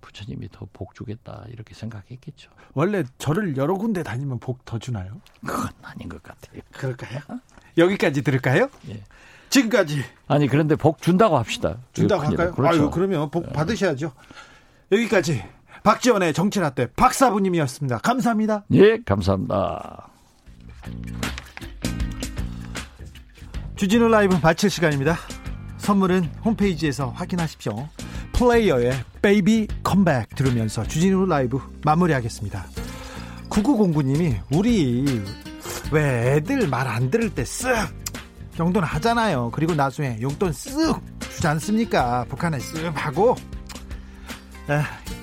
부처님이 0.00 0.48
더 0.50 0.66
복 0.72 0.94
주겠다 0.94 1.44
이렇게 1.48 1.74
생각했겠죠. 1.74 2.50
원래 2.74 3.04
절을 3.18 3.56
여러 3.56 3.74
군데 3.74 4.02
다니면 4.02 4.38
복 4.38 4.64
더 4.64 4.78
주나요? 4.78 5.20
그건 5.46 5.70
아닌 5.82 6.08
것 6.08 6.22
같아요. 6.22 6.60
그럴까요? 6.72 7.20
여기까지 7.78 8.22
들을까요? 8.22 8.68
예. 8.88 9.02
지금까지 9.52 10.02
아니 10.28 10.48
그런데 10.48 10.74
복 10.76 11.02
준다고 11.02 11.36
합시다. 11.38 11.76
준다고. 11.92 12.22
할까요? 12.24 12.52
그렇죠. 12.52 12.82
아유, 12.82 12.90
그러면 12.90 13.30
복 13.30 13.52
받으셔야죠. 13.52 14.10
여기까지 14.90 15.42
박지원의 15.84 16.32
정치라떼 16.32 16.88
박사부님이었습니다. 16.96 17.98
감사합니다. 17.98 18.64
예, 18.72 18.98
감사합니다. 19.04 20.08
주진우 23.76 24.08
라이브 24.08 24.36
마칠 24.42 24.70
시간입니다. 24.70 25.18
선물은 25.78 26.30
홈페이지에서 26.44 27.08
확인하십시오. 27.10 27.88
플레이어의 28.32 28.92
Baby 29.20 29.68
Come 29.82 30.08
Back 30.08 30.34
들으면서 30.34 30.84
주진우 30.84 31.26
라이브 31.26 31.60
마무리하겠습니다. 31.84 32.64
9909님이 33.50 34.38
우리 34.52 35.04
왜 35.90 36.36
애들 36.36 36.68
말 36.68 36.86
안 36.88 37.10
들을 37.10 37.28
때 37.34 37.42
쓱 37.42 38.01
정도는 38.56 38.86
하잖아요. 38.86 39.50
그리고 39.52 39.74
나중에 39.74 40.18
용돈 40.20 40.50
쓱 40.50 41.00
주지 41.20 41.46
않습니까? 41.46 42.24
북한에 42.28 42.58
쓱 42.58 42.92
하고 42.94 43.36
에, 44.68 44.80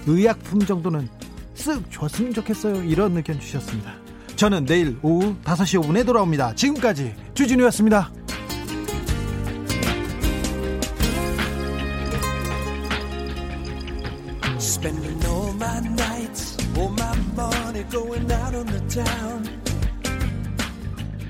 의약품 0.07 0.59
정도는 0.59 1.07
쓱 1.55 1.91
줬으면 1.91 2.34
좋겠어요. 2.34 2.84
이런 2.84 3.15
의견 3.15 3.39
주셨습니다. 3.39 3.93
저는 4.36 4.65
내일 4.65 4.97
오후 5.01 5.36
5시 5.43 5.82
5분에 5.84 6.05
돌아옵니다. 6.05 6.55
지금까지 6.55 7.15
주진우였습니다. 7.34 8.11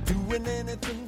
Doing 0.06 0.48
anything 0.48 0.99